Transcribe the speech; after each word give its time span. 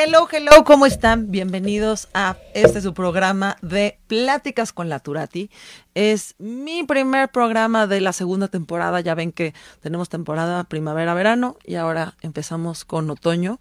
Hello, 0.00 0.28
hello, 0.30 0.62
¿cómo 0.64 0.86
están? 0.86 1.32
Bienvenidos 1.32 2.06
a 2.14 2.36
este 2.54 2.80
su 2.80 2.94
programa 2.94 3.56
de 3.62 3.98
Pláticas 4.06 4.72
con 4.72 4.88
la 4.88 5.00
Turati. 5.00 5.50
Es 5.96 6.36
mi 6.38 6.84
primer 6.84 7.30
programa 7.30 7.88
de 7.88 8.00
la 8.00 8.12
segunda 8.12 8.46
temporada. 8.46 9.00
Ya 9.00 9.16
ven 9.16 9.32
que 9.32 9.54
tenemos 9.80 10.08
temporada 10.08 10.62
primavera-verano 10.62 11.56
y 11.64 11.74
ahora 11.74 12.14
empezamos 12.20 12.84
con 12.84 13.10
otoño. 13.10 13.58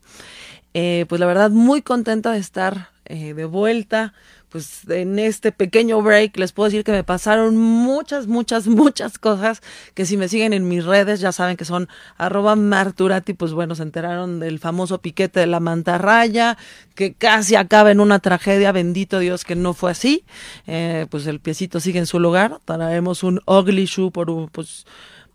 Eh, 0.76 1.08
pues 1.10 1.20
la 1.20 1.26
verdad, 1.26 1.50
muy 1.50 1.82
contenta 1.82 2.32
de 2.32 2.38
estar 2.38 2.91
eh, 3.05 3.34
de 3.34 3.46
vuelta 3.46 4.13
pues 4.58 4.90
en 4.90 5.20
este 5.20 5.52
pequeño 5.52 6.02
break 6.02 6.36
les 6.36 6.52
puedo 6.52 6.68
decir 6.68 6.84
que 6.84 6.92
me 6.92 7.04
pasaron 7.04 7.58
muchas, 7.58 8.26
muchas, 8.26 8.66
muchas 8.66 9.20
cosas 9.20 9.62
que 9.94 10.04
si 10.08 10.18
me 10.18 10.27
siguen 10.27 10.52
en 10.52 10.68
mis 10.68 10.84
redes 10.84 11.20
ya 11.20 11.32
saben 11.32 11.58
que 11.58 11.64
son 11.64 11.88
arroba 12.18 12.55
marturati, 12.55 13.36
pues 13.36 13.54
bueno, 13.54 13.76
se 13.76 13.84
enteraron 13.84 14.40
del 14.40 14.58
famoso 14.58 14.99
piquete 14.99 15.41
de 15.41 15.46
la 15.46 15.60
mantarraya, 15.60 16.58
que 16.96 17.14
casi 17.14 17.55
acaba 17.55 17.91
en 17.91 17.99
una 17.99 18.18
tragedia, 18.18 18.72
bendito 18.72 19.20
Dios 19.20 19.46
que 19.46 19.55
no 19.55 19.76
fue 19.76 19.91
así, 19.91 20.26
eh, 20.66 21.05
pues 21.12 21.27
el 21.27 21.40
piecito 21.40 21.80
sigue 21.80 21.99
en 21.99 22.08
su 22.08 22.20
lugar, 22.20 22.58
traemos 22.66 23.21
un 23.21 23.40
ugly 23.46 23.86
shoe 23.86 24.10
por 24.10 24.32
un, 24.32 24.48
pues 24.48 24.88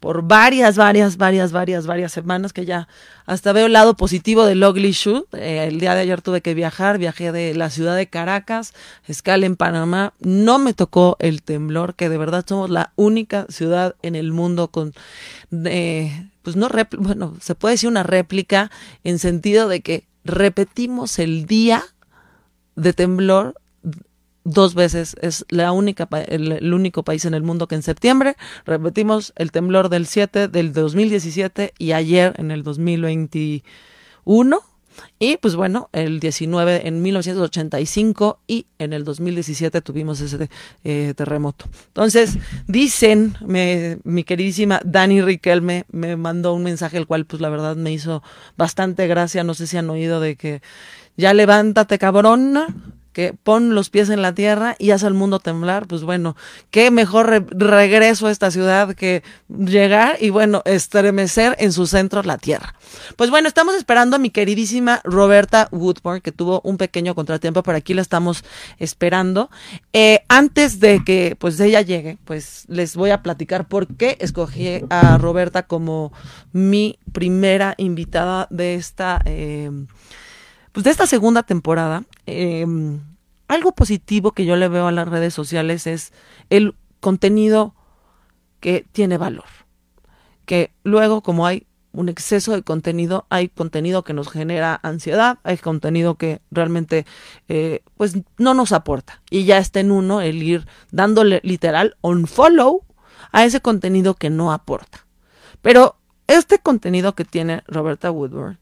por 0.02 0.22
varias, 0.26 0.76
varias, 0.76 1.16
varias, 1.16 1.52
varias, 1.52 1.86
varias 1.86 2.10
semanas 2.10 2.52
que 2.52 2.64
ya 2.64 2.88
hasta 3.24 3.52
veo 3.52 3.66
el 3.66 3.72
lado 3.72 3.96
positivo 3.96 4.44
del 4.44 4.64
Ugly 4.64 4.90
Shoot. 4.90 5.32
Eh, 5.32 5.68
el 5.68 5.78
día 5.78 5.94
de 5.94 6.00
ayer 6.00 6.20
tuve 6.20 6.40
que 6.40 6.54
viajar, 6.54 6.98
viajé 6.98 7.30
de 7.30 7.54
la 7.54 7.70
ciudad 7.70 7.94
de 7.94 8.08
Caracas, 8.08 8.74
escala 9.06 9.46
en 9.46 9.54
Panamá. 9.54 10.12
No 10.18 10.58
me 10.58 10.74
tocó 10.74 11.16
el 11.20 11.44
temblor, 11.44 11.94
que 11.94 12.08
de 12.08 12.18
verdad 12.18 12.44
somos 12.44 12.68
la 12.68 12.92
única 12.96 13.46
ciudad 13.48 13.94
en 14.02 14.16
el 14.16 14.32
mundo 14.32 14.66
con, 14.66 14.92
eh, 15.66 16.28
pues 16.42 16.56
no, 16.56 16.68
bueno, 16.98 17.36
se 17.40 17.54
puede 17.54 17.74
decir 17.74 17.88
una 17.88 18.02
réplica 18.02 18.72
en 19.04 19.20
sentido 19.20 19.68
de 19.68 19.82
que 19.82 20.08
repetimos 20.24 21.20
el 21.20 21.46
día 21.46 21.84
de 22.74 22.92
temblor 22.92 23.54
dos 24.44 24.74
veces. 24.74 25.16
Es 25.20 25.44
la 25.48 25.72
única, 25.72 26.08
el, 26.26 26.72
único 26.72 27.02
país 27.02 27.24
en 27.24 27.34
el 27.34 27.42
mundo 27.42 27.68
que 27.68 27.74
en 27.74 27.82
septiembre 27.82 28.36
repetimos 28.64 29.32
el 29.36 29.52
temblor 29.52 29.88
del 29.88 30.06
7 30.06 30.48
del 30.48 30.72
2017 30.72 31.74
y 31.78 31.92
ayer 31.92 32.34
en 32.38 32.50
el 32.50 32.62
2021. 32.62 34.60
Y 35.18 35.38
pues 35.38 35.56
bueno, 35.56 35.88
el 35.92 36.20
19 36.20 36.86
en 36.86 37.00
1985 37.00 38.40
y 38.46 38.66
en 38.78 38.92
el 38.92 39.04
2017 39.04 39.80
tuvimos 39.80 40.20
ese 40.20 40.50
eh, 40.84 41.14
terremoto. 41.16 41.64
Entonces, 41.88 42.36
dicen, 42.66 43.34
me, 43.40 43.98
mi 44.04 44.22
queridísima 44.22 44.82
Dani 44.84 45.22
Riquelme 45.22 45.86
me 45.90 46.16
mandó 46.16 46.52
un 46.52 46.64
mensaje, 46.64 46.98
el 46.98 47.06
cual 47.06 47.24
pues 47.24 47.40
la 47.40 47.48
verdad 47.48 47.74
me 47.74 47.90
hizo 47.90 48.22
bastante 48.58 49.06
gracia. 49.06 49.44
No 49.44 49.54
sé 49.54 49.66
si 49.66 49.78
han 49.78 49.88
oído 49.88 50.20
de 50.20 50.36
que 50.36 50.60
ya 51.16 51.32
levántate 51.32 51.98
cabrón 51.98 52.58
que 53.12 53.34
pon 53.34 53.74
los 53.74 53.90
pies 53.90 54.10
en 54.10 54.22
la 54.22 54.34
tierra 54.34 54.74
y 54.78 54.90
hace 54.90 55.06
al 55.06 55.14
mundo 55.14 55.38
temblar, 55.38 55.86
pues 55.86 56.02
bueno, 56.02 56.36
qué 56.70 56.90
mejor 56.90 57.46
regreso 57.50 58.26
a 58.26 58.30
esta 58.30 58.50
ciudad 58.50 58.94
que 58.94 59.22
llegar 59.48 60.16
y 60.20 60.30
bueno, 60.30 60.62
estremecer 60.64 61.56
en 61.58 61.72
su 61.72 61.86
centro 61.86 62.22
la 62.22 62.38
tierra. 62.38 62.74
Pues 63.16 63.30
bueno, 63.30 63.48
estamos 63.48 63.74
esperando 63.74 64.16
a 64.16 64.18
mi 64.18 64.30
queridísima 64.30 65.00
Roberta 65.04 65.68
Woodburn, 65.70 66.20
que 66.20 66.32
tuvo 66.32 66.60
un 66.64 66.76
pequeño 66.76 67.14
contratiempo, 67.14 67.62
pero 67.62 67.78
aquí 67.78 67.94
la 67.94 68.02
estamos 68.02 68.44
esperando. 68.78 69.50
Eh, 69.92 70.24
antes 70.28 70.80
de 70.80 71.02
que 71.04 71.36
pues 71.38 71.58
ella 71.60 71.80
llegue, 71.82 72.18
pues 72.24 72.64
les 72.68 72.96
voy 72.96 73.10
a 73.10 73.22
platicar 73.22 73.68
por 73.68 73.86
qué 73.86 74.16
escogí 74.20 74.82
a 74.90 75.18
Roberta 75.18 75.64
como 75.64 76.12
mi 76.52 76.98
primera 77.12 77.74
invitada 77.76 78.46
de 78.50 78.74
esta... 78.74 79.20
Eh, 79.24 79.70
pues 80.72 80.84
de 80.84 80.90
esta 80.90 81.06
segunda 81.06 81.42
temporada, 81.42 82.04
em, 82.26 83.00
algo 83.48 83.72
positivo 83.72 84.32
que 84.32 84.46
yo 84.46 84.56
le 84.56 84.68
veo 84.68 84.86
a 84.86 84.92
las 84.92 85.08
redes 85.08 85.34
sociales 85.34 85.86
es 85.86 86.12
el 86.50 86.74
contenido 87.00 87.74
que 88.60 88.86
tiene 88.92 89.18
valor. 89.18 89.44
Que 90.46 90.72
luego, 90.82 91.22
como 91.22 91.46
hay 91.46 91.66
un 91.92 92.08
exceso 92.08 92.52
de 92.52 92.62
contenido, 92.62 93.26
hay 93.28 93.48
contenido 93.48 94.02
que 94.02 94.14
nos 94.14 94.30
genera 94.30 94.80
ansiedad, 94.82 95.38
hay 95.42 95.58
contenido 95.58 96.14
que 96.14 96.40
realmente 96.50 97.04
eh, 97.48 97.82
pues 97.98 98.16
no 98.38 98.54
nos 98.54 98.72
aporta. 98.72 99.20
Y 99.28 99.44
ya 99.44 99.58
está 99.58 99.80
en 99.80 99.90
uno 99.90 100.22
el 100.22 100.42
ir 100.42 100.66
dándole 100.90 101.40
literal 101.44 101.96
un 102.00 102.26
follow 102.26 102.84
a 103.30 103.44
ese 103.44 103.60
contenido 103.60 104.14
que 104.14 104.30
no 104.30 104.52
aporta. 104.52 105.06
Pero 105.60 105.96
este 106.26 106.58
contenido 106.58 107.14
que 107.14 107.26
tiene 107.26 107.62
Roberta 107.66 108.10
Woodward 108.10 108.61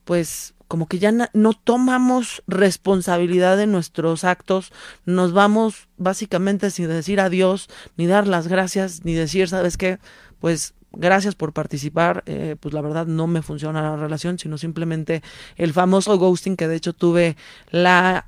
pues, 0.05 0.53
como 0.67 0.87
que 0.87 0.99
ya 0.99 1.11
no 1.11 1.53
tomamos 1.53 2.43
responsabilidad 2.47 3.57
de 3.57 3.67
nuestros 3.67 4.23
actos, 4.23 4.71
nos 5.05 5.33
vamos 5.33 5.89
básicamente 5.97 6.71
sin 6.71 6.87
decir 6.87 7.19
adiós, 7.19 7.67
ni 7.97 8.07
dar 8.07 8.25
las 8.25 8.47
gracias, 8.47 9.03
ni 9.03 9.13
decir, 9.13 9.49
¿sabes 9.49 9.75
qué? 9.75 9.99
Pues 10.39 10.73
gracias 10.93 11.35
por 11.35 11.53
participar, 11.53 12.23
eh, 12.25 12.55
pues 12.59 12.73
la 12.73 12.81
verdad 12.81 13.05
no 13.05 13.27
me 13.27 13.41
funciona 13.41 13.81
la 13.81 13.95
relación, 13.95 14.39
sino 14.39 14.57
simplemente 14.57 15.21
el 15.55 15.73
famoso 15.73 16.17
ghosting 16.17 16.55
que 16.55 16.67
de 16.67 16.75
hecho 16.75 16.93
tuve 16.93 17.37
la 17.69 18.27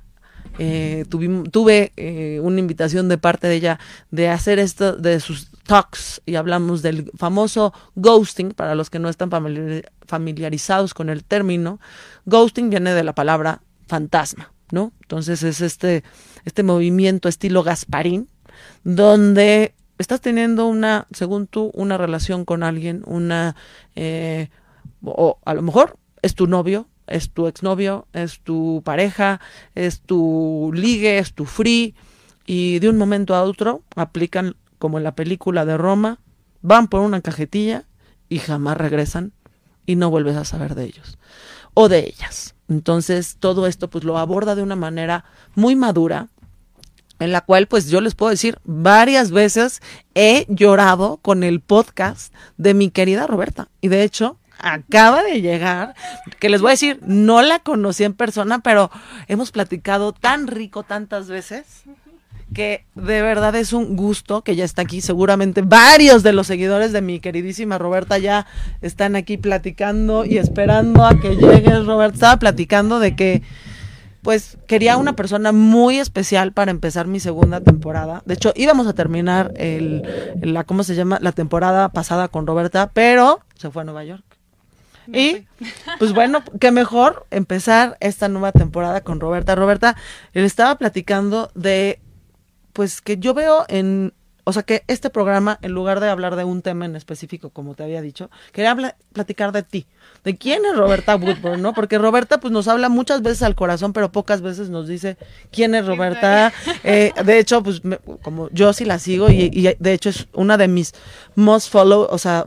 eh, 0.58 1.04
tuve 1.08 1.92
eh, 1.96 2.38
una 2.40 2.60
invitación 2.60 3.08
de 3.08 3.18
parte 3.18 3.48
de 3.48 3.56
ella 3.56 3.80
de 4.10 4.28
hacer 4.28 4.58
esto 4.58 4.94
de 4.96 5.18
sus 5.18 5.50
talks 5.66 6.22
y 6.26 6.36
hablamos 6.36 6.80
del 6.82 7.10
famoso 7.16 7.72
ghosting 7.96 8.52
para 8.52 8.74
los 8.74 8.88
que 8.88 9.00
no 9.00 9.08
están 9.08 9.30
familiarizados 10.06 10.94
con 10.94 11.08
el 11.08 11.24
término 11.24 11.80
ghosting 12.26 12.70
viene 12.70 12.94
de 12.94 13.02
la 13.02 13.14
palabra 13.14 13.62
fantasma 13.88 14.52
no 14.70 14.92
entonces 15.02 15.42
es 15.42 15.60
este 15.60 16.04
este 16.44 16.62
movimiento 16.62 17.28
estilo 17.28 17.64
Gasparín 17.64 18.28
donde 18.84 19.74
estás 20.04 20.20
teniendo 20.20 20.66
una 20.66 21.06
según 21.12 21.46
tú 21.46 21.70
una 21.74 21.98
relación 21.98 22.44
con 22.44 22.62
alguien 22.62 23.02
una 23.06 23.56
eh, 23.96 24.50
o 25.02 25.38
a 25.44 25.54
lo 25.54 25.62
mejor 25.62 25.96
es 26.22 26.34
tu 26.34 26.46
novio 26.46 26.86
es 27.06 27.30
tu 27.30 27.46
exnovio, 27.46 28.06
es 28.12 28.40
tu 28.40 28.82
pareja, 28.84 29.40
es 29.74 30.00
tu 30.00 30.70
ligue, 30.74 31.18
es 31.18 31.34
tu 31.34 31.44
free, 31.44 31.94
y 32.46 32.78
de 32.78 32.88
un 32.88 32.98
momento 32.98 33.34
a 33.34 33.42
otro 33.42 33.82
aplican 33.96 34.56
como 34.78 34.98
en 34.98 35.04
la 35.04 35.14
película 35.14 35.64
de 35.64 35.76
Roma, 35.76 36.20
van 36.62 36.88
por 36.88 37.00
una 37.00 37.20
cajetilla 37.20 37.84
y 38.28 38.38
jamás 38.38 38.76
regresan 38.76 39.32
y 39.86 39.96
no 39.96 40.10
vuelves 40.10 40.36
a 40.36 40.44
saber 40.44 40.74
de 40.74 40.84
ellos 40.84 41.18
o 41.74 41.88
de 41.88 42.00
ellas. 42.00 42.54
Entonces 42.68 43.36
todo 43.38 43.66
esto 43.66 43.90
pues 43.90 44.04
lo 44.04 44.18
aborda 44.18 44.54
de 44.54 44.62
una 44.62 44.76
manera 44.76 45.24
muy 45.54 45.76
madura, 45.76 46.28
en 47.18 47.32
la 47.32 47.40
cual 47.40 47.66
pues 47.66 47.88
yo 47.88 48.00
les 48.00 48.14
puedo 48.14 48.30
decir 48.30 48.58
varias 48.64 49.30
veces 49.30 49.80
he 50.14 50.46
llorado 50.48 51.18
con 51.18 51.42
el 51.42 51.60
podcast 51.60 52.32
de 52.56 52.74
mi 52.74 52.90
querida 52.90 53.26
Roberta 53.26 53.68
y 53.80 53.88
de 53.88 54.02
hecho 54.02 54.38
acaba 54.58 55.22
de 55.22 55.40
llegar, 55.40 55.94
que 56.38 56.48
les 56.48 56.60
voy 56.60 56.70
a 56.70 56.72
decir, 56.72 56.98
no 57.02 57.42
la 57.42 57.58
conocí 57.58 58.04
en 58.04 58.14
persona, 58.14 58.60
pero 58.60 58.90
hemos 59.28 59.50
platicado 59.50 60.12
tan 60.12 60.46
rico 60.46 60.84
tantas 60.84 61.28
veces 61.28 61.84
que 62.54 62.86
de 62.94 63.20
verdad 63.20 63.54
es 63.56 63.72
un 63.72 63.96
gusto 63.96 64.42
que 64.42 64.56
ya 64.56 64.64
está 64.64 64.82
aquí. 64.82 65.00
Seguramente 65.00 65.62
varios 65.62 66.22
de 66.22 66.32
los 66.32 66.46
seguidores 66.46 66.92
de 66.92 67.02
mi 67.02 67.20
queridísima 67.20 67.78
Roberta 67.78 68.16
ya 68.18 68.46
están 68.80 69.16
aquí 69.16 69.36
platicando 69.36 70.24
y 70.24 70.38
esperando 70.38 71.04
a 71.04 71.20
que 71.20 71.36
llegues, 71.36 71.84
Roberta. 71.84 72.14
Estaba 72.14 72.38
platicando 72.38 73.00
de 73.00 73.16
que 73.16 73.42
pues 74.24 74.56
quería 74.66 74.96
una 74.96 75.14
persona 75.14 75.52
muy 75.52 75.98
especial 75.98 76.52
para 76.52 76.70
empezar 76.70 77.06
mi 77.06 77.20
segunda 77.20 77.60
temporada. 77.60 78.22
De 78.24 78.32
hecho, 78.32 78.54
íbamos 78.56 78.86
a 78.86 78.94
terminar 78.94 79.52
el, 79.56 80.02
la, 80.40 80.64
¿cómo 80.64 80.82
se 80.82 80.94
llama? 80.94 81.18
La 81.20 81.32
temporada 81.32 81.90
pasada 81.90 82.28
con 82.28 82.46
Roberta, 82.46 82.90
pero 82.94 83.40
se 83.54 83.70
fue 83.70 83.82
a 83.82 83.84
Nueva 83.84 84.02
York. 84.02 84.24
Y 85.08 85.46
pues 85.98 86.14
bueno, 86.14 86.42
qué 86.58 86.70
mejor 86.70 87.26
empezar 87.30 87.98
esta 88.00 88.28
nueva 88.28 88.50
temporada 88.50 89.02
con 89.02 89.20
Roberta. 89.20 89.54
Roberta, 89.54 89.94
le 90.32 90.46
estaba 90.46 90.76
platicando 90.76 91.50
de, 91.54 92.00
pues 92.72 93.02
que 93.02 93.18
yo 93.18 93.34
veo 93.34 93.66
en, 93.68 94.14
o 94.44 94.52
sea 94.52 94.62
que 94.62 94.84
este 94.86 95.10
programa, 95.10 95.58
en 95.62 95.72
lugar 95.72 96.00
de 96.00 96.08
hablar 96.08 96.36
de 96.36 96.44
un 96.44 96.62
tema 96.62 96.84
en 96.84 96.96
específico, 96.96 97.50
como 97.50 97.74
te 97.74 97.82
había 97.82 98.02
dicho, 98.02 98.30
quería 98.52 98.76
platicar 99.12 99.52
de 99.52 99.62
ti, 99.62 99.86
de 100.22 100.36
quién 100.36 100.64
es 100.64 100.76
Roberta 100.76 101.16
Woodburn, 101.16 101.62
¿no? 101.62 101.72
Porque 101.74 101.98
Roberta 101.98 102.38
pues 102.38 102.52
nos 102.52 102.68
habla 102.68 102.88
muchas 102.88 103.22
veces 103.22 103.42
al 103.42 103.54
corazón, 103.54 103.92
pero 103.92 104.12
pocas 104.12 104.40
veces 104.40 104.70
nos 104.70 104.86
dice 104.86 105.16
quién 105.50 105.74
es 105.74 105.86
Roberta. 105.86 106.52
Eh, 106.82 107.12
de 107.24 107.38
hecho, 107.38 107.62
pues 107.62 107.82
como 108.22 108.48
yo 108.50 108.72
sí 108.72 108.84
la 108.84 108.98
sigo 108.98 109.30
y, 109.30 109.50
y 109.52 109.74
de 109.78 109.92
hecho 109.92 110.10
es 110.10 110.28
una 110.32 110.56
de 110.56 110.68
mis 110.68 110.92
most 111.34 111.70
follow, 111.70 112.06
o 112.10 112.18
sea, 112.18 112.44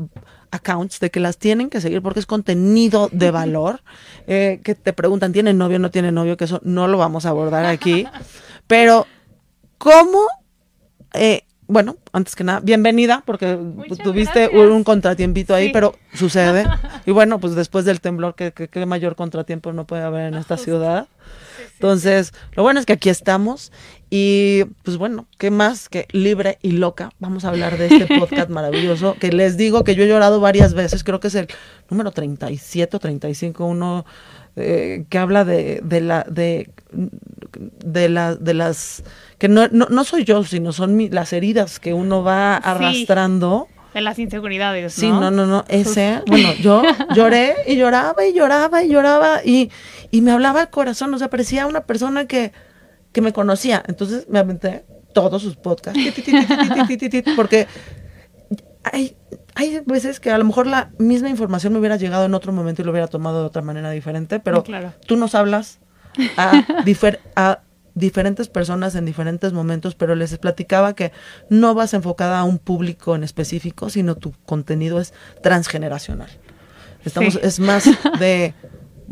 accounts 0.51 0.99
de 0.99 1.11
que 1.11 1.19
las 1.19 1.38
tienen 1.38 1.69
que 1.69 1.81
seguir 1.81 2.01
porque 2.01 2.19
es 2.19 2.25
contenido 2.25 3.09
de 3.11 3.31
valor. 3.31 3.81
Eh, 4.29 4.59
que 4.61 4.75
te 4.75 4.91
preguntan, 4.91 5.31
¿tiene 5.31 5.53
novio 5.53 5.77
o 5.77 5.79
no 5.79 5.89
tiene 5.89 6.11
novio? 6.11 6.35
Que 6.35 6.44
eso 6.44 6.59
no 6.61 6.89
lo 6.89 6.97
vamos 6.97 7.25
a 7.25 7.29
abordar 7.29 7.65
aquí. 7.65 8.05
Pero, 8.67 9.07
¿cómo? 9.77 10.19
Eh, 11.13 11.45
bueno, 11.67 11.97
antes 12.13 12.35
que 12.35 12.43
nada, 12.43 12.61
bienvenida, 12.61 13.23
porque 13.25 13.59
tuviste 14.03 14.47
un 14.49 14.83
contratiempito 14.83 15.53
ahí, 15.53 15.71
pero 15.71 15.95
sucede. 16.13 16.65
Y 17.05 17.11
bueno, 17.11 17.39
pues 17.39 17.55
después 17.55 17.85
del 17.85 18.01
temblor, 18.01 18.35
¿qué, 18.35 18.51
qué, 18.51 18.85
mayor 18.85 19.15
contratiempo 19.15 19.71
no 19.71 19.87
puede 19.87 20.03
haber 20.03 20.27
en 20.27 20.33
esta 20.33 20.57
ciudad? 20.57 21.07
Entonces, 21.75 22.33
lo 22.51 22.63
bueno 22.63 22.81
es 22.81 22.85
que 22.85 22.91
aquí 22.91 23.07
estamos 23.07 23.71
y 24.09 24.65
pues 24.83 24.97
bueno, 24.97 25.25
¿qué 25.37 25.49
más 25.49 25.87
que 25.87 26.07
libre 26.11 26.57
y 26.61 26.71
loca? 26.71 27.11
Vamos 27.19 27.45
a 27.45 27.49
hablar 27.49 27.77
de 27.77 27.87
este 27.87 28.07
podcast 28.19 28.49
maravilloso 28.49 29.15
que 29.21 29.31
les 29.31 29.55
digo 29.55 29.85
que 29.85 29.95
yo 29.95 30.03
he 30.03 30.07
llorado 30.09 30.41
varias 30.41 30.73
veces, 30.73 31.05
creo 31.05 31.21
que 31.21 31.29
es 31.29 31.35
el 31.35 31.47
número 31.89 32.11
37 32.11 32.97
o 32.97 32.99
35, 32.99 33.65
uno 33.65 34.05
eh, 34.57 35.05
que 35.09 35.17
habla 35.17 35.45
de, 35.45 35.79
de 35.83 36.01
la 36.01 36.25
de 36.29 36.69
de 36.91 38.09
la 38.09 38.35
de 38.35 38.53
las 38.53 39.03
que 39.37 39.47
no, 39.47 39.67
no, 39.67 40.03
soy 40.03 40.23
yo, 40.23 40.43
sino 40.43 40.71
son 40.71 41.09
las 41.11 41.31
heridas 41.33 41.79
que 41.79 41.93
uno 41.93 42.23
va 42.23 42.57
arrastrando. 42.57 43.67
De 43.93 44.01
las 44.01 44.19
inseguridades, 44.19 44.97
¿no? 44.97 45.01
Sí, 45.01 45.07
no, 45.07 45.31
no, 45.31 45.45
no, 45.45 45.65
ese, 45.67 46.21
bueno, 46.27 46.53
yo 46.61 46.83
lloré 47.15 47.55
y 47.67 47.77
lloraba 47.77 48.25
y 48.25 48.33
lloraba 48.33 48.83
y 48.83 48.89
lloraba 48.89 49.41
y, 49.43 49.71
y 50.11 50.21
me 50.21 50.31
hablaba 50.31 50.61
el 50.61 50.69
corazón, 50.69 51.13
o 51.13 51.17
sea, 51.17 51.29
parecía 51.29 51.65
una 51.65 51.81
persona 51.81 52.25
que, 52.25 52.51
que 53.11 53.21
me 53.21 53.33
conocía. 53.33 53.83
Entonces 53.87 54.27
me 54.29 54.39
aventé 54.39 54.85
todos 55.13 55.41
sus 55.41 55.55
podcasts, 55.55 55.99
porque 57.35 57.67
hay, 58.83 59.15
hay 59.55 59.81
veces 59.85 60.19
que 60.19 60.29
a 60.29 60.37
lo 60.37 60.45
mejor 60.45 60.67
la 60.67 60.91
misma 60.99 61.29
información 61.29 61.73
me 61.73 61.79
hubiera 61.79 61.95
llegado 61.95 62.25
en 62.25 62.33
otro 62.35 62.51
momento 62.51 62.81
y 62.81 62.85
lo 62.85 62.91
hubiera 62.91 63.07
tomado 63.07 63.39
de 63.39 63.47
otra 63.47 63.61
manera 63.63 63.89
diferente, 63.89 64.39
pero 64.39 64.63
tú 65.07 65.15
nos 65.15 65.33
hablas 65.33 65.79
a, 66.37 66.63
a 67.35 67.59
diferentes 67.97 68.47
personas 68.47 68.95
en 68.95 69.05
diferentes 69.05 69.53
momentos, 69.53 69.95
pero 69.95 70.15
les 70.15 70.38
platicaba 70.38 70.94
que 70.94 71.11
no 71.49 71.73
vas 71.73 71.94
enfocada 71.94 72.39
a 72.39 72.44
un 72.44 72.59
público 72.59 73.15
en 73.15 73.23
específico, 73.23 73.89
sino 73.89 74.15
tu 74.15 74.33
contenido 74.45 74.99
es 74.99 75.13
transgeneracional. 75.41 76.29
Estamos, 77.03 77.39
Es 77.41 77.59
más 77.59 77.85
de 78.19 78.53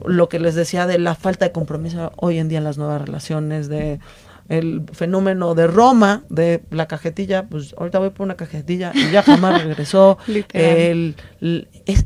lo 0.06 0.30
que 0.30 0.40
les 0.40 0.56
decía 0.56 0.86
de 0.86 1.00
la 1.00 1.16
falta 1.16 1.46
de 1.46 1.52
compromiso 1.52 2.12
hoy 2.18 2.38
en 2.38 2.48
día 2.48 2.60
en 2.60 2.64
las 2.64 2.78
nuevas 2.78 3.02
relaciones, 3.02 3.70
de 3.70 4.00
el 4.48 4.84
fenómeno 4.94 5.56
de 5.56 5.66
Roma, 5.66 6.24
de 6.30 6.62
la 6.70 6.88
cajetilla, 6.88 7.48
pues 7.48 7.74
ahorita 7.80 7.98
voy 7.98 8.12
por 8.12 8.26
una 8.26 8.36
cajetilla 8.36 8.92
y 8.94 9.10
ya 9.12 9.24
jamás 9.24 9.64
regresó. 9.64 10.20
el, 10.54 11.16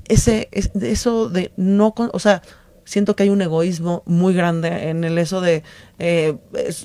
ese, 0.08 0.48
eso 0.52 1.28
de 1.28 1.52
no, 1.58 1.94
o 2.14 2.20
sea, 2.20 2.42
siento 2.90 3.16
que 3.16 3.22
hay 3.22 3.30
un 3.30 3.42
egoísmo 3.42 4.02
muy 4.08 4.34
grande 4.34 4.90
en 4.90 5.04
el 5.04 5.20
eso 5.20 5.42
de 5.42 5.62
eh, 6.00 6.36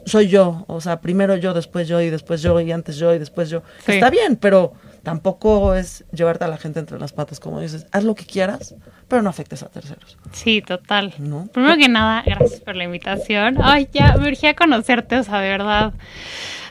soy 0.05 0.29
yo, 0.29 0.67
o 0.69 0.83
sea, 0.83 1.01
primero 1.01 1.35
yo, 1.37 1.55
después 1.55 1.89
yo 1.89 2.01
y 2.03 2.11
después 2.11 2.43
yo 2.43 2.61
y 2.61 2.73
antes 2.73 2.99
yo 2.99 3.15
y 3.15 3.19
después 3.19 3.49
yo. 3.49 3.63
Está 3.87 4.11
bien, 4.11 4.37
pero 4.37 4.75
tampoco 5.03 5.75
es 5.75 6.05
llevarte 6.13 6.45
a 6.45 6.49
la 6.49 6.59
gente 6.59 6.79
entre 6.79 6.99
las 6.99 7.15
patas, 7.15 7.41
como 7.41 7.59
dices, 7.59 7.87
haz 7.91 8.05
lo 8.05 8.15
que 8.15 8.27
quieras, 8.27 8.75
pero 9.09 9.23
no 9.23 9.31
afectes 9.31 9.63
a 9.63 9.71
terceros. 9.71 10.19
Sí, 10.33 10.61
total. 10.61 11.15
Primero 11.53 11.77
que 11.79 11.89
nada, 11.89 12.23
gracias 12.27 12.61
por 12.61 12.77
la 12.77 12.85
invitación. 12.85 13.57
Ay, 13.63 13.89
ya 13.91 14.17
me 14.19 14.29
urgía 14.29 14.55
conocerte, 14.55 15.17
o 15.17 15.25
sea, 15.25 15.41
de 15.41 15.49
verdad. 15.49 15.95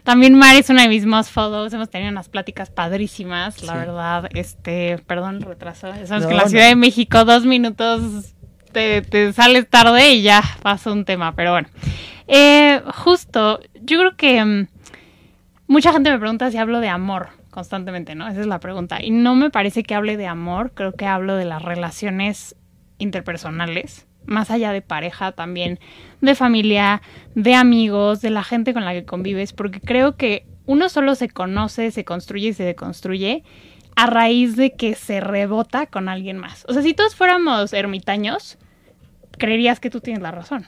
También 0.03 0.35
Mari 0.35 0.59
es 0.59 0.69
una 0.69 0.83
de 0.83 0.89
mis 0.89 1.07
más 1.07 1.29
follows, 1.29 1.73
hemos 1.73 1.89
tenido 1.89 2.11
unas 2.11 2.29
pláticas 2.29 2.69
padrísimas, 2.69 3.63
la 3.63 3.77
verdad. 3.77 4.29
Este, 4.35 4.99
perdón, 5.07 5.41
retraso. 5.41 5.87
Sabes 6.05 6.27
que 6.27 6.33
en 6.33 6.37
la 6.37 6.49
Ciudad 6.49 6.67
de 6.67 6.75
México 6.75 7.25
dos 7.25 7.45
minutos 7.45 8.35
te, 8.73 9.33
sales 9.33 9.69
tarde 9.69 10.13
y 10.13 10.23
ya 10.23 10.43
pasa 10.61 10.91
un 10.91 11.05
tema, 11.05 11.35
pero 11.35 11.51
bueno. 11.51 11.69
Eh, 12.27 12.81
justo, 13.03 13.59
yo 13.81 13.99
creo 13.99 14.15
que 14.15 14.43
mm, 14.43 14.67
mucha 15.67 15.93
gente 15.93 16.11
me 16.11 16.19
pregunta 16.19 16.51
si 16.51 16.57
hablo 16.57 16.79
de 16.79 16.89
amor 16.89 17.29
constantemente, 17.49 18.15
¿no? 18.15 18.27
Esa 18.27 18.41
es 18.41 18.47
la 18.47 18.59
pregunta. 18.59 19.01
Y 19.01 19.11
no 19.11 19.35
me 19.35 19.49
parece 19.49 19.83
que 19.83 19.95
hable 19.95 20.17
de 20.17 20.27
amor, 20.27 20.71
creo 20.73 20.93
que 20.93 21.05
hablo 21.05 21.35
de 21.35 21.45
las 21.45 21.61
relaciones 21.61 22.55
interpersonales, 22.97 24.07
más 24.25 24.49
allá 24.51 24.71
de 24.71 24.81
pareja 24.81 25.33
también, 25.33 25.79
de 26.21 26.35
familia, 26.35 27.01
de 27.35 27.55
amigos, 27.55 28.21
de 28.21 28.31
la 28.31 28.43
gente 28.43 28.73
con 28.73 28.85
la 28.85 28.93
que 28.93 29.05
convives, 29.05 29.53
porque 29.53 29.79
creo 29.79 30.15
que 30.15 30.45
uno 30.65 30.89
solo 30.89 31.15
se 31.15 31.29
conoce, 31.29 31.91
se 31.91 32.05
construye 32.05 32.49
y 32.49 32.53
se 32.53 32.63
deconstruye 32.63 33.43
a 33.95 34.07
raíz 34.07 34.55
de 34.55 34.73
que 34.73 34.95
se 34.95 35.19
rebota 35.19 35.85
con 35.85 36.09
alguien 36.09 36.37
más. 36.37 36.65
O 36.67 36.73
sea, 36.73 36.81
si 36.81 36.93
todos 36.93 37.15
fuéramos 37.15 37.73
ermitaños, 37.73 38.57
creerías 39.37 39.79
que 39.79 39.89
tú 39.89 40.01
tienes 40.01 40.21
la 40.21 40.31
razón. 40.31 40.65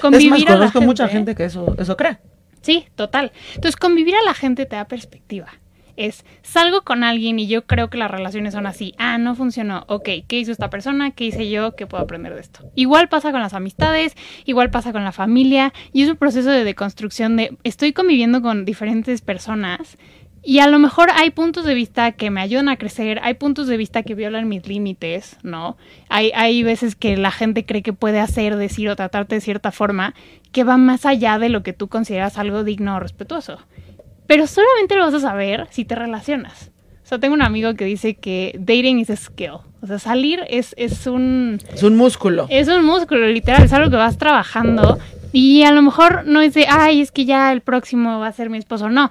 Convivir 0.00 0.34
es 0.34 0.44
más, 0.44 0.44
conozco 0.44 0.80
mucha 0.80 1.08
gente 1.08 1.34
que 1.34 1.44
eso, 1.44 1.74
eso 1.78 1.96
cree. 1.96 2.18
Sí, 2.60 2.86
total. 2.94 3.32
Entonces, 3.54 3.76
convivir 3.76 4.14
a 4.14 4.24
la 4.24 4.34
gente 4.34 4.66
te 4.66 4.76
da 4.76 4.86
perspectiva 4.86 5.48
es 5.96 6.24
salgo 6.42 6.82
con 6.82 7.04
alguien 7.04 7.38
y 7.38 7.46
yo 7.46 7.66
creo 7.66 7.90
que 7.90 7.98
las 7.98 8.10
relaciones 8.10 8.54
son 8.54 8.66
así. 8.66 8.94
Ah, 8.98 9.18
no 9.18 9.34
funcionó. 9.34 9.84
Ok, 9.88 10.08
¿qué 10.26 10.38
hizo 10.38 10.52
esta 10.52 10.70
persona? 10.70 11.10
¿Qué 11.10 11.24
hice 11.24 11.50
yo? 11.50 11.74
¿Qué 11.76 11.86
puedo 11.86 12.02
aprender 12.02 12.34
de 12.34 12.40
esto? 12.40 12.70
Igual 12.74 13.08
pasa 13.08 13.32
con 13.32 13.40
las 13.40 13.54
amistades, 13.54 14.14
igual 14.44 14.70
pasa 14.70 14.92
con 14.92 15.04
la 15.04 15.12
familia 15.12 15.72
y 15.92 16.02
es 16.02 16.08
un 16.08 16.16
proceso 16.16 16.50
de 16.50 16.64
deconstrucción 16.64 17.36
de 17.36 17.56
estoy 17.64 17.92
conviviendo 17.92 18.42
con 18.42 18.64
diferentes 18.64 19.20
personas 19.20 19.98
Y 20.44 20.58
a 20.58 20.66
lo 20.66 20.80
mejor 20.80 21.10
hay 21.14 21.30
puntos 21.30 21.64
de 21.64 21.74
vista 21.74 22.12
que 22.12 22.30
me 22.30 22.40
ayudan 22.40 22.68
a 22.68 22.76
crecer, 22.76 23.20
hay 23.22 23.34
puntos 23.34 23.68
de 23.68 23.76
vista 23.76 24.02
que 24.02 24.16
violan 24.16 24.48
mis 24.48 24.66
límites, 24.66 25.36
¿no? 25.44 25.76
Hay, 26.08 26.32
hay 26.34 26.64
veces 26.64 26.96
que 26.96 27.16
la 27.16 27.30
gente 27.30 27.64
cree 27.64 27.82
que 27.82 27.92
puede 27.92 28.18
hacer, 28.18 28.56
decir 28.56 28.88
o 28.88 28.96
tratarte 28.96 29.36
de 29.36 29.40
cierta 29.40 29.70
forma 29.70 30.14
que 30.50 30.64
va 30.64 30.78
más 30.78 31.06
allá 31.06 31.38
de 31.38 31.48
lo 31.48 31.62
que 31.62 31.72
tú 31.72 31.86
consideras 31.88 32.38
algo 32.38 32.64
digno 32.64 32.96
o 32.96 33.00
respetuoso. 33.00 33.58
Pero 34.26 34.48
solamente 34.48 34.96
lo 34.96 35.04
vas 35.04 35.14
a 35.14 35.20
saber 35.20 35.68
si 35.70 35.84
te 35.84 35.94
relacionas. 35.94 36.72
O 37.04 37.06
sea, 37.06 37.18
tengo 37.18 37.34
un 37.34 37.42
amigo 37.42 37.74
que 37.74 37.84
dice 37.84 38.14
que 38.14 38.56
dating 38.58 38.98
is 38.98 39.10
a 39.10 39.16
skill. 39.16 39.58
O 39.80 39.86
sea, 39.86 39.98
salir 39.98 40.40
es, 40.48 40.74
es 40.76 41.06
un... 41.06 41.58
Es 41.72 41.82
un 41.82 41.96
músculo. 41.96 42.46
Es 42.48 42.68
un 42.68 42.84
músculo, 42.84 43.26
literal, 43.26 43.62
es 43.62 43.72
algo 43.72 43.90
que 43.90 43.96
vas 43.96 44.18
trabajando. 44.18 44.98
Y 45.32 45.62
a 45.62 45.72
lo 45.72 45.82
mejor 45.82 46.26
no 46.26 46.40
es 46.40 46.54
de, 46.54 46.66
ay, 46.68 47.00
es 47.00 47.10
que 47.10 47.24
ya 47.24 47.52
el 47.52 47.60
próximo 47.62 48.18
va 48.20 48.28
a 48.28 48.32
ser 48.32 48.50
mi 48.50 48.58
esposo. 48.58 48.90
No, 48.90 49.10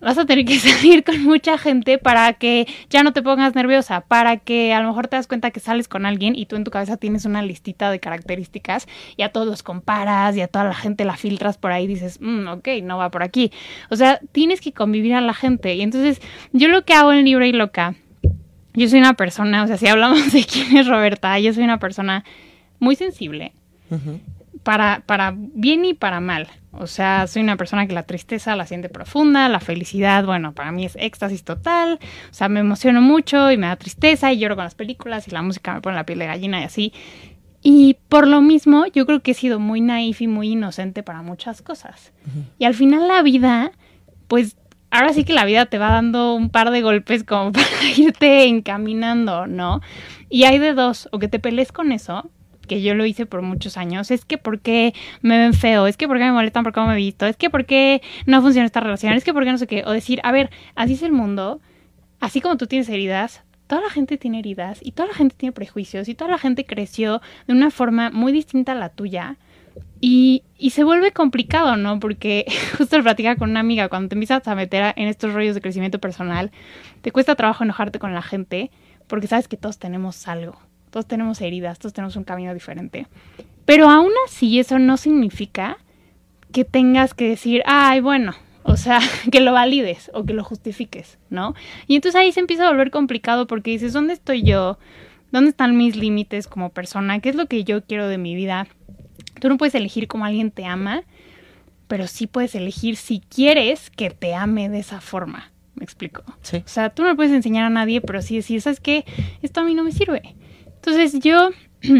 vas 0.00 0.18
a 0.18 0.24
tener 0.24 0.44
que 0.44 0.58
salir 0.58 1.04
con 1.04 1.22
mucha 1.22 1.58
gente 1.58 1.98
para 1.98 2.32
que 2.34 2.66
ya 2.88 3.02
no 3.02 3.12
te 3.12 3.22
pongas 3.22 3.54
nerviosa, 3.54 4.00
para 4.02 4.36
que 4.38 4.72
a 4.72 4.80
lo 4.80 4.88
mejor 4.88 5.08
te 5.08 5.16
das 5.16 5.26
cuenta 5.26 5.50
que 5.50 5.60
sales 5.60 5.88
con 5.88 6.06
alguien 6.06 6.34
y 6.36 6.46
tú 6.46 6.56
en 6.56 6.64
tu 6.64 6.70
cabeza 6.70 6.96
tienes 6.96 7.24
una 7.24 7.42
listita 7.42 7.90
de 7.90 8.00
características 8.00 8.86
y 9.16 9.22
a 9.22 9.30
todos 9.30 9.46
los 9.46 9.62
comparas 9.62 10.36
y 10.36 10.40
a 10.40 10.48
toda 10.48 10.64
la 10.64 10.74
gente 10.74 11.04
la 11.04 11.16
filtras 11.16 11.58
por 11.58 11.72
ahí 11.72 11.84
y 11.84 11.88
dices, 11.88 12.18
mm, 12.20 12.48
ok, 12.48 12.68
no 12.82 12.98
va 12.98 13.10
por 13.10 13.22
aquí. 13.22 13.52
O 13.90 13.96
sea, 13.96 14.20
tienes 14.32 14.60
que 14.60 14.72
convivir 14.72 15.14
a 15.14 15.20
la 15.20 15.34
gente. 15.34 15.74
Y 15.74 15.82
entonces 15.82 16.20
yo 16.52 16.68
lo 16.68 16.84
que 16.84 16.94
hago 16.94 17.12
en 17.12 17.24
Libre 17.24 17.48
y 17.48 17.52
Loca, 17.52 17.94
yo 18.74 18.88
soy 18.88 19.00
una 19.00 19.14
persona, 19.14 19.64
o 19.64 19.66
sea, 19.66 19.76
si 19.76 19.86
hablamos 19.86 20.32
de 20.32 20.44
quién 20.44 20.76
es 20.76 20.86
Roberta, 20.86 21.38
yo 21.38 21.52
soy 21.52 21.64
una 21.64 21.78
persona 21.78 22.24
muy 22.78 22.96
sensible. 22.96 23.52
Para, 24.62 25.02
para 25.06 25.34
bien 25.36 25.84
y 25.84 25.94
para 25.94 26.20
mal. 26.20 26.48
O 26.72 26.86
sea, 26.86 27.26
soy 27.26 27.42
una 27.42 27.56
persona 27.56 27.86
que 27.86 27.94
la 27.94 28.04
tristeza 28.04 28.54
la 28.54 28.66
siente 28.66 28.88
profunda, 28.88 29.48
la 29.48 29.60
felicidad, 29.60 30.24
bueno, 30.24 30.52
para 30.52 30.70
mí 30.70 30.84
es 30.84 30.96
éxtasis 30.96 31.44
total. 31.44 31.98
O 32.30 32.34
sea, 32.34 32.48
me 32.48 32.60
emociono 32.60 33.00
mucho 33.00 33.50
y 33.50 33.56
me 33.56 33.66
da 33.66 33.76
tristeza 33.76 34.32
y 34.32 34.38
lloro 34.38 34.54
con 34.54 34.64
las 34.64 34.74
películas 34.74 35.26
y 35.26 35.30
la 35.30 35.42
música 35.42 35.74
me 35.74 35.80
pone 35.80 35.96
la 35.96 36.04
piel 36.04 36.20
de 36.20 36.26
gallina 36.26 36.60
y 36.60 36.64
así. 36.64 36.92
Y 37.62 37.96
por 38.08 38.26
lo 38.26 38.40
mismo, 38.40 38.86
yo 38.86 39.04
creo 39.04 39.20
que 39.20 39.32
he 39.32 39.34
sido 39.34 39.58
muy 39.58 39.80
naif 39.80 40.22
y 40.22 40.28
muy 40.28 40.50
inocente 40.50 41.02
para 41.02 41.22
muchas 41.22 41.60
cosas. 41.60 42.12
Y 42.58 42.64
al 42.64 42.74
final 42.74 43.08
la 43.08 43.22
vida, 43.22 43.72
pues 44.28 44.56
ahora 44.90 45.12
sí 45.12 45.24
que 45.24 45.32
la 45.32 45.44
vida 45.44 45.66
te 45.66 45.78
va 45.78 45.90
dando 45.90 46.34
un 46.34 46.50
par 46.50 46.70
de 46.70 46.82
golpes 46.82 47.24
como 47.24 47.52
para 47.52 47.66
irte 47.96 48.44
encaminando, 48.44 49.46
¿no? 49.46 49.80
Y 50.28 50.44
hay 50.44 50.58
de 50.58 50.72
dos, 50.72 51.08
o 51.12 51.18
que 51.18 51.28
te 51.28 51.38
pelees 51.38 51.72
con 51.72 51.92
eso, 51.92 52.30
que 52.70 52.80
yo 52.82 52.94
lo 52.94 53.04
hice 53.04 53.26
por 53.26 53.42
muchos 53.42 53.76
años, 53.76 54.12
es 54.12 54.24
que 54.24 54.38
porque 54.38 54.94
me 55.22 55.36
ven 55.38 55.54
feo, 55.54 55.88
es 55.88 55.96
que 55.96 56.06
porque 56.06 56.22
me 56.22 56.30
molestan 56.30 56.62
por 56.62 56.72
cómo 56.72 56.86
me 56.86 56.92
he 56.92 56.96
visto, 56.98 57.26
es 57.26 57.36
que 57.36 57.50
porque 57.50 58.00
no 58.26 58.40
funciona 58.42 58.64
esta 58.64 58.78
relación, 58.78 59.12
es 59.14 59.24
que 59.24 59.34
porque 59.34 59.50
no 59.50 59.58
sé 59.58 59.66
qué, 59.66 59.82
o 59.84 59.90
decir, 59.90 60.20
a 60.22 60.30
ver, 60.30 60.50
así 60.76 60.92
es 60.92 61.02
el 61.02 61.10
mundo, 61.10 61.60
así 62.20 62.40
como 62.40 62.56
tú 62.56 62.68
tienes 62.68 62.88
heridas, 62.88 63.42
toda 63.66 63.82
la 63.82 63.90
gente 63.90 64.18
tiene 64.18 64.38
heridas 64.38 64.78
y 64.82 64.92
toda 64.92 65.08
la 65.08 65.16
gente 65.16 65.34
tiene 65.36 65.52
prejuicios 65.52 66.08
y 66.08 66.14
toda 66.14 66.30
la 66.30 66.38
gente 66.38 66.64
creció 66.64 67.20
de 67.48 67.54
una 67.54 67.72
forma 67.72 68.10
muy 68.10 68.30
distinta 68.30 68.70
a 68.70 68.76
la 68.76 68.90
tuya. 68.90 69.36
Y, 70.00 70.44
y 70.56 70.70
se 70.70 70.84
vuelve 70.84 71.10
complicado, 71.10 71.76
¿no? 71.76 71.98
Porque 71.98 72.46
justo 72.78 72.98
lo 72.98 73.02
platicaba 73.02 73.34
con 73.34 73.50
una 73.50 73.60
amiga, 73.60 73.88
cuando 73.88 74.10
te 74.10 74.14
empiezas 74.14 74.46
a 74.46 74.54
meter 74.54 74.94
en 74.96 75.08
estos 75.08 75.32
rollos 75.32 75.56
de 75.56 75.60
crecimiento 75.60 75.98
personal, 75.98 76.52
te 77.02 77.10
cuesta 77.10 77.34
trabajo 77.34 77.64
enojarte 77.64 77.98
con 77.98 78.14
la 78.14 78.22
gente 78.22 78.70
porque 79.08 79.26
sabes 79.26 79.48
que 79.48 79.56
todos 79.56 79.78
tenemos 79.80 80.28
algo 80.28 80.69
todos 80.90 81.06
tenemos 81.06 81.40
heridas, 81.40 81.78
todos 81.78 81.92
tenemos 81.92 82.16
un 82.16 82.24
camino 82.24 82.52
diferente. 82.52 83.06
Pero 83.64 83.88
aún 83.88 84.12
así 84.26 84.58
eso 84.58 84.78
no 84.78 84.96
significa 84.96 85.78
que 86.52 86.64
tengas 86.64 87.14
que 87.14 87.28
decir, 87.28 87.62
ay, 87.66 88.00
bueno, 88.00 88.34
o 88.62 88.76
sea, 88.76 89.00
que 89.32 89.40
lo 89.40 89.52
valides 89.52 90.10
o 90.14 90.24
que 90.24 90.34
lo 90.34 90.44
justifiques, 90.44 91.18
¿no? 91.28 91.54
Y 91.86 91.96
entonces 91.96 92.20
ahí 92.20 92.32
se 92.32 92.40
empieza 92.40 92.66
a 92.66 92.70
volver 92.70 92.90
complicado 92.90 93.46
porque 93.46 93.70
dices, 93.70 93.92
¿dónde 93.92 94.14
estoy 94.14 94.42
yo? 94.42 94.78
¿Dónde 95.32 95.50
están 95.50 95.76
mis 95.76 95.96
límites 95.96 96.48
como 96.48 96.70
persona? 96.70 97.20
¿Qué 97.20 97.28
es 97.28 97.36
lo 97.36 97.46
que 97.46 97.64
yo 97.64 97.84
quiero 97.84 98.08
de 98.08 98.18
mi 98.18 98.34
vida? 98.34 98.66
Tú 99.40 99.48
no 99.48 99.56
puedes 99.56 99.74
elegir 99.74 100.08
cómo 100.08 100.24
alguien 100.24 100.50
te 100.50 100.66
ama, 100.66 101.04
pero 101.86 102.06
sí 102.06 102.26
puedes 102.26 102.54
elegir 102.54 102.96
si 102.96 103.20
quieres 103.20 103.90
que 103.90 104.10
te 104.10 104.34
ame 104.34 104.68
de 104.68 104.80
esa 104.80 105.00
forma. 105.00 105.52
¿Me 105.74 105.84
explico? 105.84 106.24
Sí. 106.42 106.58
O 106.58 106.68
sea, 106.68 106.90
tú 106.90 107.04
no 107.04 107.16
puedes 107.16 107.32
enseñar 107.32 107.64
a 107.64 107.70
nadie, 107.70 108.00
pero 108.00 108.20
sí 108.22 108.36
decir, 108.36 108.60
¿sabes 108.60 108.80
qué? 108.80 109.04
Esto 109.40 109.60
a 109.60 109.64
mí 109.64 109.74
no 109.74 109.84
me 109.84 109.92
sirve. 109.92 110.34
Entonces 110.82 111.20
yo, 111.20 111.50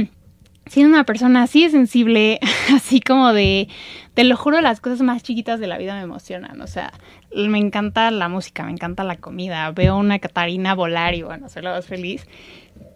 siendo 0.66 0.94
una 0.94 1.04
persona 1.04 1.42
así 1.42 1.64
de 1.64 1.70
sensible, 1.70 2.40
así 2.74 3.00
como 3.00 3.32
de, 3.34 3.68
te 4.14 4.24
lo 4.24 4.36
juro, 4.36 4.60
las 4.62 4.80
cosas 4.80 5.02
más 5.02 5.22
chiquitas 5.22 5.60
de 5.60 5.66
la 5.66 5.76
vida 5.76 5.94
me 5.94 6.02
emocionan. 6.02 6.60
O 6.62 6.66
sea, 6.66 6.92
me 7.34 7.58
encanta 7.58 8.10
la 8.10 8.28
música, 8.28 8.64
me 8.64 8.72
encanta 8.72 9.04
la 9.04 9.16
comida, 9.16 9.70
veo 9.72 9.98
una 9.98 10.18
Catarina 10.18 10.74
volar 10.74 11.14
y 11.14 11.22
bueno, 11.22 11.48
se 11.50 11.60
lo 11.60 11.70
vas 11.70 11.86
feliz. 11.86 12.26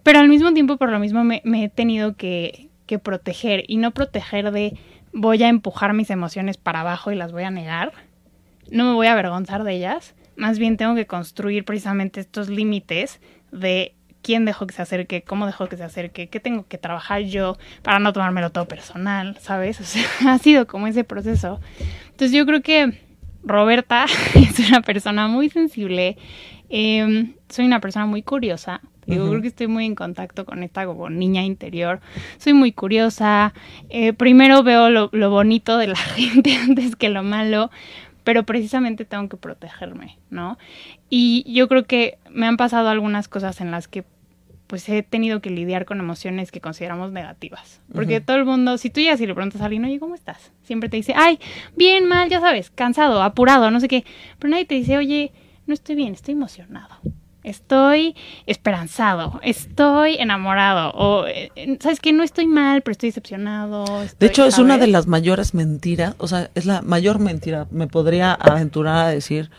Pero 0.03 0.21
al 0.21 0.29
mismo 0.29 0.53
tiempo, 0.55 0.79
por 0.79 0.91
lo 0.91 0.99
mismo, 0.99 1.23
me, 1.23 1.43
me 1.45 1.65
he 1.65 1.69
tenido 1.69 2.17
que, 2.17 2.71
que 2.87 2.99
proteger 2.99 3.65
y 3.69 3.77
no 3.77 3.91
proteger 3.91 4.53
de 4.53 4.79
voy 5.13 5.43
a 5.43 5.49
empujar 5.49 5.93
mis 5.93 6.11
emociones 6.11 6.57
para 6.57 6.81
abajo 6.81 7.13
y 7.13 7.15
las 7.15 7.33
voy 7.33 7.43
a 7.43 7.51
negar. 7.51 7.93
No 8.71 8.85
me 8.85 8.95
voy 8.95 9.07
a 9.07 9.13
avergonzar 9.13 9.65
de 9.65 9.75
ellas. 9.75 10.15
Más 10.37 10.59
bien 10.59 10.79
tengo 10.79 10.95
que 10.95 11.07
construir 11.07 11.65
precisamente 11.65 12.21
estos 12.21 12.49
límites 12.49 13.21
de 13.53 13.95
quién 14.25 14.45
dejó 14.45 14.67
que 14.67 14.75
se 14.75 14.83
acerque, 14.83 15.23
cómo 15.23 15.47
dejó 15.47 15.69
que 15.69 15.77
se 15.77 15.85
acerque, 15.85 16.29
qué 16.29 16.41
tengo 16.41 16.67
que 16.67 16.79
trabajar 16.79 17.23
yo 17.23 17.59
para 17.83 17.99
no 17.99 18.13
tomármelo 18.13 18.51
todo 18.51 18.67
personal, 18.67 19.37
¿sabes? 19.41 19.81
O 19.85 19.85
sea, 19.85 20.05
ha 20.27 20.39
sido 20.39 20.67
como 20.67 20.87
ese 20.87 21.05
proceso. 21.05 21.61
Entonces 22.07 22.33
yo 22.33 22.47
creo 22.47 22.63
que 22.63 22.99
Roberta 23.45 24.07
es 24.35 24.59
una 24.71 24.81
persona 24.81 25.29
muy 25.29 25.51
sensible, 25.51 26.17
em, 26.71 27.35
soy 27.51 27.67
una 27.67 27.81
persona 27.81 28.07
muy 28.07 28.23
curiosa, 28.23 28.81
yo 29.07 29.29
creo 29.29 29.43
que 29.43 29.49
estoy 29.49 29.67
muy 29.67 29.85
en 29.85 29.95
contacto 29.95 30.47
con 30.47 30.63
esta 30.63 30.87
como 30.87 31.11
niña 31.11 31.43
interior. 31.43 32.01
Soy 32.39 32.55
muy 32.55 32.73
curiosa. 32.73 33.53
Eh, 33.91 34.15
primero 34.15 34.63
veo 34.63 34.89
lo, 34.89 35.11
lo, 35.13 35.29
bonito 35.29 35.77
de 35.77 35.89
la 35.89 35.97
gente 36.17 36.57
antes 36.57 36.97
que 36.97 37.11
lo 37.11 37.23
malo, 37.23 37.71
pero 38.25 38.45
precisamente 38.45 39.05
tengo 39.05 39.29
que 39.29 39.37
protegerme, 39.37 40.19
¿no? 40.31 40.59
Y 41.11 41.45
yo 41.53 41.69
creo 41.69 41.85
que 41.85 42.19
me 42.31 42.47
han 42.47 42.57
pasado 42.57 42.89
algunas 42.89 43.29
cosas 43.29 43.61
en 43.61 43.71
las 43.71 43.87
que 43.87 44.05
pues 44.75 44.89
he 44.89 45.05
tenido 45.05 45.41
que 45.41 45.51
lidiar 45.51 45.85
con 45.85 46.01
emociones 46.01 46.51
que 46.51 46.61
consideramos 46.61 47.13
negativas. 47.13 47.81
Porque 47.93 48.21
todo 48.21 48.39
el 48.39 48.45
mundo, 48.45 48.77
si 48.77 48.91
tú 48.91 49.01
ya 49.01 49.17
si 49.17 49.25
le 49.25 49.33
preguntas 49.33 49.63
a 49.63 49.67
alguien, 49.67 49.85
oye, 49.85 50.01
¿cómo 50.01 50.17
estás? 50.17 50.51
Siempre 50.65 50.89
te 50.89 50.97
dice, 50.97 51.15
ay, 51.17 51.39
bien, 51.77 52.07
mal, 52.07 52.29
ya 52.29 52.41
sabes, 52.41 52.71
cansado, 52.71 53.23
apurado, 53.23 53.71
no 53.71 53.79
sé 53.79 53.87
qué. 53.87 54.05
Pero 54.41 54.51
nadie 54.51 54.65
te 54.65 54.75
dice, 54.75 54.97
oye, 54.97 55.31
no 55.69 55.75
estoy 55.75 55.95
bien, 55.95 56.13
estoy 56.13 56.33
emocionado. 56.33 56.89
Estoy 57.45 58.17
esperanzado, 58.47 59.39
estoy 59.45 60.17
enamorado, 60.17 60.91
o 60.91 61.25
eh, 61.29 61.53
sabes 61.79 62.01
que 62.01 62.13
no 62.13 62.25
estoy 62.25 62.49
mal, 62.49 62.83
pero 62.83 62.91
estoy 62.91 63.11
decepcionado. 63.11 63.85
de 64.19 64.27
hecho, 64.27 64.45
es 64.45 64.59
una 64.59 64.77
de 64.77 64.89
las 64.89 65.07
mayores 65.07 65.55
mentiras, 65.55 66.17
o 66.19 66.27
sea, 66.27 66.51
es 66.57 66.67
la 66.67 66.83
mayor 66.83 67.21
mentira, 67.21 67.69
me 67.71 67.87
podría 67.87 68.33
aventurar 68.33 69.07
a 69.07 69.11
decir 69.11 69.53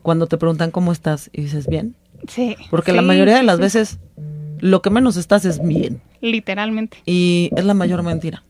cuando 0.00 0.28
te 0.28 0.38
preguntan 0.38 0.70
cómo 0.70 0.92
estás 0.92 1.28
y 1.30 1.42
dices 1.42 1.66
bien. 1.66 1.94
Sí. 2.28 2.56
Porque 2.70 2.92
la 2.92 3.02
mayoría 3.02 3.36
de 3.36 3.42
las 3.42 3.58
veces 3.58 3.98
lo 4.62 4.80
que 4.80 4.90
menos 4.90 5.16
estás 5.16 5.44
es 5.44 5.60
bien. 5.60 6.00
Literalmente. 6.20 6.98
Y 7.04 7.50
es 7.56 7.64
la 7.64 7.74
mayor 7.74 8.04
mentira. 8.04 8.44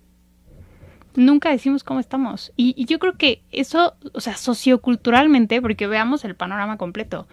Nunca 1.16 1.50
decimos 1.50 1.85
cómo 1.85 2.00
estamos. 2.00 2.52
Y, 2.54 2.85
yo 2.85 2.99
creo 2.99 3.16
que 3.16 3.40
eso, 3.50 3.95
o 4.12 4.21
sea, 4.21 4.37
socioculturalmente, 4.37 5.62
porque 5.62 5.87
veamos 5.87 6.26
el 6.26 6.37
panorama 6.37 6.76
completo, 6.76 7.26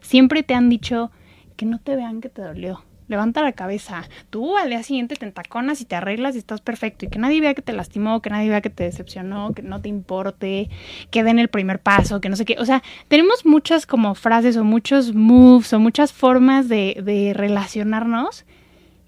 siempre 0.00 0.42
te 0.42 0.54
han 0.54 0.68
dicho 0.68 1.12
que 1.56 1.66
no 1.66 1.78
te 1.78 1.94
vean 1.94 2.20
que 2.20 2.28
te 2.28 2.42
dolió. 2.42 2.82
Levanta 3.08 3.42
la 3.42 3.52
cabeza. 3.52 4.08
Tú 4.30 4.56
al 4.56 4.70
día 4.70 4.82
siguiente 4.82 5.16
te 5.16 5.26
entaconas 5.26 5.80
y 5.80 5.84
te 5.84 5.96
arreglas 5.96 6.34
y 6.34 6.38
estás 6.38 6.60
perfecto. 6.60 7.04
Y 7.04 7.08
que 7.08 7.18
nadie 7.18 7.40
vea 7.40 7.54
que 7.54 7.62
te 7.62 7.72
lastimó, 7.72 8.20
que 8.20 8.30
nadie 8.30 8.48
vea 8.48 8.60
que 8.60 8.70
te 8.70 8.84
decepcionó, 8.84 9.52
que 9.52 9.62
no 9.62 9.80
te 9.80 9.88
importe, 9.88 10.68
que 11.10 11.22
den 11.22 11.38
el 11.38 11.48
primer 11.48 11.80
paso, 11.80 12.20
que 12.20 12.28
no 12.28 12.36
sé 12.36 12.44
qué. 12.44 12.56
O 12.58 12.64
sea, 12.64 12.82
tenemos 13.08 13.46
muchas 13.46 13.86
como 13.86 14.14
frases 14.14 14.56
o 14.56 14.64
muchos 14.64 15.14
moves 15.14 15.72
o 15.72 15.78
muchas 15.78 16.12
formas 16.12 16.68
de, 16.68 17.00
de 17.04 17.32
relacionarnos 17.34 18.44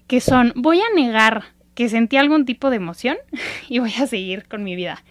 que 0.07 0.21
son, 0.21 0.53
voy 0.55 0.79
a 0.79 0.95
negar 0.95 1.43
que 1.75 1.87
sentí 1.87 2.17
algún 2.17 2.43
tipo 2.45 2.69
de 2.69 2.77
emoción 2.77 3.17
y 3.69 3.79
voy 3.79 3.93
a 3.99 4.07
seguir 4.07 4.47
con 4.47 4.63
mi 4.63 4.75
vida. 4.75 5.03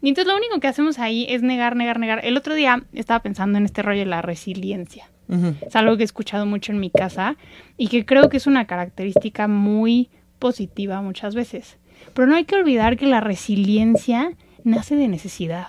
Y 0.00 0.08
entonces 0.08 0.30
lo 0.30 0.36
único 0.36 0.60
que 0.60 0.68
hacemos 0.68 0.98
ahí 0.98 1.26
es 1.28 1.42
negar, 1.42 1.76
negar, 1.76 1.98
negar. 1.98 2.20
El 2.24 2.36
otro 2.36 2.54
día 2.54 2.84
estaba 2.92 3.20
pensando 3.20 3.58
en 3.58 3.64
este 3.64 3.82
rollo 3.82 4.00
de 4.00 4.06
la 4.06 4.22
resiliencia. 4.22 5.08
Es 5.28 5.74
algo 5.74 5.96
que 5.96 6.02
he 6.02 6.04
escuchado 6.04 6.46
mucho 6.46 6.72
en 6.72 6.80
mi 6.80 6.90
casa 6.90 7.36
y 7.76 7.88
que 7.88 8.04
creo 8.04 8.28
que 8.28 8.36
es 8.36 8.46
una 8.46 8.66
característica 8.66 9.48
muy 9.48 10.10
positiva 10.38 11.00
muchas 11.00 11.34
veces. 11.34 11.78
Pero 12.12 12.28
no 12.28 12.36
hay 12.36 12.44
que 12.44 12.56
olvidar 12.56 12.96
que 12.96 13.06
la 13.06 13.20
resiliencia 13.20 14.32
nace 14.64 14.96
de 14.96 15.08
necesidad. 15.08 15.68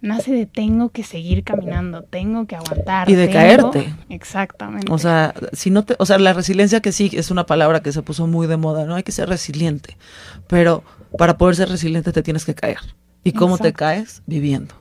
Nace 0.00 0.32
de 0.32 0.44
tengo 0.44 0.90
que 0.90 1.02
seguir 1.02 1.44
caminando, 1.44 2.02
tengo 2.02 2.46
que 2.46 2.56
aguantar. 2.56 3.08
Y 3.08 3.14
de 3.14 3.30
caerte. 3.30 3.94
Exactamente. 4.10 4.92
O 4.92 4.98
sea, 4.98 5.34
si 5.52 5.70
no 5.70 5.84
te, 5.84 5.96
o 5.98 6.04
sea, 6.04 6.18
la 6.18 6.34
resiliencia 6.34 6.80
que 6.80 6.92
sí 6.92 7.10
es 7.14 7.30
una 7.30 7.46
palabra 7.46 7.80
que 7.80 7.90
se 7.90 8.02
puso 8.02 8.26
muy 8.26 8.46
de 8.46 8.58
moda, 8.58 8.84
¿no? 8.84 8.96
Hay 8.96 9.02
que 9.02 9.12
ser 9.12 9.30
resiliente. 9.30 9.96
Pero 10.46 10.84
para 11.16 11.38
poder 11.38 11.56
ser 11.56 11.70
resiliente 11.70 12.12
te 12.12 12.22
tienes 12.22 12.44
que 12.44 12.54
caer. 12.54 12.78
¿Y 13.24 13.32
cómo 13.32 13.56
te 13.56 13.72
caes? 13.72 14.22
Viviendo. 14.26 14.74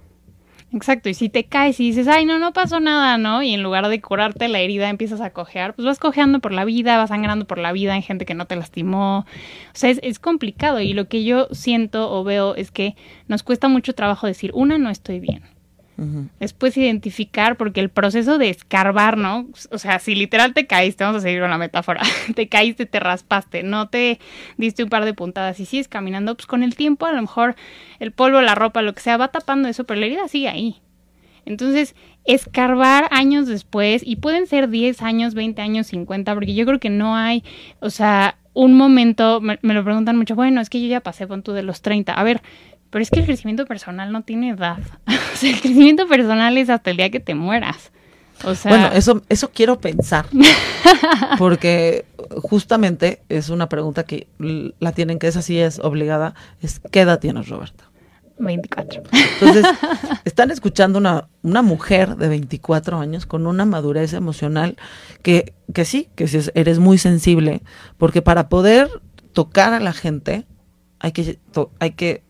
Exacto, 0.75 1.07
y 1.07 1.13
si 1.13 1.29
te 1.29 1.43
caes 1.45 1.79
y 1.79 1.83
dices, 1.89 2.07
ay, 2.07 2.25
no, 2.25 2.39
no 2.39 2.51
pasó 2.51 2.79
nada, 2.79 3.19
¿no? 3.19 3.43
Y 3.43 3.53
en 3.53 3.61
lugar 3.61 3.87
de 3.89 4.01
curarte 4.01 4.47
la 4.47 4.59
herida 4.59 4.89
empiezas 4.89 5.21
a 5.21 5.29
cojear, 5.29 5.75
pues 5.75 5.85
vas 5.85 5.99
cojeando 5.99 6.39
por 6.39 6.51
la 6.51 6.65
vida, 6.65 6.97
vas 6.97 7.09
sangrando 7.09 7.45
por 7.45 7.59
la 7.59 7.71
vida 7.71 7.95
en 7.95 8.01
gente 8.01 8.25
que 8.25 8.33
no 8.33 8.47
te 8.47 8.55
lastimó. 8.55 9.19
O 9.19 9.25
sea, 9.73 9.91
es, 9.91 9.99
es 10.01 10.17
complicado 10.17 10.79
y 10.79 10.93
lo 10.93 11.07
que 11.07 11.23
yo 11.23 11.47
siento 11.51 12.11
o 12.11 12.23
veo 12.23 12.55
es 12.55 12.71
que 12.71 12.95
nos 13.27 13.43
cuesta 13.43 13.67
mucho 13.67 13.93
trabajo 13.93 14.25
decir, 14.25 14.49
una, 14.55 14.79
no 14.79 14.89
estoy 14.89 15.19
bien. 15.19 15.43
Después 16.39 16.75
identificar, 16.75 17.55
porque 17.55 17.79
el 17.79 17.89
proceso 17.89 18.37
de 18.37 18.49
escarbar, 18.49 19.17
¿no? 19.17 19.47
O 19.71 19.77
sea, 19.77 19.99
si 19.99 20.15
literal 20.15 20.53
te 20.53 20.65
caíste, 20.65 21.03
vamos 21.03 21.19
a 21.19 21.21
seguir 21.21 21.41
con 21.41 21.51
la 21.51 21.57
metáfora, 21.57 22.01
te 22.35 22.47
caíste, 22.47 22.85
te 22.85 22.99
raspaste, 22.99 23.63
no 23.63 23.89
te 23.89 24.19
diste 24.57 24.83
un 24.83 24.89
par 24.89 25.05
de 25.05 25.13
puntadas 25.13 25.59
y 25.59 25.65
sigues 25.65 25.87
caminando, 25.87 26.35
pues 26.35 26.47
con 26.47 26.63
el 26.63 26.75
tiempo 26.75 27.05
a 27.05 27.13
lo 27.13 27.21
mejor 27.21 27.55
el 27.99 28.11
polvo, 28.11 28.41
la 28.41 28.55
ropa, 28.55 28.81
lo 28.81 28.93
que 28.93 29.01
sea, 29.01 29.17
va 29.17 29.27
tapando 29.27 29.69
eso, 29.69 29.83
pero 29.83 29.99
la 29.99 30.07
herida 30.07 30.27
sigue 30.27 30.49
ahí. 30.49 30.81
Entonces, 31.45 31.95
escarbar 32.25 33.07
años 33.11 33.47
después, 33.47 34.01
y 34.05 34.15
pueden 34.15 34.47
ser 34.47 34.69
10 34.69 35.01
años, 35.01 35.33
20 35.33 35.61
años, 35.61 35.87
50, 35.87 36.33
porque 36.33 36.53
yo 36.55 36.65
creo 36.65 36.79
que 36.79 36.89
no 36.89 37.15
hay, 37.15 37.43
o 37.81 37.89
sea, 37.89 38.37
un 38.53 38.75
momento, 38.77 39.41
me, 39.41 39.59
me 39.61 39.73
lo 39.73 39.83
preguntan 39.83 40.17
mucho, 40.17 40.35
bueno, 40.35 40.61
es 40.61 40.69
que 40.69 40.81
yo 40.81 40.87
ya 40.87 41.01
pasé 41.01 41.27
con 41.27 41.43
tú 41.43 41.53
de 41.53 41.63
los 41.63 41.81
30. 41.81 42.13
A 42.13 42.23
ver, 42.23 42.41
pero 42.93 43.01
es 43.01 43.09
que 43.09 43.21
el 43.21 43.25
crecimiento 43.25 43.65
personal 43.65 44.11
no 44.11 44.21
tiene 44.21 44.51
edad. 44.51 44.77
o 45.07 45.35
sea, 45.35 45.49
el 45.49 45.59
crecimiento 45.59 46.07
personal 46.07 46.55
es 46.59 46.69
hasta 46.69 46.91
el 46.91 46.97
día 46.97 47.09
que 47.09 47.19
te 47.19 47.33
mueras. 47.33 47.91
O 48.45 48.53
sea... 48.53 48.69
Bueno, 48.69 48.91
eso, 48.93 49.23
eso 49.29 49.49
quiero 49.51 49.79
pensar. 49.79 50.27
Porque 51.39 52.05
justamente 52.43 53.23
es 53.29 53.49
una 53.49 53.67
pregunta 53.67 54.03
que 54.03 54.27
la 54.37 54.91
tienen, 54.91 55.17
que 55.17 55.27
es 55.27 55.35
así, 55.35 55.57
es 55.57 55.79
obligada. 55.79 56.35
Es 56.61 56.81
¿qué 56.91 57.01
edad 57.01 57.19
tienes, 57.19 57.49
Roberta? 57.49 57.85
24. 58.37 59.01
Entonces, 59.39 59.65
están 60.25 60.51
escuchando 60.51 60.99
una, 60.99 61.27
una 61.41 61.63
mujer 61.63 62.15
de 62.15 62.27
24 62.27 62.99
años 62.99 63.25
con 63.25 63.47
una 63.47 63.65
madurez 63.65 64.13
emocional 64.13 64.77
que, 65.23 65.55
que 65.73 65.85
sí, 65.85 66.09
que 66.13 66.27
sí, 66.27 66.41
eres 66.53 66.77
muy 66.77 66.99
sensible, 66.99 67.63
porque 67.97 68.21
para 68.21 68.49
poder 68.49 68.87
tocar 69.33 69.73
a 69.73 69.79
la 69.79 69.93
gente 69.93 70.45
hay 70.99 71.11
que, 71.11 71.39
hay 71.79 71.91
que 71.91 72.22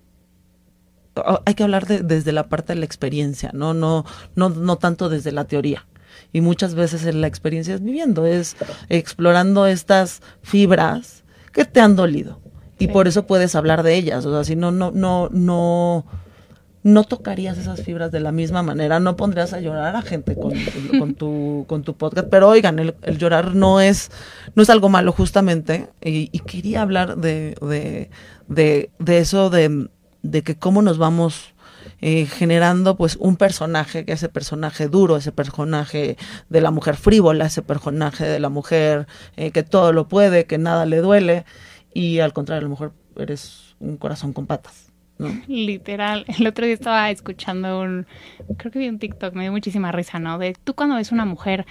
hay 1.45 1.53
que 1.53 1.63
hablar 1.63 1.85
de, 1.85 1.99
desde 1.99 2.31
la 2.31 2.47
parte 2.49 2.73
de 2.73 2.79
la 2.79 2.85
experiencia, 2.85 3.51
¿no? 3.53 3.73
No, 3.73 4.05
no, 4.35 4.49
no 4.49 4.77
tanto 4.77 5.09
desde 5.09 5.31
la 5.31 5.45
teoría. 5.45 5.85
Y 6.31 6.41
muchas 6.41 6.75
veces 6.75 7.13
la 7.13 7.27
experiencia 7.27 7.75
es 7.75 7.83
viviendo, 7.83 8.25
es 8.25 8.55
explorando 8.89 9.67
estas 9.67 10.21
fibras 10.41 11.23
que 11.51 11.65
te 11.65 11.79
han 11.79 11.95
dolido. 11.95 12.39
Y 12.79 12.87
por 12.87 13.07
eso 13.07 13.25
puedes 13.27 13.55
hablar 13.55 13.83
de 13.83 13.95
ellas. 13.95 14.25
O 14.25 14.33
sea, 14.33 14.43
si 14.43 14.55
no, 14.55 14.71
no, 14.71 14.91
no, 14.91 15.29
no, 15.31 16.05
no 16.81 17.03
tocarías 17.03 17.57
esas 17.57 17.81
fibras 17.81 18.11
de 18.11 18.19
la 18.19 18.31
misma 18.31 18.61
manera, 18.61 18.99
no 18.99 19.15
pondrías 19.15 19.53
a 19.53 19.61
llorar 19.61 19.95
a 19.95 20.01
gente 20.01 20.35
con, 20.35 20.53
con 20.99 21.13
tu, 21.13 21.65
con 21.67 21.83
tu 21.83 21.95
podcast. 21.95 22.27
Pero 22.29 22.49
oigan, 22.49 22.79
el, 22.79 23.17
llorar 23.17 23.55
no 23.55 23.79
es, 23.79 24.11
no 24.55 24.63
es 24.63 24.69
algo 24.69 24.89
malo 24.89 25.11
justamente. 25.13 25.87
Y, 26.03 26.29
y 26.31 26.39
quería 26.39 26.81
hablar 26.81 27.17
de, 27.17 27.55
de, 27.61 28.09
de, 28.47 28.89
de 28.99 29.17
eso 29.19 29.49
de 29.49 29.87
de 30.23 30.41
que 30.41 30.55
cómo 30.55 30.81
nos 30.81 30.97
vamos 30.97 31.53
eh, 32.01 32.25
generando 32.25 32.97
pues 32.97 33.15
un 33.17 33.37
personaje, 33.37 34.05
que 34.05 34.13
ese 34.13 34.29
personaje 34.29 34.87
duro, 34.87 35.15
ese 35.17 35.31
personaje 35.31 36.17
de 36.49 36.61
la 36.61 36.71
mujer 36.71 36.95
frívola, 36.95 37.45
ese 37.45 37.61
personaje 37.61 38.25
de 38.25 38.39
la 38.39 38.49
mujer 38.49 39.07
eh, 39.37 39.51
que 39.51 39.63
todo 39.63 39.93
lo 39.93 40.07
puede, 40.07 40.45
que 40.45 40.57
nada 40.57 40.85
le 40.85 40.97
duele, 40.97 41.45
y 41.93 42.19
al 42.19 42.33
contrario, 42.33 42.61
a 42.61 42.63
lo 42.63 42.69
mejor 42.69 42.93
eres 43.15 43.75
un 43.79 43.97
corazón 43.97 44.33
con 44.33 44.47
patas. 44.47 44.91
Literal, 45.47 46.25
el 46.39 46.47
otro 46.47 46.65
día 46.65 46.73
estaba 46.73 47.09
escuchando 47.11 47.81
un, 47.81 48.05
creo 48.57 48.71
que 48.71 48.79
vi 48.79 48.89
un 48.89 48.99
TikTok, 48.99 49.33
me 49.33 49.43
dio 49.43 49.51
muchísima 49.51 49.91
risa, 49.91 50.19
¿no? 50.19 50.37
De 50.37 50.55
tú 50.63 50.73
cuando 50.73 50.95
ves 50.95 51.11
una 51.11 51.25
mujer 51.25 51.65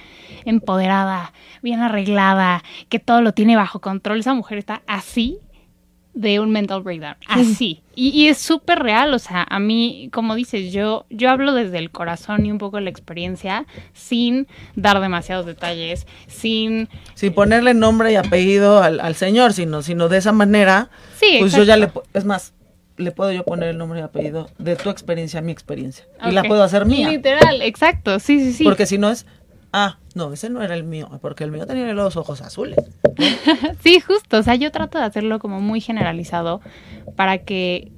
empoderada, 0.44 1.32
bien 1.62 1.80
arreglada, 1.80 2.62
que 2.88 2.98
todo 2.98 3.20
lo 3.20 3.32
tiene 3.32 3.56
bajo 3.56 3.80
control, 3.80 4.20
esa 4.20 4.34
mujer 4.34 4.58
está 4.58 4.82
así 4.86 5.40
de 6.14 6.40
un 6.40 6.50
mental 6.50 6.82
breakdown, 6.82 7.16
así. 7.28 7.82
Y, 7.94 8.28
es 8.28 8.38
súper 8.38 8.78
real, 8.78 9.12
o 9.12 9.18
sea, 9.18 9.46
a 9.48 9.58
mí, 9.58 10.08
como 10.12 10.34
dices, 10.34 10.72
yo, 10.72 11.04
yo 11.10 11.28
hablo 11.28 11.52
desde 11.52 11.78
el 11.78 11.90
corazón 11.90 12.46
y 12.46 12.50
un 12.50 12.56
poco 12.56 12.80
la 12.80 12.88
experiencia, 12.88 13.66
sin 13.92 14.46
dar 14.76 15.00
demasiados 15.00 15.44
detalles, 15.44 16.06
sin... 16.26 16.88
Sin 17.14 17.34
ponerle 17.34 17.74
nombre 17.74 18.10
y 18.12 18.16
apellido 18.16 18.82
al, 18.82 19.14
señor, 19.14 19.52
sino, 19.52 19.82
sino 19.82 20.08
de 20.08 20.18
esa 20.18 20.32
manera, 20.32 20.88
sí, 21.20 21.36
pues 21.40 21.52
yo 21.52 21.64
ya 21.64 21.76
le... 21.76 21.90
Es 22.14 22.24
más, 22.24 22.54
le 22.96 23.12
puedo 23.12 23.30
yo 23.32 23.44
poner 23.44 23.70
el 23.70 23.78
nombre 23.78 24.00
y 24.00 24.02
apellido 24.02 24.48
de 24.58 24.76
tu 24.76 24.88
experiencia 24.88 25.40
a 25.40 25.42
mi 25.42 25.52
experiencia. 25.52 26.06
Y 26.26 26.30
la 26.30 26.44
puedo 26.44 26.62
hacer 26.62 26.86
mía. 26.86 27.10
Literal, 27.10 27.60
exacto, 27.62 28.18
sí, 28.20 28.40
sí, 28.40 28.52
sí. 28.52 28.64
Porque 28.64 28.86
si 28.86 28.96
no 28.96 29.10
es, 29.10 29.26
ah, 29.72 29.98
no, 30.14 30.32
ese 30.32 30.50
no 30.50 30.62
era 30.62 30.74
el 30.74 30.84
mío, 30.84 31.08
porque 31.20 31.44
el 31.44 31.50
mío 31.50 31.66
tenía 31.66 31.92
los 31.92 32.16
ojos 32.16 32.42
azules. 32.42 32.78
sí, 33.82 34.00
justo, 34.00 34.38
o 34.38 34.42
sea, 34.42 34.54
yo 34.54 34.70
trato 34.70 34.98
de 34.98 35.04
hacerlo 35.04 35.38
como 35.38 35.60
muy 35.60 35.80
generalizado 35.80 36.60
para 37.16 37.38
que, 37.38 37.92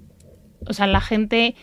o 0.67 0.73
sea, 0.73 0.87
la 0.87 1.01
gente, 1.01 1.57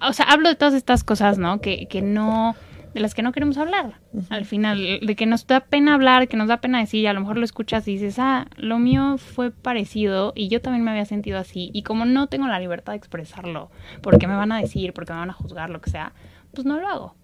o 0.00 0.12
sea, 0.12 0.26
hablo 0.26 0.48
de 0.48 0.54
todas 0.54 0.74
estas 0.74 1.04
cosas, 1.04 1.38
¿no? 1.38 1.60
Que, 1.60 1.86
que 1.88 2.02
no, 2.02 2.54
de 2.94 3.00
las 3.00 3.14
que 3.14 3.22
no 3.22 3.32
queremos 3.32 3.58
hablar, 3.58 4.00
al 4.30 4.44
final, 4.44 5.00
de 5.02 5.16
que 5.16 5.26
nos 5.26 5.46
da 5.48 5.60
pena 5.60 5.94
hablar, 5.94 6.28
que 6.28 6.36
nos 6.36 6.46
da 6.46 6.58
pena 6.58 6.78
decir, 6.78 7.02
y 7.02 7.06
a 7.08 7.12
lo 7.12 7.20
mejor 7.20 7.36
lo 7.36 7.44
escuchas 7.44 7.86
y 7.88 7.94
dices, 7.94 8.20
ah, 8.20 8.46
lo 8.56 8.78
mío 8.78 9.18
fue 9.18 9.50
parecido 9.50 10.32
y 10.36 10.48
yo 10.48 10.60
también 10.60 10.84
me 10.84 10.92
había 10.92 11.04
sentido 11.04 11.38
así, 11.38 11.70
y 11.74 11.82
como 11.82 12.04
no 12.04 12.28
tengo 12.28 12.46
la 12.46 12.60
libertad 12.60 12.92
de 12.92 12.98
expresarlo, 12.98 13.70
porque 14.00 14.28
me 14.28 14.36
van 14.36 14.52
a 14.52 14.60
decir, 14.60 14.92
porque 14.92 15.12
me 15.12 15.18
van 15.18 15.30
a 15.30 15.34
juzgar, 15.34 15.70
lo 15.70 15.80
que 15.80 15.90
sea, 15.90 16.12
pues 16.52 16.64
no 16.64 16.78
lo 16.78 16.86
hago. 16.86 17.14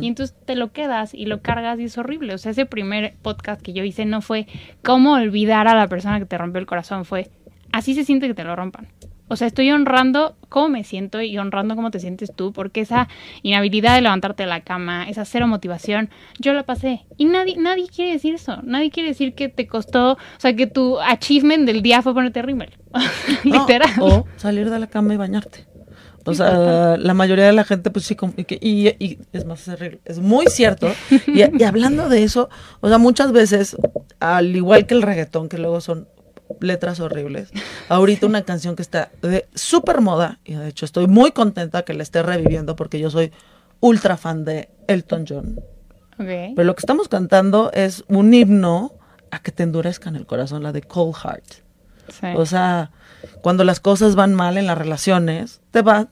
Y 0.00 0.08
entonces 0.08 0.36
te 0.44 0.56
lo 0.56 0.72
quedas 0.72 1.14
y 1.14 1.26
lo 1.26 1.40
cargas 1.40 1.78
y 1.78 1.84
es 1.84 1.98
horrible. 1.98 2.34
O 2.34 2.38
sea, 2.38 2.52
ese 2.52 2.66
primer 2.66 3.14
podcast 3.22 3.62
que 3.62 3.72
yo 3.72 3.84
hice 3.84 4.04
no 4.04 4.20
fue 4.20 4.46
cómo 4.82 5.12
olvidar 5.12 5.68
a 5.68 5.74
la 5.74 5.88
persona 5.88 6.18
que 6.18 6.26
te 6.26 6.36
rompió 6.36 6.60
el 6.60 6.66
corazón, 6.66 7.04
fue 7.04 7.30
así 7.72 7.94
se 7.94 8.04
siente 8.04 8.26
que 8.26 8.34
te 8.34 8.44
lo 8.44 8.56
rompan. 8.56 8.88
O 9.30 9.36
sea, 9.36 9.46
estoy 9.46 9.70
honrando 9.70 10.36
cómo 10.48 10.70
me 10.70 10.84
siento 10.84 11.20
y 11.20 11.36
honrando 11.36 11.76
cómo 11.76 11.90
te 11.90 12.00
sientes 12.00 12.34
tú, 12.34 12.52
porque 12.52 12.80
esa 12.80 13.08
inhabilidad 13.42 13.94
de 13.94 14.00
levantarte 14.00 14.44
de 14.44 14.48
la 14.48 14.62
cama, 14.62 15.06
esa 15.06 15.26
cero 15.26 15.46
motivación, 15.46 16.08
yo 16.38 16.54
la 16.54 16.62
pasé. 16.62 17.04
Y 17.18 17.26
nadie, 17.26 17.56
nadie 17.58 17.88
quiere 17.94 18.12
decir 18.12 18.34
eso. 18.34 18.60
Nadie 18.62 18.90
quiere 18.90 19.10
decir 19.10 19.34
que 19.34 19.50
te 19.50 19.66
costó, 19.66 20.12
o 20.12 20.18
sea, 20.38 20.56
que 20.56 20.66
tu 20.66 20.98
achievement 20.98 21.66
del 21.66 21.82
día 21.82 22.00
fue 22.00 22.14
ponerte 22.14 22.40
rímel. 22.40 22.70
Literal. 23.44 23.90
o 24.00 24.26
salir 24.36 24.70
de 24.70 24.78
la 24.78 24.86
cama 24.86 25.12
y 25.12 25.18
bañarte. 25.18 25.66
O 26.28 26.34
sea, 26.34 26.98
la 26.98 27.14
mayoría 27.14 27.46
de 27.46 27.52
la 27.54 27.64
gente, 27.64 27.90
pues 27.90 28.04
sí, 28.04 28.14
y, 28.60 28.88
y, 28.88 29.18
es 29.32 29.46
más, 29.46 29.66
es 30.04 30.18
muy 30.18 30.46
cierto. 30.46 30.88
Y, 31.26 31.62
hablando 31.62 32.08
de 32.10 32.22
eso, 32.22 32.50
o 32.80 32.88
sea, 32.88 32.98
muchas 32.98 33.32
veces, 33.32 33.76
al 34.20 34.54
igual 34.54 34.86
que 34.86 34.94
el 34.94 35.02
reggaetón, 35.02 35.48
que 35.48 35.56
luego 35.56 35.80
son 35.80 36.06
letras 36.60 37.00
horribles, 37.00 37.50
ahorita 37.88 38.26
una 38.26 38.42
canción 38.42 38.76
que 38.76 38.82
está 38.82 39.10
de 39.22 39.46
súper 39.54 40.02
moda, 40.02 40.38
y 40.44 40.54
de 40.54 40.68
hecho 40.68 40.84
estoy 40.84 41.06
muy 41.06 41.32
contenta 41.32 41.82
que 41.82 41.94
la 41.94 42.02
esté 42.02 42.22
reviviendo 42.22 42.76
porque 42.76 43.00
yo 43.00 43.10
soy 43.10 43.32
ultra 43.80 44.18
fan 44.18 44.44
de 44.44 44.68
Elton 44.86 45.24
John. 45.26 45.60
Pero 46.18 46.64
lo 46.64 46.74
que 46.74 46.80
estamos 46.80 47.08
cantando 47.08 47.70
es 47.72 48.04
un 48.08 48.34
himno 48.34 48.92
a 49.30 49.40
que 49.40 49.52
te 49.52 49.62
endurezcan 49.62 50.14
el 50.14 50.26
corazón, 50.26 50.62
la 50.62 50.72
de 50.72 50.82
Cold 50.82 51.14
Heart. 51.14 52.34
O 52.36 52.44
sea, 52.44 52.90
cuando 53.40 53.64
las 53.64 53.80
cosas 53.80 54.14
van 54.14 54.34
mal 54.34 54.58
en 54.58 54.66
las 54.66 54.76
relaciones, 54.76 55.60
te 55.70 55.82
va 55.82 56.08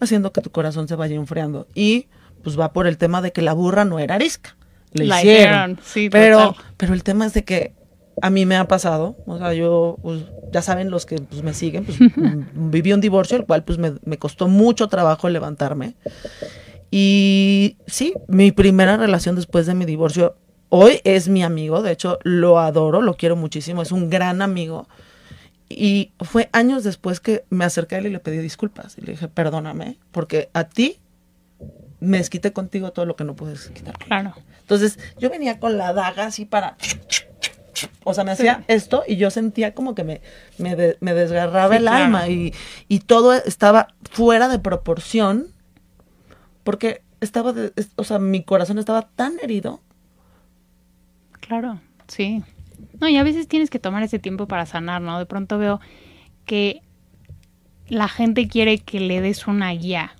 haciendo 0.00 0.32
que 0.32 0.40
tu 0.40 0.50
corazón 0.50 0.88
se 0.88 0.96
vaya 0.96 1.16
enfriando. 1.16 1.66
Y 1.74 2.08
pues 2.42 2.58
va 2.58 2.72
por 2.72 2.86
el 2.86 2.98
tema 2.98 3.22
de 3.22 3.32
que 3.32 3.42
la 3.42 3.52
burra 3.52 3.84
no 3.84 3.98
era 3.98 4.16
arisca. 4.16 4.56
Le 4.92 5.04
hicieron. 5.04 5.78
Sí, 5.82 6.10
pero, 6.10 6.56
pero 6.76 6.94
el 6.94 7.02
tema 7.02 7.26
es 7.26 7.34
de 7.34 7.44
que 7.44 7.74
a 8.22 8.30
mí 8.30 8.44
me 8.44 8.56
ha 8.56 8.66
pasado, 8.66 9.16
o 9.26 9.38
sea, 9.38 9.54
yo, 9.54 9.96
pues, 10.02 10.22
ya 10.52 10.62
saben 10.62 10.90
los 10.90 11.06
que 11.06 11.16
pues, 11.16 11.42
me 11.42 11.54
siguen, 11.54 11.84
pues 11.84 11.98
viví 12.54 12.92
un 12.92 13.00
divorcio, 13.00 13.36
el 13.36 13.46
cual 13.46 13.64
pues 13.64 13.78
me, 13.78 13.94
me 14.04 14.18
costó 14.18 14.48
mucho 14.48 14.88
trabajo 14.88 15.28
levantarme. 15.28 15.94
Y 16.90 17.76
sí, 17.86 18.14
mi 18.26 18.52
primera 18.52 18.96
relación 18.96 19.36
después 19.36 19.66
de 19.66 19.74
mi 19.74 19.84
divorcio, 19.84 20.34
hoy 20.68 21.00
es 21.04 21.28
mi 21.28 21.42
amigo, 21.42 21.82
de 21.82 21.92
hecho 21.92 22.18
lo 22.24 22.58
adoro, 22.58 23.00
lo 23.00 23.14
quiero 23.14 23.36
muchísimo, 23.36 23.82
es 23.82 23.92
un 23.92 24.10
gran 24.10 24.42
amigo. 24.42 24.88
Y 25.72 26.12
fue 26.20 26.50
años 26.52 26.82
después 26.82 27.20
que 27.20 27.44
me 27.48 27.64
acerqué 27.64 27.94
a 27.94 27.98
él 27.98 28.06
y 28.06 28.10
le 28.10 28.18
pedí 28.18 28.38
disculpas. 28.38 28.98
Y 28.98 29.02
le 29.02 29.12
dije, 29.12 29.28
perdóname, 29.28 29.98
porque 30.10 30.50
a 30.52 30.64
ti 30.64 30.98
me 32.00 32.18
desquité 32.18 32.52
contigo 32.52 32.92
todo 32.92 33.06
lo 33.06 33.14
que 33.14 33.22
no 33.22 33.36
puedes 33.36 33.68
quitar. 33.68 33.96
Claro. 33.98 34.34
Entonces, 34.60 34.98
yo 35.18 35.30
venía 35.30 35.60
con 35.60 35.78
la 35.78 35.92
daga 35.92 36.26
así 36.26 36.44
para... 36.44 36.76
O 38.04 38.12
sea, 38.12 38.24
me 38.24 38.32
hacía 38.32 38.64
esto 38.66 39.04
y 39.06 39.16
yo 39.16 39.30
sentía 39.30 39.72
como 39.74 39.94
que 39.94 40.04
me, 40.04 40.20
me, 40.58 40.74
desgarraba 41.14 41.76
el 41.76 41.88
alma 41.88 42.28
y, 42.28 42.52
y, 42.88 43.00
todo 43.00 43.32
estaba 43.32 43.94
fuera 44.10 44.48
de 44.48 44.58
proporción 44.58 45.46
porque 46.62 47.02
estaba, 47.20 47.54
o 47.96 48.04
sea, 48.04 48.18
mi 48.18 48.42
corazón 48.42 48.78
estaba 48.78 49.08
tan 49.08 49.38
herido. 49.40 49.80
Claro, 51.40 51.80
sí. 52.08 52.42
No, 53.00 53.08
y 53.08 53.16
a 53.16 53.22
veces 53.22 53.48
tienes 53.48 53.70
que 53.70 53.78
tomar 53.78 54.02
ese 54.02 54.18
tiempo 54.18 54.46
para 54.46 54.66
sanar, 54.66 55.00
¿no? 55.00 55.18
De 55.18 55.26
pronto 55.26 55.58
veo 55.58 55.80
que 56.44 56.82
la 57.88 58.08
gente 58.08 58.48
quiere 58.48 58.78
que 58.78 59.00
le 59.00 59.20
des 59.20 59.46
una 59.46 59.70
guía. 59.72 60.16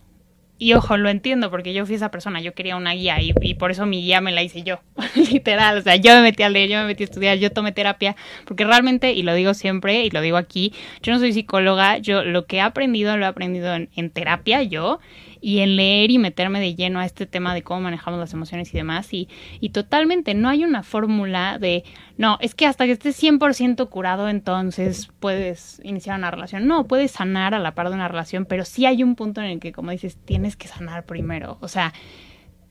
y 0.59 0.75
ojo, 0.75 0.99
lo 0.99 1.09
entiendo 1.09 1.51
porque 1.51 1.73
yo 1.73 1.87
fui 1.87 1.95
esa 1.95 2.11
persona, 2.11 2.41
yo 2.43 2.53
quería 2.53 2.77
una 2.77 2.93
guía 2.93 3.23
y, 3.23 3.33
y, 3.41 3.55
por 3.55 3.71
eso 3.71 3.87
mi 3.87 4.03
guía 4.03 4.21
me 4.21 4.31
la 4.31 4.43
hice 4.43 4.63
yo, 4.63 4.81
literal, 5.33 5.79
o 5.79 5.83
sea, 5.83 5.97
yo 5.97 6.15
me 6.17 6.21
metí 6.21 6.43
a 6.43 6.51
leer, 6.51 6.69
yo 6.69 6.79
me 6.81 6.85
metí 6.85 7.03
a 7.03 7.07
estudiar, 7.07 7.39
yo 7.39 7.51
tomé 7.51 7.73
terapia, 7.73 8.15
porque 8.45 8.67
realmente, 8.67 9.13
y 9.13 9.23
lo 9.23 9.33
digo 9.33 9.55
siempre 9.55 10.05
y 10.05 10.11
lo 10.11 10.21
digo 10.21 10.37
aquí, 10.37 10.75
yo 11.03 11.15
no 11.15 11.19
soy 11.19 11.33
psicóloga, 11.33 11.97
yo 11.97 12.25
lo 12.25 12.45
que 12.45 12.57
he 12.57 12.61
aprendido 12.61 13.17
lo 13.17 13.25
he 13.25 13.29
aprendido 13.29 13.75
en, 13.75 13.89
en 13.97 14.11
terapia 14.11 14.63
yo 14.63 15.01
y 15.41 15.61
en 15.61 15.77
leer 15.77 16.11
y 16.11 16.19
meterme 16.19 16.61
de 16.61 16.75
lleno 16.75 17.01
a 17.01 17.07
este 17.07 17.27
tema 17.27 17.55
de 17.55 17.63
cómo 17.63 17.81
manejamos 17.81 18.21
las 18.21 18.33
emociones 18.33 18.73
y 18.75 18.77
demás. 18.77 19.13
Y, 19.13 19.29
y 19.61 19.71
totalmente, 19.71 20.35
no 20.35 20.49
hay 20.49 20.65
una 20.65 20.83
fórmula 20.83 21.59
de, 21.59 21.85
no, 22.17 22.39
es 22.41 22.55
que 22.55 22.67
hasta 22.67 22.87
que 22.87 22.93
estés 22.93 23.23
100% 23.23 23.89
curado, 23.89 24.29
entonces 24.29 25.11
puedes 25.21 25.81
iniciar 25.85 26.19
una 26.19 26.31
relación. 26.31 26.67
No, 26.67 26.87
puedes 26.87 27.13
sanar 27.13 27.55
a 27.55 27.59
la 27.59 27.75
par 27.75 27.89
de 27.89 27.95
una 27.95 28.09
relación, 28.09 28.45
pero 28.45 28.65
sí 28.65 28.87
hay 28.87 29.03
un 29.03 29.17
punto 29.17 29.41
en 29.41 29.47
el 29.47 29.61
que, 29.61 29.73
como 29.73 29.91
dices, 29.91 30.19
tienes 30.25 30.57
que 30.57 30.69
sanar 30.69 31.07
primero. 31.07 31.59
O 31.61 31.69
sea, 31.69 31.93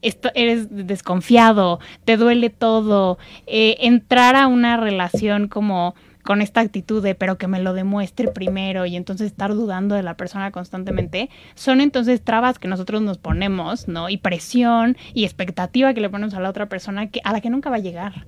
esto, 0.02 0.32
eres 0.34 0.68
desconfiado, 0.70 1.80
te 2.06 2.18
duele 2.18 2.50
todo, 2.50 3.18
eh, 3.48 3.78
entrar 3.82 4.36
a 4.36 4.48
una 4.48 4.78
relación 4.78 5.48
como 5.48 5.96
con 6.24 6.42
esta 6.42 6.62
actitud 6.62 7.02
de 7.02 7.16
pero 7.16 7.38
que 7.38 7.48
me 7.48 7.62
lo 7.62 7.74
demuestre 7.74 8.28
primero 8.28 8.86
y 8.86 8.96
entonces 8.96 9.28
estar 9.28 9.54
dudando 9.54 9.96
de 9.96 10.04
la 10.04 10.16
persona 10.16 10.52
constantemente, 10.52 11.30
son 11.56 11.82
entonces 11.82 12.22
trabas 12.22 12.60
que 12.60 12.68
nosotros 12.68 13.02
nos 13.02 13.18
ponemos, 13.18 13.88
¿no? 13.88 14.10
Y 14.10 14.18
presión 14.18 14.98
y 15.14 15.24
expectativa 15.24 15.94
que 15.94 16.02
le 16.02 16.10
ponemos 16.10 16.34
a 16.34 16.40
la 16.40 16.50
otra 16.50 16.68
persona 16.68 17.08
que, 17.08 17.22
a 17.24 17.32
la 17.32 17.42
que 17.42 17.50
nunca 17.50 17.70
va 17.70 17.78
a 17.78 17.80
llegar. 17.80 18.26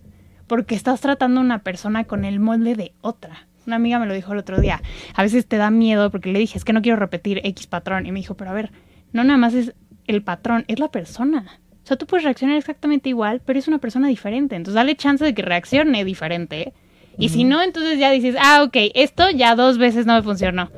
Porque 0.47 0.75
estás 0.75 0.99
tratando 1.01 1.39
a 1.39 1.43
una 1.43 1.59
persona 1.59 2.03
con 2.05 2.25
el 2.25 2.39
molde 2.39 2.75
de 2.75 2.93
otra. 3.01 3.47
Una 3.67 3.75
amiga 3.75 3.99
me 3.99 4.07
lo 4.07 4.13
dijo 4.13 4.33
el 4.33 4.39
otro 4.39 4.59
día. 4.59 4.81
A 5.13 5.21
veces 5.21 5.45
te 5.45 5.57
da 5.57 5.69
miedo 5.69 6.09
porque 6.11 6.31
le 6.31 6.39
dije, 6.39 6.57
es 6.57 6.65
que 6.65 6.73
no 6.73 6.81
quiero 6.81 6.97
repetir 6.97 7.39
X 7.43 7.67
patrón. 7.67 8.05
Y 8.05 8.11
me 8.11 8.19
dijo, 8.19 8.35
pero 8.35 8.49
a 8.49 8.53
ver, 8.53 8.71
no 9.13 9.23
nada 9.23 9.37
más 9.37 9.53
es 9.53 9.73
el 10.07 10.23
patrón, 10.23 10.65
es 10.67 10.79
la 10.79 10.89
persona. 10.89 11.45
O 11.83 11.87
sea, 11.87 11.97
tú 11.97 12.05
puedes 12.05 12.23
reaccionar 12.23 12.57
exactamente 12.57 13.09
igual, 13.09 13.41
pero 13.45 13.59
es 13.59 13.67
una 13.67 13.77
persona 13.77 14.07
diferente. 14.07 14.55
Entonces, 14.55 14.75
dale 14.75 14.95
chance 14.95 15.23
de 15.23 15.33
que 15.33 15.41
reaccione 15.41 16.03
diferente 16.03 16.73
y 17.21 17.29
si 17.29 17.43
no, 17.43 17.61
entonces 17.61 17.99
ya 17.99 18.09
dices, 18.09 18.35
ah, 18.39 18.63
ok, 18.63 18.75
esto 18.95 19.29
ya 19.29 19.55
dos 19.55 19.77
veces 19.77 20.07
no 20.07 20.15
me 20.15 20.23
funcionó. 20.23 20.71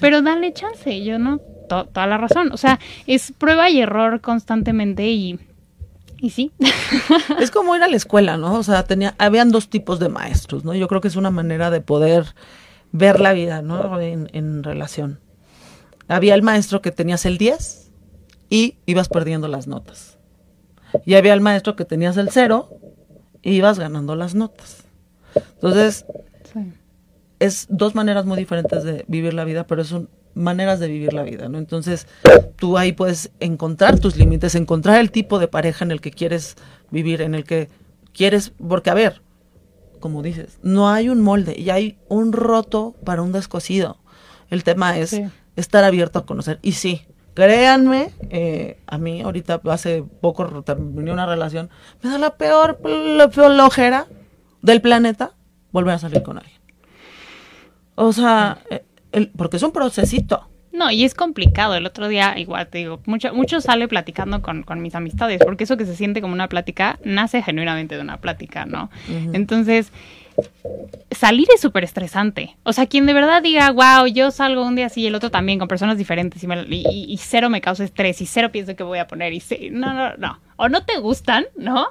Pero 0.00 0.20
dale 0.20 0.52
chance, 0.52 1.02
yo 1.02 1.18
no, 1.18 1.38
toda 1.68 2.06
la 2.06 2.18
razón. 2.18 2.50
O 2.52 2.58
sea, 2.58 2.78
es 3.06 3.32
prueba 3.32 3.70
y 3.70 3.80
error 3.80 4.20
constantemente 4.20 5.08
y, 5.08 5.40
y 6.18 6.30
sí. 6.30 6.52
es 7.40 7.50
como 7.50 7.74
ir 7.74 7.82
a 7.82 7.88
la 7.88 7.96
escuela, 7.96 8.36
¿no? 8.36 8.54
O 8.54 8.62
sea, 8.62 8.82
tenía, 8.84 9.14
habían 9.16 9.50
dos 9.50 9.70
tipos 9.70 9.98
de 9.98 10.10
maestros, 10.10 10.64
¿no? 10.64 10.74
Yo 10.74 10.86
creo 10.86 11.00
que 11.00 11.08
es 11.08 11.16
una 11.16 11.30
manera 11.30 11.70
de 11.70 11.80
poder 11.80 12.26
ver 12.92 13.18
la 13.18 13.32
vida, 13.32 13.62
¿no? 13.62 13.98
En, 13.98 14.28
en 14.34 14.62
relación. 14.62 15.18
Había 16.08 16.34
el 16.34 16.42
maestro 16.42 16.82
que 16.82 16.92
tenías 16.92 17.24
el 17.24 17.38
10 17.38 17.90
y 18.50 18.76
ibas 18.84 19.08
perdiendo 19.08 19.48
las 19.48 19.66
notas. 19.66 20.18
Y 21.06 21.14
había 21.14 21.32
el 21.32 21.40
maestro 21.40 21.74
que 21.74 21.86
tenías 21.86 22.18
el 22.18 22.30
0 22.30 22.68
y 23.42 23.52
ibas 23.52 23.78
ganando 23.78 24.14
las 24.14 24.34
notas. 24.34 24.85
Entonces, 25.54 26.06
es 27.38 27.66
dos 27.68 27.94
maneras 27.94 28.24
muy 28.26 28.38
diferentes 28.38 28.84
de 28.84 29.04
vivir 29.08 29.34
la 29.34 29.44
vida, 29.44 29.66
pero 29.66 29.84
son 29.84 30.08
maneras 30.34 30.80
de 30.80 30.88
vivir 30.88 31.12
la 31.12 31.22
vida, 31.22 31.48
¿no? 31.48 31.58
Entonces, 31.58 32.06
tú 32.56 32.76
ahí 32.76 32.92
puedes 32.92 33.30
encontrar 33.40 33.98
tus 33.98 34.16
límites, 34.16 34.54
encontrar 34.54 35.00
el 35.00 35.10
tipo 35.10 35.38
de 35.38 35.48
pareja 35.48 35.84
en 35.84 35.90
el 35.90 36.00
que 36.00 36.10
quieres 36.10 36.56
vivir, 36.90 37.22
en 37.22 37.34
el 37.34 37.44
que 37.44 37.68
quieres, 38.12 38.52
porque 38.68 38.90
a 38.90 38.94
ver, 38.94 39.22
como 40.00 40.22
dices, 40.22 40.58
no 40.62 40.90
hay 40.90 41.08
un 41.08 41.22
molde 41.22 41.58
y 41.58 41.70
hay 41.70 41.98
un 42.08 42.32
roto 42.32 42.94
para 43.04 43.22
un 43.22 43.32
descosido. 43.32 43.98
El 44.50 44.62
tema 44.62 44.98
es 44.98 45.18
estar 45.56 45.84
abierto 45.84 46.18
a 46.18 46.26
conocer. 46.26 46.58
Y 46.62 46.72
sí, 46.72 47.02
créanme, 47.34 48.12
eh, 48.30 48.78
a 48.86 48.98
mí 48.98 49.22
ahorita 49.22 49.60
hace 49.64 50.04
poco 50.20 50.62
terminé 50.62 51.12
una 51.12 51.26
relación, 51.26 51.70
me 52.02 52.10
da 52.10 52.18
la 52.18 52.36
peor, 52.36 52.78
la 52.84 53.28
peor 53.28 53.52
lojera 53.52 54.06
del 54.62 54.80
planeta 54.80 55.32
volver 55.72 55.94
a 55.94 55.98
salir 55.98 56.22
con 56.22 56.38
alguien. 56.38 56.60
O 57.94 58.12
sea, 58.12 58.58
el, 59.12 59.28
porque 59.28 59.56
es 59.56 59.62
un 59.62 59.72
procesito. 59.72 60.48
No, 60.72 60.90
y 60.90 61.04
es 61.04 61.14
complicado. 61.14 61.74
El 61.74 61.86
otro 61.86 62.06
día, 62.06 62.38
igual 62.38 62.68
te 62.68 62.78
digo, 62.78 63.00
mucho, 63.06 63.32
mucho 63.32 63.62
sale 63.62 63.88
platicando 63.88 64.42
con, 64.42 64.62
con, 64.62 64.82
mis 64.82 64.94
amistades, 64.94 65.40
porque 65.42 65.64
eso 65.64 65.78
que 65.78 65.86
se 65.86 65.96
siente 65.96 66.20
como 66.20 66.34
una 66.34 66.48
plática 66.48 66.98
nace 67.02 67.42
genuinamente 67.42 67.94
de 67.94 68.02
una 68.02 68.18
plática, 68.18 68.66
¿no? 68.66 68.90
Entonces, 69.08 69.90
salir 71.10 71.48
es 71.54 71.62
súper 71.62 71.84
estresante. 71.84 72.56
O 72.62 72.74
sea, 72.74 72.86
quien 72.86 73.06
de 73.06 73.14
verdad 73.14 73.42
diga, 73.42 73.70
wow, 73.70 74.06
yo 74.06 74.30
salgo 74.30 74.66
un 74.66 74.76
día 74.76 74.86
así 74.86 75.00
y 75.00 75.06
el 75.06 75.14
otro 75.14 75.30
también, 75.30 75.58
con 75.58 75.66
personas 75.66 75.96
diferentes, 75.96 76.44
y, 76.44 76.46
y, 76.46 77.06
y 77.08 77.16
cero 77.16 77.48
me 77.48 77.62
causa 77.62 77.82
estrés, 77.82 78.20
y 78.20 78.26
cero 78.26 78.50
pienso 78.52 78.76
que 78.76 78.82
voy 78.82 78.98
a 78.98 79.06
poner, 79.06 79.32
y 79.32 79.42
no, 79.70 79.94
no, 79.94 80.14
no. 80.18 80.40
O 80.56 80.68
no 80.68 80.84
te 80.84 80.98
gustan, 80.98 81.46
¿no? 81.56 81.86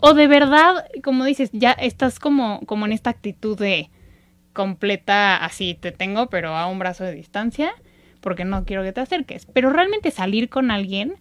O 0.00 0.14
de 0.14 0.28
verdad, 0.28 0.86
como 1.02 1.24
dices, 1.24 1.50
ya 1.52 1.72
estás 1.72 2.18
como, 2.18 2.60
como 2.66 2.86
en 2.86 2.92
esta 2.92 3.10
actitud 3.10 3.58
de 3.58 3.90
completa, 4.52 5.36
así 5.36 5.74
te 5.74 5.92
tengo, 5.92 6.28
pero 6.28 6.56
a 6.56 6.66
un 6.66 6.78
brazo 6.78 7.04
de 7.04 7.14
distancia, 7.14 7.72
porque 8.20 8.44
no 8.44 8.64
quiero 8.64 8.82
que 8.82 8.92
te 8.92 9.00
acerques. 9.00 9.46
Pero 9.46 9.70
realmente 9.70 10.10
salir 10.10 10.48
con 10.48 10.70
alguien 10.70 11.16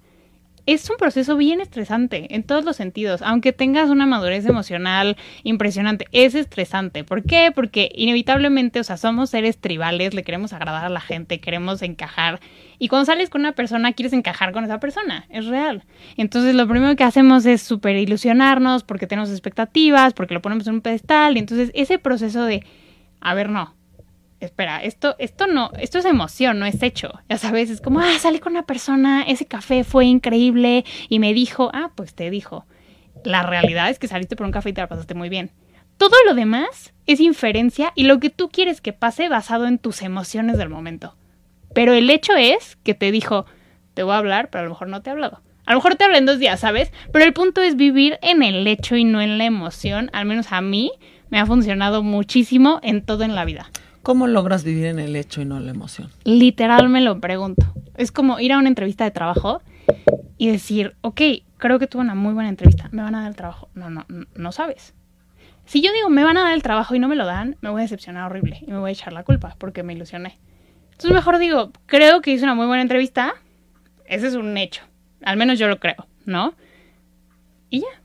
es 0.68 0.90
un 0.90 0.98
proceso 0.98 1.38
bien 1.38 1.62
estresante 1.62 2.36
en 2.36 2.44
todos 2.44 2.66
los 2.66 2.76
sentidos, 2.76 3.22
aunque 3.22 3.54
tengas 3.54 3.90
una 3.90 4.06
madurez 4.06 4.46
emocional 4.46 5.16
impresionante, 5.44 6.08
es 6.12 6.36
estresante. 6.36 7.06
¿Por 7.06 7.24
qué? 7.24 7.54
Porque 7.56 7.90
inevitablemente, 7.96 8.82
o 8.82 8.84
sea, 8.84 8.98
somos 8.98 9.30
seres 9.30 9.58
tribales, 9.58 10.14
le 10.14 10.24
queremos 10.24 10.52
agradar 10.52 10.84
a 10.84 10.90
la 10.90 11.00
gente, 11.00 11.40
queremos 11.40 11.82
encajar. 11.82 12.42
Y 12.80 12.90
cuando 12.90 13.06
sales 13.06 13.30
con 13.30 13.42
una 13.42 13.54
persona, 13.54 13.94
quieres 13.94 14.12
encajar 14.12 14.52
con 14.52 14.66
esa 14.66 14.82
persona, 14.82 15.26
es 15.30 15.46
real. 15.46 15.86
Entonces, 16.18 16.54
lo 16.54 16.68
primero 16.68 16.98
que 16.98 17.06
hacemos 17.06 17.46
es 17.46 17.62
súper 17.62 17.96
ilusionarnos 17.96 18.84
porque 18.84 19.08
tenemos 19.08 19.32
expectativas, 19.32 20.14
porque 20.14 20.34
lo 20.34 20.42
ponemos 20.42 20.68
en 20.68 20.76
un 20.76 20.82
pedestal. 20.82 21.38
Y 21.38 21.40
entonces, 21.40 21.72
ese 21.76 21.98
proceso 21.98 22.44
de, 22.44 22.66
a 23.22 23.34
ver, 23.34 23.50
no, 23.50 23.74
espera, 24.40 24.84
esto, 24.84 25.16
esto 25.20 25.48
no, 25.48 25.72
esto 25.80 25.98
es 26.00 26.06
emoción, 26.06 26.60
no 26.60 26.66
es 26.66 26.82
hecho. 26.84 27.12
Ya 27.30 27.38
sabes, 27.38 27.70
es 27.70 27.82
como, 27.82 28.00
ah, 28.00 28.18
salí 28.20 28.40
con 28.40 28.54
una 28.54 28.66
persona, 28.66 29.24
ese 29.24 29.46
café 29.46 29.84
fue 29.84 30.06
increíble 30.06 30.86
y 31.10 31.20
me 31.20 31.34
dijo, 31.34 31.70
ah, 31.74 31.92
pues 31.96 32.14
te 32.14 32.30
dijo. 32.30 32.66
La 33.24 33.44
realidad 33.44 33.90
es 33.90 34.00
que 34.00 34.08
saliste 34.08 34.36
por 34.36 34.46
un 34.46 34.52
café 34.52 34.70
y 34.70 34.74
te 34.74 34.82
la 34.82 34.88
pasaste 34.88 35.14
muy 35.14 35.30
bien. 35.30 35.52
Todo 35.98 36.16
lo 36.26 36.36
demás 36.36 36.94
es 37.08 37.20
inferencia 37.20 37.92
y 37.96 38.04
lo 38.04 38.20
que 38.20 38.30
tú 38.30 38.50
quieres 38.50 38.82
que 38.82 38.94
pase 38.94 39.30
basado 39.30 39.66
en 39.66 39.80
tus 39.80 40.02
emociones 40.04 40.58
del 40.58 40.70
momento. 40.70 41.16
Pero 41.74 41.94
el 41.94 42.10
hecho 42.10 42.36
es 42.36 42.78
que 42.84 42.94
te 42.94 43.12
dijo, 43.12 43.46
te 43.94 44.04
voy 44.04 44.14
a 44.14 44.18
hablar, 44.18 44.50
pero 44.52 44.62
a 44.62 44.64
lo 44.66 44.70
mejor 44.70 44.90
no 44.90 45.02
te 45.02 45.10
ha 45.10 45.14
hablado. 45.14 45.42
A 45.66 45.72
lo 45.72 45.80
mejor 45.80 45.96
te 45.96 46.06
habla 46.06 46.18
en 46.18 46.26
dos 46.26 46.40
días, 46.40 46.60
¿sabes? 46.60 46.94
Pero 47.12 47.26
el 47.26 47.34
punto 47.34 47.62
es 47.62 47.76
vivir 47.76 48.20
en 48.22 48.42
el 48.42 48.66
hecho 48.68 48.96
y 48.96 49.04
no 49.04 49.22
en 49.22 49.38
la 49.38 49.46
emoción. 49.46 50.10
Al 50.14 50.26
menos 50.26 50.52
a 50.52 50.62
mí 50.62 50.92
me 51.30 51.40
ha 51.40 51.46
funcionado 51.46 52.04
muchísimo 52.04 52.80
en 52.84 53.04
todo 53.04 53.24
en 53.24 53.36
la 53.36 53.44
vida. 53.44 53.70
¿Cómo 54.08 54.26
logras 54.28 54.64
vivir 54.64 54.86
en 54.86 55.00
el 55.00 55.18
hecho 55.18 55.42
y 55.42 55.46
no 55.46 55.58
en 55.58 55.66
la 55.66 55.72
emoción? 55.72 56.10
Literal 56.24 56.88
me 56.88 57.02
lo 57.02 57.20
pregunto. 57.20 57.66
Es 57.98 58.14
como 58.14 58.40
ir 58.40 58.54
a 58.54 58.58
una 58.58 58.70
entrevista 58.70 59.04
de 59.04 59.12
trabajo 59.12 59.62
y 60.38 60.50
decir, 60.50 60.96
ok, 61.02 61.20
creo 61.58 61.78
que 61.78 61.88
tuve 61.88 62.04
una 62.04 62.16
muy 62.16 62.34
buena 62.34 62.48
entrevista, 62.48 62.88
me 62.94 63.02
van 63.02 63.16
a 63.16 63.20
dar 63.24 63.32
el 63.32 63.36
trabajo. 63.36 63.68
No, 63.74 63.90
no, 63.90 64.06
no 64.34 64.52
sabes. 64.54 64.94
Si 65.66 65.82
yo 65.82 65.92
digo, 65.92 66.10
me 66.10 66.24
van 66.24 66.38
a 66.38 66.44
dar 66.44 66.54
el 66.54 66.64
trabajo 66.64 66.96
y 66.96 67.00
no 67.00 67.10
me 67.10 67.18
lo 67.18 67.26
dan, 67.26 67.58
me 67.60 67.70
voy 67.70 67.82
a 67.82 67.84
decepcionar 67.84 68.32
horrible 68.32 68.60
y 68.66 68.72
me 68.72 68.78
voy 68.78 68.92
a 68.92 68.94
echar 68.94 69.12
la 69.12 69.24
culpa 69.24 69.58
porque 69.58 69.84
me 69.84 69.92
ilusioné. 69.92 70.40
Entonces 70.84 71.12
mejor 71.12 71.38
digo, 71.38 71.74
creo 71.86 72.22
que 72.22 72.32
hice 72.32 72.46
una 72.46 72.56
muy 72.56 72.66
buena 72.66 72.84
entrevista, 72.84 73.34
ese 74.06 74.28
es 74.28 74.36
un 74.36 74.56
hecho, 74.58 74.84
al 75.22 75.36
menos 75.36 75.60
yo 75.60 75.68
lo 75.68 75.82
creo, 75.82 76.08
¿no? 76.24 76.54
Y 77.70 77.82
ya, 77.82 78.02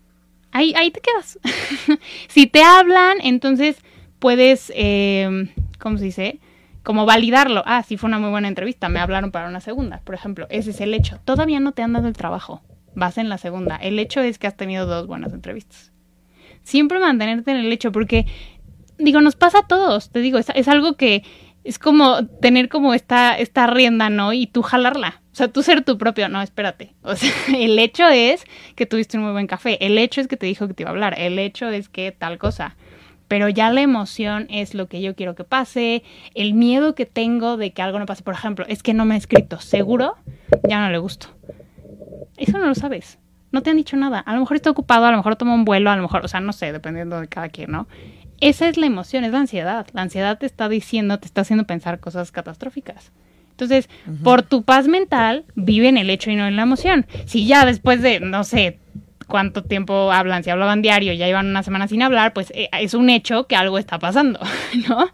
ahí, 0.51 0.75
ahí 0.75 0.91
te 0.91 1.01
quedas. 1.01 1.39
si 2.27 2.49
te 2.49 2.65
hablan, 2.65 3.19
entonces 3.23 3.77
puedes... 4.19 4.73
Eh, 4.75 5.47
¿cómo 5.83 5.99
se 5.99 6.05
dice? 6.05 6.41
Como 6.83 7.05
validarlo. 7.05 7.63
Ah, 7.67 7.83
sí 7.83 7.97
fue 7.97 8.09
una 8.09 8.19
muy 8.19 8.31
buena 8.31 8.49
entrevista, 8.49 8.89
me 8.89 9.01
hablaron 9.01 9.31
para 9.31 9.49
una 9.49 9.61
segunda, 9.61 10.01
por 10.05 10.15
ejemplo. 10.15 10.47
Ese 10.49 10.71
es 10.71 10.81
el 10.81 10.95
hecho. 10.95 11.21
Todavía 11.25 11.61
no 11.61 11.73
te 11.73 11.83
han 11.83 11.93
dado 11.93 12.09
el 12.09 12.15
trabajo. 12.15 12.63
Vas 12.95 13.19
en 13.19 13.29
la 13.29 13.39
segunda. 13.39 13.77
El 13.77 13.99
hecho 13.99 14.21
es 14.21 14.39
que 14.39 14.47
has 14.47 14.57
tenido 14.57 14.87
dos 14.87 15.07
buenas 15.07 15.33
entrevistas. 15.33 15.93
Siempre 16.63 16.99
mantenerte 16.99 17.51
en 17.51 17.59
el 17.59 17.73
hecho, 17.73 17.91
porque, 17.91 18.27
digo, 18.99 19.21
nos 19.21 19.37
pasa 19.37 19.61
a 19.61 19.67
todos. 19.67 20.11
Te 20.11 20.21
digo, 20.21 20.39
es, 20.39 20.69
algo 20.69 20.97
que 20.97 21.25
es 21.65 21.79
como 21.79 22.27
tener 22.27 22.69
como 22.69 22.95
esta, 22.95 23.37
esta 23.37 23.67
rienda, 23.67 24.11
¿no? 24.11 24.33
Y 24.33 24.47
tú 24.47 24.63
jalarla. 24.63 25.21
O 25.33 25.35
sea, 25.35 25.49
tú 25.49 25.63
ser 25.63 25.83
tu 25.83 25.99
propio, 25.99 26.29
no, 26.29 26.43
espérate. 26.43 26.95
O 27.03 27.17
sea, 27.17 27.33
el 27.57 27.79
hecho 27.79 28.07
es 28.09 28.45
que 28.77 28.87
tuviste 28.87 29.17
un 29.17 29.25
muy 29.25 29.33
buen 29.33 29.47
café. 29.47 29.85
El 29.85 29.99
hecho 29.99 30.21
es 30.21 30.29
que 30.29 30.37
te 30.37 30.47
dijo 30.47 30.69
que 30.69 30.75
te 30.75 30.83
iba 30.83 30.91
a 30.91 30.93
hablar. 30.93 31.15
El 31.19 31.39
hecho 31.39 31.69
es 31.69 31.89
que 31.89 32.13
tal 32.13 32.39
cosa 32.39 32.77
pero 33.33 33.49
ya 33.49 33.71
la 33.71 33.81
emoción 33.81 34.47
es 34.51 34.75
lo 34.75 34.89
que 34.89 35.01
yo 35.01 35.17
quiero 35.17 35.35
que 35.35 35.43
pase, 35.43 36.03
el 36.35 36.53
miedo 36.53 36.95
que 36.95 37.07
tengo 37.07 37.57
de 37.57 37.73
que 37.73 37.81
algo 37.81 37.99
no 37.99 38.05
pase, 38.05 38.23
por 38.23 38.35
ejemplo, 38.35 38.67
es 38.69 38.83
que 38.83 38.93
no 38.93 39.07
me 39.07 39.15
ha 39.15 39.17
escrito, 39.17 39.59
seguro, 39.59 40.17
ya 40.69 40.83
no 40.83 40.93
le 40.93 40.99
gusto. 40.99 41.29
Eso 42.37 42.59
no 42.59 42.67
lo 42.67 42.75
sabes. 42.75 43.19
No 43.51 43.63
te 43.63 43.71
han 43.71 43.79
dicho 43.79 43.97
nada. 43.97 44.19
A 44.19 44.35
lo 44.35 44.41
mejor 44.41 44.57
está 44.57 44.69
ocupado, 44.71 45.07
a 45.07 45.11
lo 45.11 45.17
mejor 45.17 45.37
toma 45.37 45.55
un 45.55 45.65
vuelo, 45.65 45.91
a 45.91 45.97
lo 45.97 46.03
mejor, 46.03 46.23
o 46.23 46.29
sea, 46.29 46.41
no 46.41 46.53
sé, 46.53 46.73
dependiendo 46.73 47.23
de 47.23 47.29
cada 47.29 47.49
quien, 47.49 47.71
¿no? 47.71 47.89
Esa 48.43 48.69
es 48.69 48.77
la 48.77 48.85
emoción, 48.85 49.25
es 49.25 49.33
la 49.33 49.39
ansiedad. 49.39 49.87
La 49.95 50.03
ansiedad 50.03 50.37
te 50.37 50.45
está 50.45 50.69
diciendo, 50.69 51.19
te 51.19 51.25
está 51.25 51.41
haciendo 51.41 51.65
pensar 51.65 52.01
cosas 52.01 52.33
catastróficas. 52.33 53.13
Entonces, 53.53 53.89
por 54.23 54.43
tu 54.43 54.63
paz 54.63 54.89
mental, 54.89 55.47
vive 55.55 55.89
en 55.89 55.97
el 55.97 56.11
hecho 56.11 56.31
y 56.31 56.37
no 56.37 56.47
en 56.47 56.57
la 56.57 56.65
emoción. 56.65 57.07
Si 57.25 57.47
ya 57.47 57.65
después 57.65 58.03
de, 58.03 58.21
no 58.21 58.45
sé, 58.45 58.79
cuánto 59.33 59.65
tiempo 59.65 60.13
hablan, 60.13 60.45
si 60.45 60.51
hablaban 60.51 60.83
diario, 60.83 61.15
ya 61.15 61.25
llevan 61.25 61.47
una 61.47 61.63
semana 61.63 61.89
sin 61.89 62.03
hablar, 62.03 62.35
pues 62.35 62.53
eh, 62.55 62.69
es 62.71 62.93
un 62.93 63.09
hecho 63.09 63.47
que 63.47 63.57
algo 63.57 63.79
está 63.79 63.99
pasando, 63.99 64.39
¿no? 64.89 65.09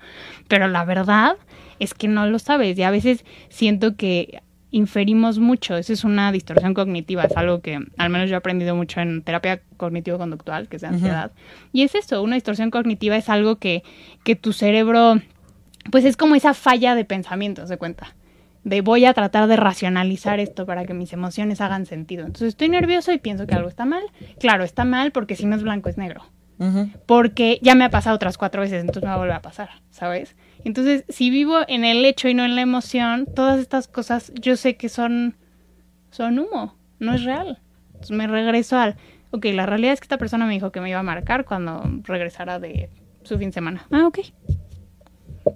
Pero 0.48 0.66
la 0.66 0.84
verdad 0.84 1.36
es 1.78 1.94
que 1.94 2.08
no 2.08 2.26
lo 2.26 2.40
sabes 2.40 2.76
y 2.76 2.82
a 2.82 2.90
veces 2.90 3.24
siento 3.48 3.94
que 3.94 4.42
inferimos 4.72 5.38
mucho, 5.38 5.76
eso 5.76 5.92
es 5.92 6.02
una 6.02 6.32
distorsión 6.32 6.74
cognitiva, 6.74 7.22
es 7.22 7.36
algo 7.36 7.60
que 7.60 7.78
al 7.96 8.10
menos 8.10 8.28
yo 8.28 8.34
he 8.34 8.38
aprendido 8.38 8.74
mucho 8.74 9.00
en 9.00 9.22
terapia 9.22 9.62
cognitivo-conductual, 9.76 10.66
que 10.66 10.76
es 10.76 10.82
de 10.82 10.88
ansiedad. 10.88 11.30
Y 11.72 11.82
es 11.82 11.94
eso, 11.94 12.20
una 12.20 12.34
distorsión 12.34 12.72
cognitiva 12.72 13.16
es 13.16 13.28
algo 13.28 13.60
que, 13.60 13.84
que 14.24 14.34
tu 14.34 14.52
cerebro, 14.52 15.22
pues 15.92 16.04
es 16.04 16.16
como 16.16 16.34
esa 16.34 16.54
falla 16.54 16.96
de 16.96 17.04
pensamiento, 17.04 17.68
se 17.68 17.78
cuenta 17.78 18.16
de 18.68 18.80
voy 18.82 19.04
a 19.04 19.14
tratar 19.14 19.48
de 19.48 19.56
racionalizar 19.56 20.40
esto 20.40 20.66
para 20.66 20.84
que 20.84 20.94
mis 20.94 21.12
emociones 21.12 21.60
hagan 21.60 21.86
sentido. 21.86 22.26
Entonces 22.26 22.48
estoy 22.48 22.68
nervioso 22.68 23.12
y 23.12 23.18
pienso 23.18 23.46
que 23.46 23.54
algo 23.54 23.68
está 23.68 23.84
mal. 23.84 24.02
Claro, 24.38 24.64
está 24.64 24.84
mal 24.84 25.10
porque 25.12 25.36
si 25.36 25.46
no 25.46 25.56
es 25.56 25.62
blanco 25.62 25.88
es 25.88 25.96
negro. 25.96 26.24
Porque 27.06 27.60
ya 27.62 27.76
me 27.76 27.84
ha 27.84 27.90
pasado 27.90 28.16
otras 28.16 28.36
cuatro 28.36 28.62
veces, 28.62 28.80
entonces 28.80 29.04
me 29.04 29.10
va 29.10 29.14
a 29.14 29.18
volver 29.18 29.36
a 29.36 29.42
pasar, 29.42 29.70
¿sabes? 29.90 30.34
Entonces, 30.64 31.04
si 31.08 31.30
vivo 31.30 31.60
en 31.68 31.84
el 31.84 32.04
hecho 32.04 32.28
y 32.28 32.34
no 32.34 32.44
en 32.44 32.56
la 32.56 32.62
emoción, 32.62 33.26
todas 33.32 33.60
estas 33.60 33.86
cosas 33.86 34.32
yo 34.34 34.56
sé 34.56 34.76
que 34.76 34.88
son, 34.88 35.36
son 36.10 36.40
humo, 36.40 36.74
no 36.98 37.14
es 37.14 37.22
real. 37.22 37.60
Entonces 37.92 38.16
me 38.16 38.26
regreso 38.26 38.76
al, 38.76 38.96
ok, 39.30 39.44
la 39.52 39.66
realidad 39.66 39.92
es 39.92 40.00
que 40.00 40.06
esta 40.06 40.18
persona 40.18 40.46
me 40.46 40.54
dijo 40.54 40.72
que 40.72 40.80
me 40.80 40.90
iba 40.90 40.98
a 40.98 41.04
marcar 41.04 41.44
cuando 41.44 41.82
regresara 42.02 42.58
de 42.58 42.90
su 43.22 43.38
fin 43.38 43.50
de 43.50 43.54
semana. 43.54 43.86
Ah, 43.92 44.08
ok. 44.08 44.18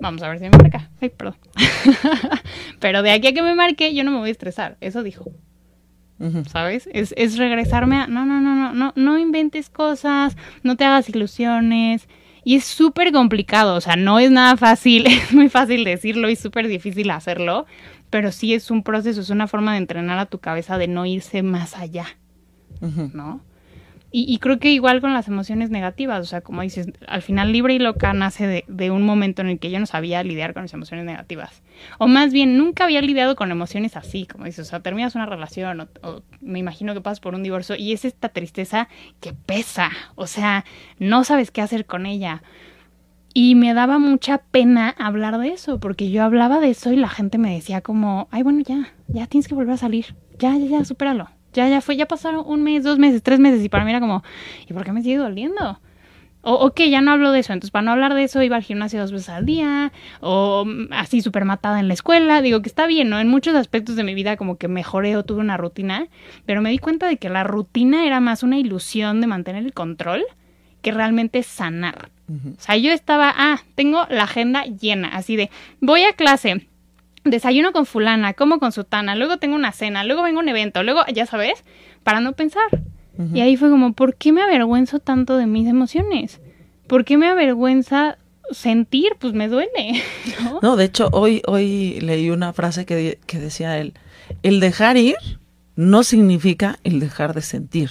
Vamos 0.00 0.22
a 0.22 0.28
ver 0.28 0.38
si 0.38 0.44
me 0.44 0.50
marca. 0.50 0.90
Ay, 1.00 1.10
perdón. 1.10 1.36
Pero 2.80 3.02
de 3.02 3.10
aquí 3.10 3.28
a 3.28 3.32
que 3.32 3.42
me 3.42 3.54
marque, 3.54 3.94
yo 3.94 4.04
no 4.04 4.10
me 4.10 4.18
voy 4.18 4.28
a 4.28 4.32
estresar. 4.32 4.76
Eso 4.80 5.02
dijo. 5.02 5.30
¿Sabes? 6.48 6.88
Es, 6.92 7.12
es 7.16 7.36
regresarme 7.36 7.96
a. 7.96 8.06
No, 8.06 8.24
no, 8.24 8.40
no, 8.40 8.54
no, 8.54 8.72
no, 8.72 8.92
no 8.94 9.18
inventes 9.18 9.68
cosas, 9.68 10.36
no 10.62 10.76
te 10.76 10.84
hagas 10.84 11.08
ilusiones. 11.08 12.08
Y 12.44 12.56
es 12.56 12.64
súper 12.64 13.12
complicado, 13.12 13.76
o 13.76 13.80
sea, 13.80 13.96
no 13.96 14.18
es 14.18 14.30
nada 14.30 14.56
fácil, 14.56 15.06
es 15.08 15.32
muy 15.32 15.48
fácil 15.48 15.84
decirlo 15.84 16.28
y 16.28 16.36
súper 16.36 16.66
difícil 16.68 17.10
hacerlo, 17.10 17.66
pero 18.10 18.32
sí 18.32 18.52
es 18.52 18.70
un 18.70 18.82
proceso, 18.82 19.20
es 19.20 19.30
una 19.30 19.46
forma 19.46 19.72
de 19.72 19.78
entrenar 19.78 20.18
a 20.18 20.26
tu 20.26 20.38
cabeza 20.38 20.76
de 20.76 20.88
no 20.88 21.06
irse 21.06 21.42
más 21.42 21.76
allá, 21.76 22.06
¿no? 22.80 23.40
Y, 24.14 24.38
creo 24.40 24.58
que 24.58 24.70
igual 24.70 25.00
con 25.00 25.14
las 25.14 25.26
emociones 25.26 25.70
negativas, 25.70 26.20
o 26.20 26.24
sea, 26.24 26.42
como 26.42 26.60
dices, 26.60 26.86
al 27.08 27.22
final 27.22 27.50
Libre 27.50 27.72
y 27.72 27.78
Loca 27.78 28.12
nace 28.12 28.66
de, 28.68 28.90
un 28.90 29.04
momento 29.04 29.40
en 29.40 29.48
el 29.48 29.58
que 29.58 29.70
yo 29.70 29.80
no 29.80 29.86
sabía 29.86 30.22
lidiar 30.22 30.52
con 30.52 30.64
las 30.64 30.74
emociones 30.74 31.06
negativas. 31.06 31.62
O 31.98 32.08
más 32.08 32.30
bien, 32.30 32.58
nunca 32.58 32.84
había 32.84 33.00
lidiado 33.00 33.36
con 33.36 33.50
emociones 33.50 33.96
así, 33.96 34.26
como 34.26 34.44
dices, 34.44 34.66
o 34.66 34.70
sea, 34.70 34.80
terminas 34.80 35.14
una 35.14 35.24
relación 35.24 35.80
o, 35.80 35.88
o 36.02 36.22
me 36.42 36.58
imagino 36.58 36.92
que 36.92 37.00
pasas 37.00 37.20
por 37.20 37.34
un 37.34 37.42
divorcio 37.42 37.74
y 37.74 37.94
es 37.94 38.04
esta 38.04 38.28
tristeza 38.28 38.88
que 39.20 39.32
pesa, 39.32 39.90
o 40.14 40.26
sea, 40.26 40.66
no 40.98 41.24
sabes 41.24 41.50
qué 41.50 41.62
hacer 41.62 41.86
con 41.86 42.04
ella. 42.04 42.42
Y 43.32 43.54
me 43.54 43.72
daba 43.72 43.98
mucha 43.98 44.36
pena 44.36 44.94
hablar 44.98 45.38
de 45.38 45.48
eso, 45.48 45.80
porque 45.80 46.10
yo 46.10 46.22
hablaba 46.22 46.60
de 46.60 46.68
eso 46.68 46.92
y 46.92 46.96
la 46.96 47.08
gente 47.08 47.38
me 47.38 47.54
decía 47.54 47.80
como, 47.80 48.28
ay, 48.30 48.42
bueno, 48.42 48.60
ya, 48.60 48.92
ya 49.08 49.26
tienes 49.26 49.48
que 49.48 49.54
volver 49.54 49.72
a 49.72 49.78
salir, 49.78 50.14
ya, 50.38 50.54
ya, 50.58 50.66
ya, 50.66 50.84
supéralo 50.84 51.30
ya, 51.52 51.68
ya 51.68 51.80
fue, 51.80 51.96
ya 51.96 52.06
pasaron 52.06 52.44
un 52.46 52.62
mes, 52.62 52.84
dos 52.84 52.98
meses, 52.98 53.22
tres 53.22 53.38
meses 53.38 53.64
y 53.64 53.68
para 53.68 53.84
mí 53.84 53.90
era 53.90 54.00
como, 54.00 54.22
¿y 54.68 54.72
por 54.72 54.84
qué 54.84 54.92
me 54.92 55.02
sigue 55.02 55.16
doliendo? 55.16 55.78
O, 56.44 56.54
ok, 56.54 56.80
ya 56.90 57.00
no 57.00 57.12
hablo 57.12 57.30
de 57.30 57.38
eso. 57.38 57.52
Entonces, 57.52 57.70
para 57.70 57.84
no 57.84 57.92
hablar 57.92 58.14
de 58.14 58.24
eso, 58.24 58.42
iba 58.42 58.56
al 58.56 58.64
gimnasio 58.64 59.00
dos 59.00 59.12
veces 59.12 59.28
al 59.28 59.46
día. 59.46 59.92
O 60.20 60.64
mm, 60.66 60.88
así 60.90 61.22
súper 61.22 61.44
matada 61.44 61.78
en 61.78 61.86
la 61.86 61.94
escuela. 61.94 62.42
Digo 62.42 62.62
que 62.62 62.68
está 62.68 62.86
bien, 62.86 63.10
¿no? 63.10 63.20
En 63.20 63.28
muchos 63.28 63.54
aspectos 63.54 63.94
de 63.94 64.02
mi 64.02 64.14
vida 64.14 64.36
como 64.36 64.58
que 64.58 64.66
mejoré 64.66 65.16
o 65.16 65.24
tuve 65.24 65.40
una 65.40 65.56
rutina. 65.56 66.08
Pero 66.44 66.60
me 66.60 66.70
di 66.70 66.78
cuenta 66.78 67.06
de 67.06 67.16
que 67.16 67.28
la 67.28 67.44
rutina 67.44 68.06
era 68.06 68.18
más 68.18 68.42
una 68.42 68.58
ilusión 68.58 69.20
de 69.20 69.28
mantener 69.28 69.64
el 69.64 69.72
control 69.72 70.24
que 70.82 70.90
realmente 70.90 71.44
sanar. 71.44 72.10
O 72.28 72.60
sea, 72.60 72.76
yo 72.76 72.90
estaba, 72.92 73.32
ah, 73.36 73.60
tengo 73.76 74.06
la 74.08 74.24
agenda 74.24 74.64
llena. 74.64 75.08
Así 75.08 75.36
de, 75.36 75.50
voy 75.80 76.02
a 76.02 76.14
clase 76.14 76.66
desayuno 77.24 77.72
con 77.72 77.86
fulana, 77.86 78.34
como 78.34 78.58
con 78.58 78.72
sutana, 78.72 79.14
luego 79.14 79.38
tengo 79.38 79.54
una 79.54 79.72
cena, 79.72 80.04
luego 80.04 80.22
vengo 80.22 80.40
a 80.40 80.42
un 80.42 80.48
evento, 80.48 80.82
luego, 80.82 81.02
ya 81.12 81.26
sabes, 81.26 81.64
para 82.02 82.20
no 82.20 82.32
pensar. 82.32 82.68
Y 83.34 83.40
ahí 83.40 83.56
fue 83.56 83.70
como, 83.70 83.92
¿por 83.92 84.16
qué 84.16 84.32
me 84.32 84.42
avergüenzo 84.42 84.98
tanto 84.98 85.36
de 85.36 85.46
mis 85.46 85.68
emociones? 85.68 86.40
¿Por 86.88 87.04
qué 87.04 87.16
me 87.16 87.28
avergüenza 87.28 88.18
sentir? 88.50 89.12
Pues 89.20 89.32
me 89.32 89.48
duele. 89.48 90.02
No, 90.42 90.58
no 90.60 90.76
de 90.76 90.86
hecho, 90.86 91.08
hoy, 91.12 91.42
hoy 91.46 92.00
leí 92.00 92.30
una 92.30 92.52
frase 92.52 92.84
que, 92.84 93.20
que 93.26 93.38
decía 93.38 93.78
él, 93.78 93.94
el 94.42 94.60
dejar 94.60 94.96
ir 94.96 95.16
no 95.76 96.02
significa 96.02 96.78
el 96.84 97.00
dejar 97.00 97.34
de 97.34 97.42
sentir. 97.42 97.90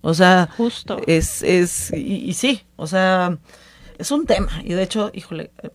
O 0.00 0.12
sea, 0.12 0.50
justo. 0.56 1.00
Es, 1.06 1.42
es, 1.42 1.90
y, 1.92 2.16
y 2.16 2.34
sí, 2.34 2.62
o 2.76 2.86
sea, 2.86 3.38
es 3.98 4.10
un 4.10 4.26
tema. 4.26 4.60
Y 4.62 4.74
de 4.74 4.82
hecho, 4.82 5.10
híjole, 5.14 5.50
eh, 5.62 5.70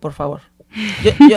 por 0.00 0.12
favor, 0.14 0.40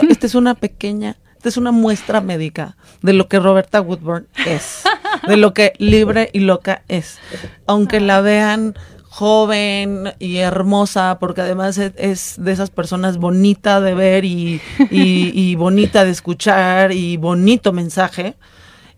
esta 0.08 0.26
es 0.26 0.34
una 0.34 0.54
pequeña, 0.54 1.16
esta 1.36 1.48
es 1.48 1.56
una 1.56 1.72
muestra 1.72 2.20
médica 2.20 2.76
de 3.02 3.12
lo 3.12 3.28
que 3.28 3.38
Roberta 3.38 3.80
Woodburn 3.80 4.26
es, 4.46 4.82
de 5.26 5.36
lo 5.36 5.54
que 5.54 5.72
libre 5.78 6.30
y 6.32 6.40
loca 6.40 6.82
es. 6.88 7.18
Aunque 7.66 8.00
la 8.00 8.20
vean 8.20 8.74
joven 9.14 10.12
y 10.18 10.38
hermosa, 10.38 11.18
porque 11.20 11.42
además 11.42 11.78
es, 11.78 12.34
de 12.36 12.50
esas 12.50 12.70
personas 12.70 13.16
bonita 13.18 13.80
de 13.80 13.94
ver 13.94 14.24
y, 14.24 15.54
bonita 15.54 16.04
de 16.04 16.10
escuchar 16.10 16.90
y 16.90 17.16
bonito 17.16 17.72
mensaje, 17.72 18.34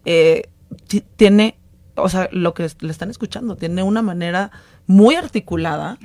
eh, 0.07 0.49
tiene, 1.16 1.59
o 1.96 2.09
sea, 2.09 2.31
lo 2.33 2.55
que 2.55 2.66
le 2.81 2.90
están 2.90 3.11
escuchando, 3.11 3.57
tiene 3.57 3.83
una 3.83 4.01
manera 4.01 4.53
muy 4.87 5.16
articulada 5.16 5.99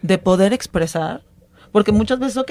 de 0.00 0.16
poder 0.16 0.54
expresar, 0.54 1.22
porque 1.70 1.92
muchas 1.92 2.20
veces, 2.20 2.38
ok, 2.38 2.50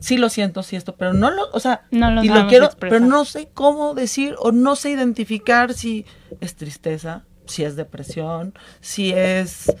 sí 0.00 0.16
lo 0.16 0.28
siento, 0.28 0.62
sí 0.62 0.76
esto, 0.76 0.96
pero 0.96 1.12
no 1.12 1.30
lo, 1.30 1.50
o 1.52 1.60
sea, 1.60 1.82
no 1.90 2.10
lo, 2.10 2.24
y 2.24 2.28
lo 2.28 2.46
quiero, 2.46 2.70
pero 2.78 3.00
no 3.00 3.24
sé 3.24 3.48
cómo 3.52 3.94
decir 3.94 4.34
o 4.38 4.52
no 4.52 4.76
sé 4.76 4.90
identificar 4.90 5.74
si 5.74 6.04
es 6.40 6.56
tristeza, 6.56 7.24
si 7.46 7.64
es 7.64 7.76
depresión, 7.76 8.54
si 8.80 9.12
es... 9.12 9.74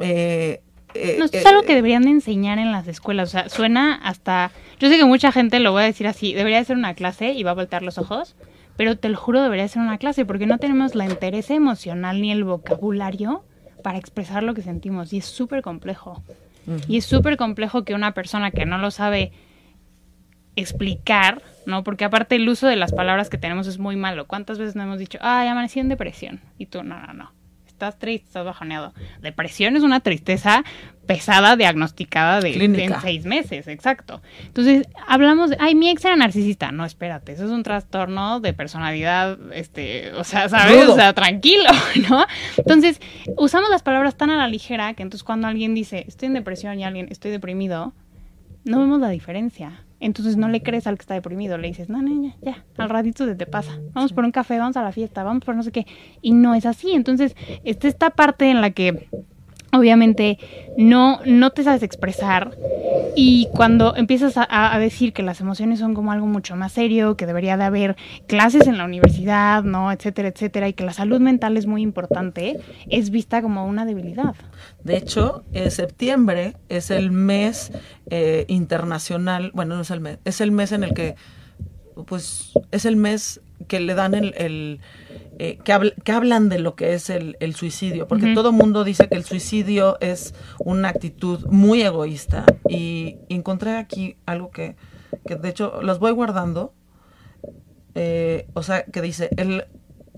Eh, 0.00 0.62
eh, 0.94 1.16
no, 1.18 1.26
esto 1.26 1.38
es 1.38 1.46
algo 1.46 1.62
que 1.62 1.74
deberían 1.74 2.02
de 2.02 2.10
enseñar 2.10 2.58
en 2.58 2.72
las 2.72 2.88
escuelas, 2.88 3.28
o 3.28 3.32
sea, 3.32 3.48
suena 3.48 3.94
hasta, 3.94 4.50
yo 4.80 4.88
sé 4.88 4.96
que 4.96 5.04
mucha 5.04 5.30
gente 5.30 5.60
lo 5.60 5.72
voy 5.72 5.82
a 5.82 5.86
decir 5.86 6.06
así, 6.06 6.34
debería 6.34 6.64
ser 6.64 6.76
una 6.76 6.94
clase 6.94 7.32
y 7.32 7.42
va 7.44 7.52
a 7.52 7.54
voltear 7.54 7.82
los 7.82 7.98
ojos, 7.98 8.34
pero 8.76 8.96
te 8.96 9.08
lo 9.08 9.16
juro 9.16 9.42
debería 9.42 9.68
ser 9.68 9.82
una 9.82 9.98
clase 9.98 10.24
porque 10.24 10.46
no 10.46 10.58
tenemos 10.58 10.94
la 10.94 11.04
interés 11.04 11.50
emocional 11.50 12.20
ni 12.20 12.32
el 12.32 12.44
vocabulario 12.44 13.44
para 13.84 13.98
expresar 13.98 14.42
lo 14.42 14.54
que 14.54 14.62
sentimos 14.62 15.12
y 15.12 15.18
es 15.18 15.26
súper 15.26 15.62
complejo. 15.62 16.22
Y 16.88 16.98
es 16.98 17.04
súper 17.04 17.36
complejo 17.36 17.84
que 17.84 17.94
una 17.94 18.12
persona 18.12 18.50
que 18.50 18.66
no 18.66 18.78
lo 18.78 18.90
sabe 18.90 19.32
explicar, 20.56 21.42
¿no? 21.66 21.84
Porque 21.84 22.04
aparte 22.04 22.36
el 22.36 22.48
uso 22.48 22.66
de 22.66 22.76
las 22.76 22.92
palabras 22.92 23.30
que 23.30 23.38
tenemos 23.38 23.66
es 23.66 23.78
muy 23.78 23.96
malo. 23.96 24.26
¿Cuántas 24.26 24.58
veces 24.58 24.76
no 24.76 24.82
hemos 24.82 24.98
dicho, 24.98 25.18
ay, 25.20 25.48
amanecí 25.48 25.80
en 25.80 25.88
depresión? 25.88 26.40
Y 26.58 26.66
tú, 26.66 26.82
no, 26.82 27.00
no, 27.00 27.12
no 27.12 27.39
estás 27.80 27.98
triste, 27.98 28.26
estás 28.26 28.44
bajoneado. 28.44 28.92
Depresión 29.22 29.74
es 29.76 29.82
una 29.82 30.00
tristeza 30.00 30.64
pesada 31.06 31.56
diagnosticada 31.56 32.40
de, 32.40 32.52
en 32.62 33.00
seis 33.00 33.24
meses, 33.24 33.66
exacto. 33.66 34.20
Entonces, 34.44 34.86
hablamos 35.08 35.50
de, 35.50 35.56
ay, 35.58 35.74
mi 35.74 35.88
ex 35.88 36.04
era 36.04 36.14
narcisista. 36.14 36.72
No, 36.72 36.84
espérate, 36.84 37.32
eso 37.32 37.46
es 37.46 37.50
un 37.50 37.62
trastorno 37.62 38.40
de 38.40 38.52
personalidad, 38.52 39.38
este, 39.52 40.12
o 40.12 40.24
sea, 40.24 40.48
¿sabes? 40.48 40.88
O 40.88 40.94
sea, 40.94 41.14
tranquilo, 41.14 41.70
¿no? 42.08 42.26
Entonces, 42.58 43.00
usamos 43.36 43.70
las 43.70 43.82
palabras 43.82 44.16
tan 44.16 44.30
a 44.30 44.36
la 44.36 44.46
ligera 44.46 44.92
que 44.94 45.02
entonces 45.02 45.24
cuando 45.24 45.48
alguien 45.48 45.74
dice, 45.74 46.04
estoy 46.06 46.26
en 46.26 46.34
depresión 46.34 46.78
y 46.78 46.84
alguien, 46.84 47.08
estoy 47.10 47.30
deprimido, 47.30 47.94
no 48.64 48.78
vemos 48.78 49.00
la 49.00 49.08
diferencia. 49.08 49.84
Entonces 50.00 50.36
no 50.36 50.48
le 50.48 50.62
crees 50.62 50.86
al 50.86 50.96
que 50.96 51.02
está 51.02 51.14
deprimido, 51.14 51.58
le 51.58 51.68
dices, 51.68 51.88
no, 51.88 52.00
no, 52.02 52.22
ya, 52.22 52.36
ya, 52.40 52.64
al 52.78 52.88
ratito 52.88 53.26
se 53.26 53.34
te 53.34 53.46
pasa, 53.46 53.78
vamos 53.92 54.12
por 54.12 54.24
un 54.24 54.32
café, 54.32 54.58
vamos 54.58 54.76
a 54.76 54.82
la 54.82 54.92
fiesta, 54.92 55.22
vamos 55.22 55.44
por 55.44 55.54
no 55.54 55.62
sé 55.62 55.72
qué, 55.72 55.86
y 56.22 56.32
no 56.32 56.54
es 56.54 56.66
así. 56.66 56.92
Entonces, 56.92 57.36
esta 57.64 57.86
esta 57.86 58.10
parte 58.10 58.50
en 58.50 58.60
la 58.60 58.70
que 58.70 59.08
obviamente 59.72 60.38
no, 60.76 61.20
no 61.24 61.50
te 61.50 61.62
sabes 61.62 61.82
expresar 61.82 62.56
y 63.14 63.48
cuando 63.52 63.96
empiezas 63.96 64.34
a, 64.36 64.78
decir 64.78 65.12
que 65.12 65.22
las 65.22 65.40
emociones 65.40 65.78
son 65.78 65.94
como 65.94 66.12
algo 66.12 66.26
mucho 66.26 66.56
más 66.56 66.72
serio, 66.72 67.16
que 67.16 67.26
debería 67.26 67.56
de 67.56 67.64
haber 67.64 67.96
clases 68.26 68.66
en 68.66 68.78
la 68.78 68.84
universidad, 68.84 69.62
¿no? 69.62 69.92
etcétera, 69.92 70.28
etcétera, 70.28 70.68
y 70.68 70.72
que 70.72 70.84
la 70.84 70.92
salud 70.92 71.20
mental 71.20 71.56
es 71.56 71.66
muy 71.66 71.82
importante, 71.82 72.60
es 72.88 73.10
vista 73.10 73.42
como 73.42 73.66
una 73.66 73.84
debilidad. 73.84 74.34
De 74.84 74.96
hecho, 74.96 75.44
en 75.52 75.70
septiembre 75.70 76.56
es 76.68 76.90
el 76.90 77.10
mes 77.10 77.72
eh, 78.10 78.44
internacional, 78.48 79.50
bueno, 79.54 79.76
no 79.76 79.82
es 79.82 79.90
el 79.90 80.00
mes, 80.00 80.18
es 80.24 80.40
el 80.40 80.52
mes 80.52 80.72
en 80.72 80.84
el 80.84 80.94
que, 80.94 81.16
pues, 82.06 82.52
es 82.70 82.84
el 82.84 82.96
mes 82.96 83.40
que 83.66 83.80
le 83.80 83.94
dan 83.94 84.14
el 84.14 84.80
eh, 85.42 85.58
que, 85.64 86.12
hablan 86.12 86.48
de 86.48 86.58
lo 86.58 86.74
que 86.74 86.94
es 86.94 87.10
el, 87.10 87.54
suicidio, 87.54 88.06
porque 88.08 88.34
todo 88.34 88.50
el 88.50 88.56
mundo 88.56 88.84
dice 88.84 89.08
que 89.08 89.14
el 89.14 89.24
suicidio 89.24 89.98
es 90.00 90.34
una 90.58 90.88
actitud 90.88 91.46
muy 91.46 91.82
egoísta 91.82 92.44
y 92.68 93.16
encontré 93.28 93.76
aquí 93.76 94.16
algo 94.26 94.50
que 94.50 94.76
que 95.26 95.36
de 95.36 95.48
hecho 95.48 95.82
las 95.82 95.98
voy 95.98 96.12
guardando, 96.12 96.74
eh, 97.94 98.48
o 98.54 98.62
sea, 98.62 98.84
que 98.84 99.02
dice, 99.02 99.30
el, 99.36 99.64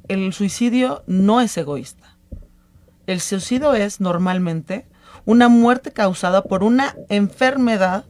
el 0.09 0.33
suicidio 0.33 1.05
no 1.07 1.41
es 1.41 1.57
egoísta. 1.57 2.17
El 3.07 3.21
suicidio 3.21 3.75
es 3.75 4.01
normalmente 4.01 4.87
una 5.25 5.49
muerte 5.49 5.93
causada 5.93 6.43
por 6.43 6.63
una 6.63 6.95
enfermedad 7.09 8.05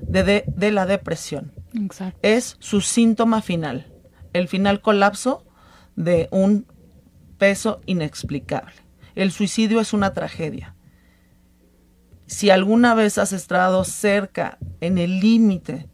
de, 0.00 0.44
de, 0.46 0.70
la 0.72 0.86
depresión. 0.86 1.52
Exacto. 1.74 2.18
Es 2.22 2.56
su 2.58 2.80
síntoma 2.80 3.42
final, 3.42 3.92
el 4.32 4.48
final 4.48 4.80
colapso 4.80 5.44
de 6.04 6.28
un 6.30 6.66
peso 7.38 7.80
inexplicable. 7.86 8.72
El 9.14 9.32
suicidio 9.32 9.80
es 9.80 9.92
una 9.92 10.14
tragedia. 10.14 10.74
Si 12.26 12.50
alguna 12.50 12.94
vez 12.94 13.18
has 13.18 13.32
estado 13.32 13.84
cerca, 13.84 14.58
en 14.80 14.98
el 14.98 15.20
límite, 15.20 15.88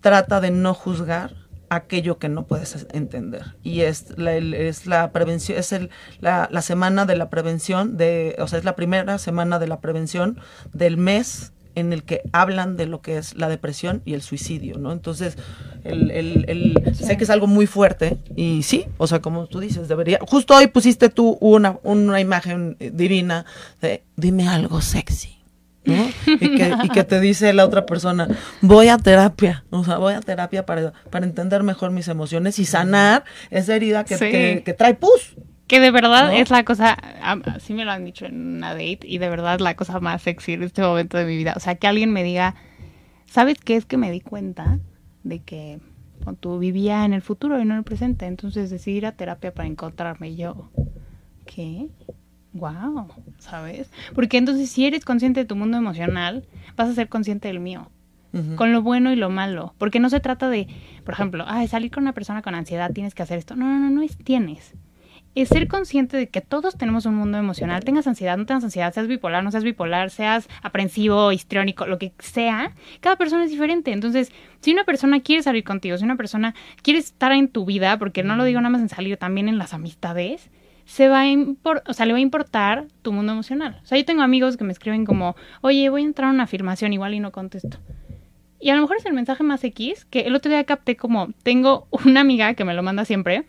trata 0.00 0.40
de 0.40 0.50
no 0.50 0.74
juzgar 0.74 1.34
aquello 1.68 2.18
que 2.18 2.28
no 2.28 2.46
puedes 2.46 2.86
entender. 2.92 3.56
Y 3.62 3.80
es 3.80 4.16
la, 4.16 4.34
es 4.36 4.86
la 4.86 5.10
prevención, 5.12 5.58
es 5.58 5.72
el, 5.72 5.90
la, 6.20 6.48
la, 6.50 6.62
semana 6.62 7.04
de 7.04 7.16
la 7.16 7.28
prevención, 7.28 7.96
de, 7.96 8.36
o 8.38 8.46
sea, 8.46 8.60
es 8.60 8.64
la 8.64 8.76
primera 8.76 9.18
semana 9.18 9.58
de 9.58 9.66
la 9.66 9.80
prevención 9.80 10.38
del 10.72 10.96
mes 10.96 11.52
en 11.76 11.92
el 11.92 12.02
que 12.02 12.22
hablan 12.32 12.76
de 12.76 12.86
lo 12.86 13.00
que 13.02 13.18
es 13.18 13.36
la 13.36 13.48
depresión 13.48 14.02
y 14.04 14.14
el 14.14 14.22
suicidio, 14.22 14.78
¿no? 14.78 14.92
Entonces, 14.92 15.36
el, 15.84 16.10
el, 16.10 16.44
el 16.48 16.94
sé 16.96 17.16
que 17.16 17.24
es 17.24 17.30
algo 17.30 17.46
muy 17.46 17.66
fuerte 17.66 18.18
y 18.34 18.64
sí, 18.64 18.86
o 18.98 19.06
sea, 19.06 19.20
como 19.20 19.46
tú 19.46 19.60
dices, 19.60 19.86
debería... 19.86 20.18
Justo 20.26 20.56
hoy 20.56 20.66
pusiste 20.66 21.10
tú 21.10 21.36
una, 21.40 21.78
una 21.84 22.20
imagen 22.20 22.76
divina 22.80 23.44
de 23.80 24.02
dime 24.16 24.48
algo 24.48 24.80
sexy. 24.80 25.36
Y 25.86 26.56
que, 26.56 26.74
y 26.82 26.88
que, 26.88 27.04
te 27.04 27.20
dice 27.20 27.52
la 27.52 27.64
otra 27.64 27.86
persona, 27.86 28.26
voy 28.60 28.88
a 28.88 28.98
terapia, 28.98 29.64
o 29.70 29.84
sea, 29.84 29.98
voy 29.98 30.14
a 30.14 30.20
terapia 30.20 30.66
para, 30.66 30.92
para 31.10 31.24
entender 31.24 31.62
mejor 31.62 31.92
mis 31.92 32.08
emociones 32.08 32.58
y 32.58 32.64
sanar 32.64 33.24
esa 33.50 33.76
herida 33.76 34.04
que, 34.04 34.62
que, 34.64 34.74
trae 34.74 34.94
pus. 34.94 35.36
Que 35.66 35.80
de 35.80 35.90
verdad 35.90 36.32
es 36.34 36.50
la 36.50 36.64
cosa, 36.64 36.92
así 36.92 37.74
me 37.74 37.84
lo 37.84 37.90
han 37.90 38.04
dicho 38.04 38.24
en 38.24 38.56
una 38.56 38.72
date, 38.72 39.00
y 39.02 39.18
de 39.18 39.28
verdad 39.28 39.56
es 39.56 39.60
la 39.60 39.74
cosa 39.74 39.98
más 39.98 40.22
sexy 40.22 40.52
en 40.52 40.62
este 40.62 40.82
momento 40.82 41.18
de 41.18 41.24
mi 41.24 41.36
vida. 41.36 41.54
O 41.56 41.60
sea, 41.60 41.74
que 41.74 41.88
alguien 41.88 42.12
me 42.12 42.22
diga, 42.22 42.54
¿sabes 43.26 43.58
qué 43.58 43.76
es 43.76 43.84
que 43.84 43.96
me 43.96 44.10
di 44.12 44.20
cuenta 44.20 44.78
de 45.24 45.40
que 45.40 45.80
tú 46.40 46.58
vivía 46.58 47.04
en 47.04 47.12
el 47.12 47.22
futuro 47.22 47.60
y 47.60 47.64
no 47.64 47.74
en 47.74 47.78
el 47.78 47.84
presente? 47.84 48.26
Entonces 48.26 48.70
decidí 48.70 48.98
ir 48.98 49.06
a 49.06 49.12
terapia 49.12 49.52
para 49.52 49.68
encontrarme 49.68 50.36
yo. 50.36 50.70
¿Qué? 51.46 51.88
Wow, 52.52 53.08
¿sabes? 53.38 53.90
Porque 54.14 54.38
entonces 54.38 54.70
si 54.70 54.86
eres 54.86 55.04
consciente 55.04 55.40
de 55.40 55.46
tu 55.46 55.56
mundo 55.56 55.76
emocional, 55.76 56.46
vas 56.76 56.88
a 56.88 56.94
ser 56.94 57.08
consciente 57.08 57.48
del 57.48 57.60
mío. 57.60 57.90
Con 58.56 58.70
lo 58.70 58.82
bueno 58.82 59.12
y 59.12 59.16
lo 59.16 59.30
malo. 59.30 59.74
Porque 59.78 59.98
no 59.98 60.10
se 60.10 60.20
trata 60.20 60.50
de, 60.50 60.68
por 61.04 61.14
ejemplo, 61.14 61.44
ay, 61.48 61.68
salir 61.68 61.90
con 61.90 62.02
una 62.02 62.12
persona 62.12 62.42
con 62.42 62.54
ansiedad, 62.54 62.92
tienes 62.92 63.14
que 63.14 63.22
hacer 63.22 63.38
esto. 63.38 63.56
No, 63.56 63.64
no, 63.64 63.78
no, 63.78 63.90
no 63.90 64.02
es 64.02 64.18
tienes. 64.18 64.74
Es 65.36 65.50
ser 65.50 65.68
consciente 65.68 66.16
de 66.16 66.28
que 66.28 66.40
todos 66.40 66.78
tenemos 66.78 67.04
un 67.04 67.14
mundo 67.14 67.36
emocional. 67.36 67.84
Tengas 67.84 68.06
ansiedad, 68.06 68.38
no 68.38 68.46
tengas 68.46 68.64
ansiedad, 68.64 68.94
seas 68.94 69.06
bipolar, 69.06 69.44
no 69.44 69.50
seas 69.50 69.64
bipolar, 69.64 70.08
seas 70.08 70.48
aprensivo, 70.62 71.30
histriónico, 71.30 71.86
lo 71.86 71.98
que 71.98 72.14
sea. 72.20 72.72
Cada 73.00 73.16
persona 73.16 73.44
es 73.44 73.50
diferente. 73.50 73.92
Entonces, 73.92 74.32
si 74.60 74.72
una 74.72 74.84
persona 74.84 75.20
quiere 75.20 75.42
salir 75.42 75.62
contigo, 75.62 75.98
si 75.98 76.04
una 76.04 76.16
persona 76.16 76.54
quiere 76.80 77.00
estar 77.00 77.32
en 77.32 77.48
tu 77.48 77.66
vida, 77.66 77.98
porque 77.98 78.22
no 78.22 78.34
lo 78.36 78.44
digo 78.44 78.62
nada 78.62 78.70
más 78.70 78.80
en 78.80 78.88
salir, 78.88 79.18
también 79.18 79.50
en 79.50 79.58
las 79.58 79.74
amistades, 79.74 80.48
se 80.86 81.08
va 81.08 81.24
a 81.24 81.26
o 81.86 81.92
sea, 81.92 82.06
le 82.06 82.12
va 82.14 82.18
a 82.18 82.22
importar 82.22 82.86
tu 83.02 83.12
mundo 83.12 83.32
emocional. 83.32 83.78
O 83.82 83.86
sea, 83.86 83.98
yo 83.98 84.06
tengo 84.06 84.22
amigos 84.22 84.56
que 84.56 84.64
me 84.64 84.72
escriben 84.72 85.04
como, 85.04 85.36
oye, 85.60 85.90
voy 85.90 86.00
a 86.00 86.06
entrar 86.06 86.30
a 86.30 86.32
una 86.32 86.44
afirmación 86.44 86.94
igual 86.94 87.12
y 87.12 87.20
no 87.20 87.30
contesto. 87.30 87.76
Y 88.58 88.70
a 88.70 88.74
lo 88.74 88.80
mejor 88.80 88.96
es 88.96 89.04
el 89.04 89.12
mensaje 89.12 89.42
más 89.42 89.62
X, 89.62 90.06
que 90.06 90.20
el 90.20 90.34
otro 90.34 90.50
día 90.50 90.64
capté 90.64 90.96
como, 90.96 91.28
tengo 91.42 91.88
una 91.90 92.20
amiga 92.22 92.54
que 92.54 92.64
me 92.64 92.72
lo 92.72 92.82
manda 92.82 93.04
siempre. 93.04 93.44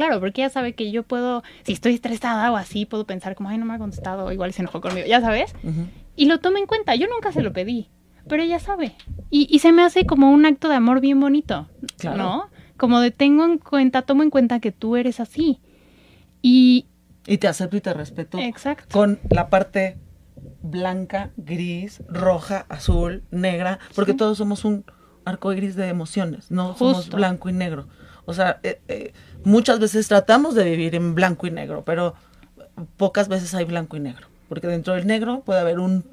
Claro, 0.00 0.18
porque 0.18 0.40
ella 0.40 0.48
sabe 0.48 0.72
que 0.72 0.90
yo 0.90 1.02
puedo, 1.02 1.42
si 1.62 1.74
estoy 1.74 1.92
estresada 1.92 2.50
o 2.50 2.56
así, 2.56 2.86
puedo 2.86 3.04
pensar 3.04 3.34
como, 3.34 3.50
ay, 3.50 3.58
no 3.58 3.66
me 3.66 3.74
ha 3.74 3.78
contestado, 3.78 4.32
igual 4.32 4.50
se 4.54 4.62
enojó 4.62 4.80
conmigo, 4.80 5.06
ya 5.06 5.20
sabes. 5.20 5.52
Y 6.16 6.24
lo 6.24 6.40
toma 6.40 6.58
en 6.58 6.64
cuenta, 6.64 6.94
yo 6.94 7.06
nunca 7.06 7.32
se 7.32 7.42
lo 7.42 7.52
pedí, 7.52 7.90
pero 8.26 8.42
ella 8.42 8.58
sabe. 8.60 8.94
Y, 9.28 9.46
y 9.54 9.58
se 9.58 9.72
me 9.72 9.82
hace 9.82 10.06
como 10.06 10.30
un 10.30 10.46
acto 10.46 10.70
de 10.70 10.76
amor 10.76 11.02
bien 11.02 11.20
bonito, 11.20 11.68
¿no? 12.02 12.48
Como 12.78 12.98
de 13.00 13.10
tengo 13.10 13.44
en 13.44 13.58
cuenta, 13.58 14.00
tomo 14.00 14.22
en 14.22 14.30
cuenta 14.30 14.58
que 14.58 14.72
tú 14.72 14.96
eres 14.96 15.20
así. 15.20 15.60
Y, 16.40 16.86
y 17.26 17.36
te 17.36 17.46
acepto 17.46 17.76
y 17.76 17.82
te 17.82 17.92
respeto. 17.92 18.38
Exacto. 18.38 18.86
Con 18.90 19.20
la 19.28 19.50
parte 19.50 19.98
blanca, 20.62 21.30
gris, 21.36 22.02
roja, 22.08 22.64
azul, 22.70 23.22
negra, 23.30 23.80
porque 23.94 24.14
todos 24.14 24.38
somos 24.38 24.64
un 24.64 24.86
arco 25.26 25.50
gris 25.50 25.76
de 25.76 25.88
emociones, 25.88 26.50
no 26.50 26.74
somos 26.74 27.10
blanco 27.10 27.50
y 27.50 27.52
negro. 27.52 27.86
O 28.24 28.32
sea, 28.32 28.60
eh, 28.62 28.80
eh, 28.88 29.12
muchas 29.44 29.78
veces 29.78 30.08
tratamos 30.08 30.54
de 30.54 30.64
vivir 30.64 30.94
en 30.94 31.14
blanco 31.14 31.46
y 31.46 31.50
negro, 31.50 31.82
pero 31.84 32.14
pocas 32.96 33.28
veces 33.28 33.54
hay 33.54 33.64
blanco 33.64 33.96
y 33.96 34.00
negro, 34.00 34.28
porque 34.48 34.66
dentro 34.66 34.94
del 34.94 35.06
negro 35.06 35.42
puede 35.44 35.60
haber 35.60 35.78
un 35.78 36.04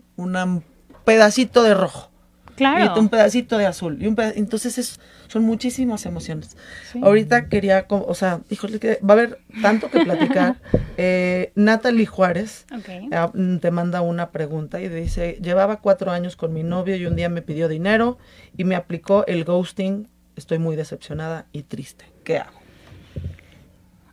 pedacito 1.06 1.64
de 1.64 1.74
rojo. 1.74 2.12
Claro. 2.58 2.96
Y 2.96 3.00
un 3.00 3.10
pedacito 3.10 3.58
de 3.60 3.68
azul. 3.68 4.02
Y 4.02 4.08
un 4.08 4.16
entonces 4.36 4.80
es, 4.80 5.00
son 5.28 5.44
muchísimas 5.44 6.08
emociones. 6.08 6.58
Ahorita 7.04 7.50
quería, 7.50 7.86
o 7.88 8.16
sea, 8.16 8.42
híjole, 8.50 8.80
que 8.80 9.00
va 9.08 9.14
a 9.14 9.18
haber 9.18 9.40
tanto 9.62 9.92
que 9.92 10.00
platicar. 10.00 10.58
eh, 10.98 11.52
Natalie 11.54 12.08
Juárez 12.08 12.66
ah, 13.12 13.32
mm, 13.32 13.58
te 13.58 13.70
manda 13.70 14.02
una 14.02 14.32
pregunta 14.32 14.82
y 14.82 14.90
dice, 14.90 15.38
llevaba 15.40 15.82
cuatro 15.82 16.10
años 16.10 16.36
con 16.36 16.52
mi 16.52 16.64
novio 16.64 16.96
y 16.96 17.06
un 17.06 17.16
día 17.16 17.30
me 17.30 17.44
pidió 17.44 17.68
dinero 17.68 18.18
y 18.58 18.64
me 18.64 18.76
aplicó 18.76 19.24
el 19.28 19.44
ghosting. 19.46 20.10
Estoy 20.36 20.58
muy 20.58 20.76
decepcionada 20.76 21.46
y 21.52 21.62
triste. 21.62 22.06
¿Qué 22.24 22.40
hago? 22.40 22.57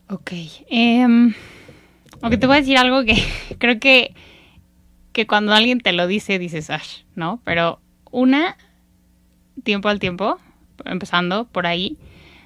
Ok. 0.08 0.32
Eh, 0.32 1.06
aunque 2.20 2.38
te 2.38 2.46
voy 2.46 2.56
a 2.56 2.60
decir 2.60 2.78
algo 2.78 3.04
que 3.04 3.16
creo 3.58 3.78
que, 3.78 4.14
que 5.12 5.26
cuando 5.26 5.52
alguien 5.52 5.80
te 5.80 5.92
lo 5.92 6.06
dice, 6.06 6.38
dices, 6.38 6.70
Ash, 6.70 7.02
¿no? 7.14 7.40
Pero 7.44 7.80
una, 8.10 8.56
tiempo 9.62 9.88
al 9.88 9.98
tiempo, 9.98 10.38
empezando 10.84 11.46
por 11.46 11.66
ahí. 11.66 11.98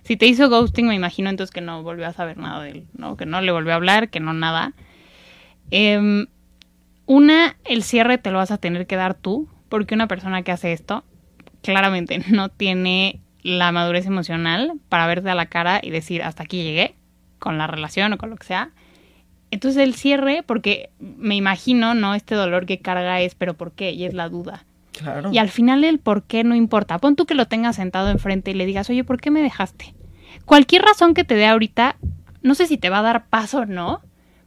Si 0.03 0.17
te 0.17 0.27
hizo 0.27 0.49
ghosting, 0.49 0.87
me 0.87 0.95
imagino 0.95 1.29
entonces 1.29 1.53
que 1.53 1.61
no 1.61 1.83
volvió 1.83 2.07
a 2.07 2.13
saber 2.13 2.39
nada 2.39 2.63
de 2.63 2.71
él, 2.71 2.87
¿no? 2.95 3.17
Que 3.17 3.27
no 3.27 3.41
le 3.41 3.53
volvió 3.53 3.73
a 3.73 3.77
hablar, 3.77 4.09
que 4.09 4.21
no 4.21 4.33
nada. 4.33 4.73
Em, 5.71 6.27
una, 7.07 7.57
el 7.65 7.83
cierre 7.83 8.19
te 8.19 8.31
lo 8.31 8.39
vas 8.39 8.51
a 8.51 8.59
tener 8.59 8.87
que 8.87 8.97
dar 8.97 9.15
tú, 9.15 9.49
porque 9.69 9.95
una 9.95 10.09
persona 10.09 10.43
que 10.43 10.53
hace 10.53 10.73
esto 10.73 11.05
claramente 11.63 12.19
no 12.31 12.49
tiene 12.49 13.21
la 13.43 13.71
madurez 13.73 14.07
emocional 14.07 14.73
para 14.89 15.07
verte 15.07 15.31
a 15.31 15.35
la 15.35 15.47
cara 15.47 15.81
y 15.83 15.91
decir 15.91 16.23
hasta 16.23 16.43
aquí 16.43 16.63
llegué 16.63 16.98
con 17.39 17.59
la 17.59 17.67
relación 17.67 18.13
o 18.13 18.19
con 18.19 18.31
lo 18.31 18.37
que 18.37 18.47
sea. 18.47 18.71
Entonces 19.51 19.83
el 19.83 19.95
cierre, 19.95 20.43
porque 20.45 20.91
me 20.99 21.35
imagino, 21.35 21.95
¿no? 21.95 22.15
Este 22.15 22.35
dolor 22.35 22.67
que 22.67 22.81
carga 22.81 23.21
es, 23.21 23.35
pero 23.35 23.55
¿por 23.55 23.73
qué? 23.73 23.93
Y 23.93 24.05
es 24.05 24.15
la 24.15 24.29
duda. 24.29 24.65
Y 25.33 25.39
al 25.39 25.49
final 25.49 25.85
el 25.85 25.99
por 25.99 26.25
qué 26.25 26.45
no 26.45 26.55
importa. 26.55 26.99
Pon 26.99 27.17
tú 27.17 27.25
que 27.25 27.35
lo 27.35 27.47
tengas 27.47 27.77
sentado 27.77 28.11
enfrente 28.11 28.51
y 28.51 28.55
le 28.55 28.67
digas, 28.67 28.91
oye, 28.91 29.05
¿por 29.05 29.21
qué 29.21 29.31
me 29.31 29.43
dejaste? 29.43 29.95
Cualquier 30.45 30.83
razón 30.83 31.15
que 31.15 31.25
te 31.25 31.35
dé 31.35 31.47
ahorita, 31.47 31.97
no 32.43 32.55
sé 32.55 32.67
si 32.67 32.79
te 32.79 32.91
va 32.91 32.99
a 32.99 33.03
dar 33.03 33.27
paso 33.27 33.61
o 33.61 33.67
no, 33.67 34.03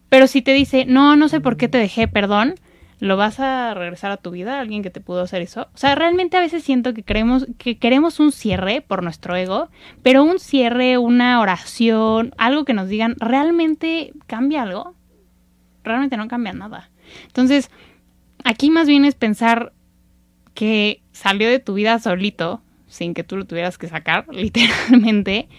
pero 0.10 0.28
si 0.28 0.42
te 0.42 0.54
dice, 0.54 0.86
no, 0.86 1.16
no 1.16 1.30
sé 1.30 1.40
por 1.40 1.58
qué 1.58 1.68
te 1.68 1.78
dejé, 1.78 2.08
perdón, 2.08 2.56
¿lo 3.02 3.18
vas 3.18 3.40
a 3.40 3.74
regresar 3.74 4.12
a 4.12 4.18
tu 4.18 4.30
vida? 4.30 4.60
¿Alguien 4.60 4.84
que 4.84 4.92
te 4.92 5.02
pudo 5.02 5.22
hacer 5.22 5.42
eso? 5.42 5.68
O 5.74 5.78
sea, 5.78 5.96
realmente 5.96 6.38
a 6.38 6.40
veces 6.40 6.64
siento 6.64 6.94
que 6.94 7.04
creemos, 7.04 7.48
que 7.58 7.80
queremos 7.80 8.20
un 8.20 8.32
cierre 8.32 8.82
por 8.82 9.02
nuestro 9.02 9.36
ego, 9.36 9.70
pero 10.04 10.24
un 10.24 10.38
cierre, 10.38 11.00
una 11.00 11.42
oración, 11.42 12.32
algo 12.38 12.64
que 12.64 12.76
nos 12.76 12.88
digan, 12.88 13.16
¿realmente 13.18 14.14
cambia 14.28 14.62
algo? 14.62 14.94
Realmente 15.84 16.16
no 16.16 16.28
cambia 16.28 16.54
nada. 16.54 16.92
Entonces, 17.26 17.72
aquí 18.44 18.70
más 18.70 18.88
bien 18.88 19.04
es 19.04 19.16
pensar, 19.16 19.74
que 20.54 21.02
salió 21.12 21.50
de 21.50 21.58
tu 21.58 21.74
vida 21.74 21.98
solito, 21.98 22.62
sin 22.86 23.16
que 23.16 23.24
tú 23.24 23.36
lo 23.36 23.46
tuvieras 23.46 23.80
que 23.80 23.88
sacar, 23.88 24.28
literalmente, 24.32 25.50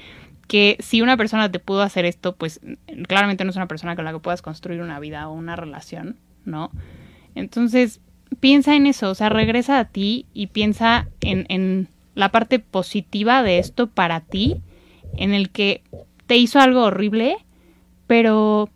que 0.46 0.76
si 0.78 1.02
una 1.02 1.16
persona 1.16 1.50
te 1.50 1.58
pudo 1.58 1.82
hacer 1.82 2.04
esto, 2.04 2.36
pues 2.36 2.60
claramente 3.08 3.42
no 3.42 3.50
es 3.50 3.56
una 3.56 3.66
persona 3.66 3.96
con 3.96 4.04
la 4.04 4.12
que 4.12 4.20
puedas 4.20 4.42
construir 4.42 4.80
una 4.80 5.00
vida 5.00 5.28
o 5.28 5.32
una 5.32 5.56
relación, 5.56 6.18
¿no? 6.44 6.70
Entonces, 7.34 8.00
piensa 8.40 8.74
en 8.74 8.86
eso, 8.86 9.10
o 9.10 9.14
sea, 9.14 9.28
regresa 9.28 9.78
a 9.78 9.86
ti 9.86 10.26
y 10.34 10.48
piensa 10.48 11.08
en, 11.20 11.46
en 11.48 11.88
la 12.14 12.30
parte 12.30 12.58
positiva 12.58 13.42
de 13.42 13.58
esto 13.58 13.86
para 13.86 14.20
ti, 14.20 14.60
en 15.16 15.32
el 15.32 15.50
que 15.50 15.82
te 16.26 16.36
hizo 16.36 16.60
algo 16.60 16.82
horrible, 16.84 17.36
pero, 18.06 18.68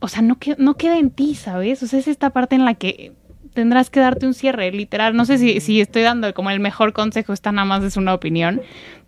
o 0.00 0.08
sea, 0.08 0.22
no, 0.22 0.38
no 0.58 0.74
queda 0.74 0.98
en 0.98 1.10
ti, 1.10 1.34
¿sabes? 1.34 1.82
O 1.82 1.86
sea, 1.86 1.98
es 1.98 2.08
esta 2.08 2.30
parte 2.30 2.56
en 2.56 2.64
la 2.64 2.74
que 2.74 3.12
tendrás 3.52 3.90
que 3.90 4.00
darte 4.00 4.26
un 4.26 4.34
cierre, 4.34 4.70
literal. 4.72 5.16
No 5.16 5.24
sé 5.24 5.38
si, 5.38 5.60
si 5.60 5.80
estoy 5.80 6.02
dando 6.02 6.32
como 6.34 6.50
el 6.50 6.60
mejor 6.60 6.92
consejo, 6.92 7.32
esta 7.32 7.52
nada 7.52 7.66
más 7.66 7.84
es 7.84 7.96
una 7.96 8.14
opinión, 8.14 8.60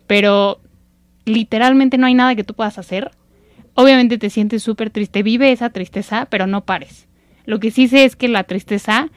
pero 0.06 0.60
literalmente 1.24 1.98
no 1.98 2.06
hay 2.06 2.14
nada 2.14 2.34
que 2.34 2.44
tú 2.44 2.54
puedas 2.54 2.78
hacer. 2.78 3.10
Obviamente 3.74 4.18
te 4.18 4.30
sientes 4.30 4.62
súper 4.62 4.90
triste, 4.90 5.22
vive 5.22 5.52
esa 5.52 5.70
tristeza, 5.70 6.26
pero 6.30 6.46
no 6.46 6.64
pares. 6.64 7.07
Lo 7.48 7.60
que 7.60 7.70
sí 7.70 7.88
sé 7.88 8.04
es 8.04 8.14
que 8.14 8.28
la 8.28 8.44
tristeza 8.44 9.08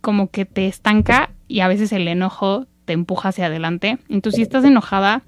como 0.00 0.30
que 0.30 0.46
te 0.46 0.68
estanca 0.68 1.32
y 1.48 1.60
a 1.60 1.68
veces 1.68 1.92
el 1.92 2.08
enojo 2.08 2.66
te 2.86 2.94
empuja 2.94 3.28
hacia 3.28 3.44
adelante. 3.44 3.98
Entonces, 4.08 4.36
si 4.36 4.42
estás 4.42 4.64
enojada, 4.64 5.20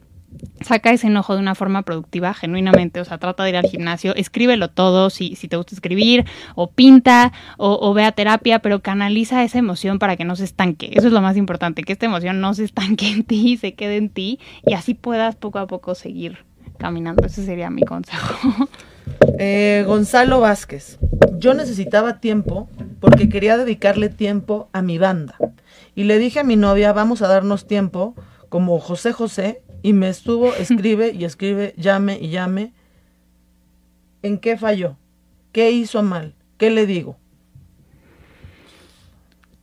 saca 0.62 0.90
ese 0.90 1.08
enojo 1.08 1.34
de 1.34 1.40
una 1.40 1.54
forma 1.54 1.82
productiva, 1.82 2.32
genuinamente, 2.32 3.02
o 3.02 3.04
sea, 3.04 3.18
trata 3.18 3.44
de 3.44 3.50
ir 3.50 3.56
al 3.58 3.66
gimnasio, 3.66 4.14
escríbelo 4.14 4.70
todo, 4.70 5.10
si, 5.10 5.36
si 5.36 5.48
te 5.48 5.58
gusta 5.58 5.74
escribir, 5.74 6.24
o 6.54 6.70
pinta, 6.70 7.30
o, 7.58 7.78
o 7.78 7.92
ve 7.92 8.04
a 8.04 8.12
terapia, 8.12 8.60
pero 8.60 8.80
canaliza 8.80 9.44
esa 9.44 9.58
emoción 9.58 9.98
para 9.98 10.16
que 10.16 10.24
no 10.24 10.34
se 10.34 10.44
estanque. 10.44 10.92
Eso 10.94 11.08
es 11.08 11.12
lo 11.12 11.20
más 11.20 11.36
importante, 11.36 11.82
que 11.82 11.92
esta 11.92 12.06
emoción 12.06 12.40
no 12.40 12.54
se 12.54 12.64
estanque 12.64 13.10
en 13.10 13.24
ti, 13.24 13.58
se 13.58 13.74
quede 13.74 13.98
en 13.98 14.08
ti, 14.08 14.40
y 14.64 14.72
así 14.72 14.94
puedas 14.94 15.36
poco 15.36 15.58
a 15.58 15.66
poco 15.66 15.94
seguir 15.94 16.38
caminando. 16.78 17.26
Ese 17.26 17.44
sería 17.44 17.68
mi 17.68 17.82
consejo. 17.82 18.66
Eh, 19.38 19.84
Gonzalo 19.86 20.40
Vázquez. 20.40 20.98
Yo 21.38 21.54
necesitaba 21.54 22.20
tiempo 22.20 22.68
porque 23.00 23.28
quería 23.28 23.56
dedicarle 23.56 24.08
tiempo 24.08 24.68
a 24.72 24.82
mi 24.82 24.98
banda. 24.98 25.36
Y 25.94 26.04
le 26.04 26.18
dije 26.18 26.40
a 26.40 26.44
mi 26.44 26.56
novia, 26.56 26.92
vamos 26.92 27.22
a 27.22 27.28
darnos 27.28 27.66
tiempo, 27.66 28.14
como 28.48 28.78
José 28.78 29.12
José, 29.12 29.62
y 29.82 29.92
me 29.92 30.08
estuvo, 30.08 30.54
escribe 30.58 31.12
y 31.12 31.24
escribe, 31.24 31.74
llame 31.76 32.18
y 32.20 32.30
llame. 32.30 32.72
¿En 34.22 34.38
qué 34.38 34.56
falló? 34.56 34.96
¿Qué 35.52 35.70
hizo 35.70 36.02
mal? 36.02 36.34
¿Qué 36.56 36.70
le 36.70 36.86
digo? 36.86 37.16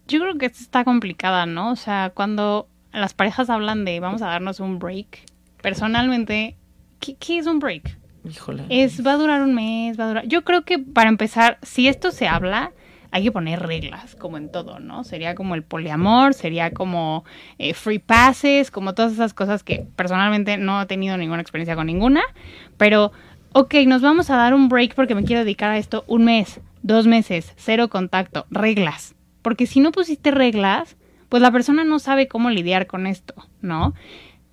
Yo 0.08 0.20
creo 0.20 0.38
que 0.38 0.48
esto 0.48 0.60
está 0.60 0.84
complicada, 0.84 1.46
¿no? 1.46 1.72
O 1.72 1.76
sea, 1.76 2.12
cuando 2.14 2.68
las 2.92 3.14
parejas 3.14 3.50
hablan 3.50 3.86
de 3.86 4.00
vamos 4.00 4.22
a 4.22 4.28
darnos 4.28 4.60
un 4.60 4.78
break, 4.78 5.26
personalmente, 5.62 6.58
¿qué, 7.00 7.16
qué 7.16 7.38
es 7.38 7.48
un 7.48 7.60
break? 7.60 8.01
Híjole. 8.30 8.66
Es, 8.70 9.06
va 9.06 9.14
a 9.14 9.18
durar 9.18 9.42
un 9.42 9.54
mes, 9.54 10.00
va 10.00 10.06
a 10.06 10.08
durar. 10.08 10.28
Yo 10.28 10.44
creo 10.44 10.64
que 10.64 10.80
para 10.80 11.10
empezar, 11.10 11.58
si 11.64 11.88
esto 11.88 12.12
se 12.12 12.28
habla, 12.28 12.72
hay 13.12 13.24
que 13.24 13.32
poner 13.32 13.60
reglas, 13.60 14.16
como 14.16 14.38
en 14.38 14.50
todo, 14.50 14.80
¿no? 14.80 15.04
Sería 15.04 15.36
como 15.36 15.56
el 15.56 15.64
poliamor, 15.64 16.34
sería 16.34 16.72
como 16.72 17.26
eh, 17.58 17.74
free 17.74 18.00
passes, 18.00 18.72
como 18.72 18.94
todas 18.94 19.12
esas 19.12 19.34
cosas 19.34 19.64
que 19.64 19.86
personalmente 19.96 20.58
no 20.58 20.82
he 20.82 20.86
tenido 20.86 21.18
ninguna 21.18 21.42
experiencia 21.42 21.76
con 21.76 21.88
ninguna, 21.88 22.22
pero, 22.78 23.12
ok, 23.52 23.76
nos 23.86 24.02
vamos 24.02 24.30
a 24.30 24.38
dar 24.38 24.54
un 24.54 24.70
break 24.70 24.96
porque 24.96 25.14
me 25.14 25.26
quiero 25.26 25.44
dedicar 25.44 25.72
a 25.72 25.78
esto 25.78 26.06
un 26.08 26.24
mes, 26.24 26.62
dos 26.84 27.06
meses, 27.06 27.54
cero 27.58 27.90
contacto, 27.90 28.46
reglas. 28.50 29.14
Porque 29.42 29.66
si 29.66 29.82
no 29.82 29.92
pusiste 29.92 30.32
reglas, 30.32 30.96
pues 31.28 31.42
la 31.42 31.52
persona 31.52 31.84
no 31.84 32.00
sabe 32.00 32.28
cómo 32.28 32.50
lidiar 32.50 32.88
con 32.88 33.08
esto, 33.08 33.34
¿no? 33.62 33.94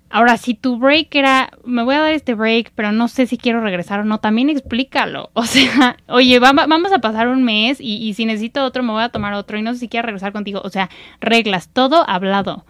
Ahora, 0.09 0.37
si 0.37 0.55
tu 0.55 0.77
break 0.77 1.13
era, 1.15 1.51
me 1.65 1.83
voy 1.83 1.95
a 1.95 1.99
dar 1.99 2.13
este 2.13 2.33
break, 2.33 2.71
pero 2.75 2.91
no 2.91 3.07
sé 3.07 3.27
si 3.27 3.37
quiero 3.37 3.61
regresar 3.61 3.99
o 3.99 4.05
no, 4.05 4.19
también 4.19 4.49
explícalo. 4.49 5.29
O 5.39 5.45
sea, 5.45 5.97
oye, 6.07 6.39
va, 6.39 6.51
vamos 6.53 6.91
a 6.91 6.99
pasar 6.99 7.27
un 7.27 7.43
mes 7.43 7.79
y, 7.79 7.95
y, 7.95 8.13
si 8.13 8.25
necesito 8.25 8.63
otro, 8.63 8.83
me 8.83 8.91
voy 8.91 9.03
a 9.03 9.09
tomar 9.09 9.33
otro 9.33 9.57
y 9.57 9.61
no 9.61 9.73
sé 9.73 9.79
si 9.79 9.87
quiero 9.87 10.05
regresar 10.07 10.31
contigo. 10.33 10.61
O 10.63 10.69
sea, 10.69 10.89
reglas, 11.21 11.69
todo 11.69 12.07
hablado. 12.09 12.65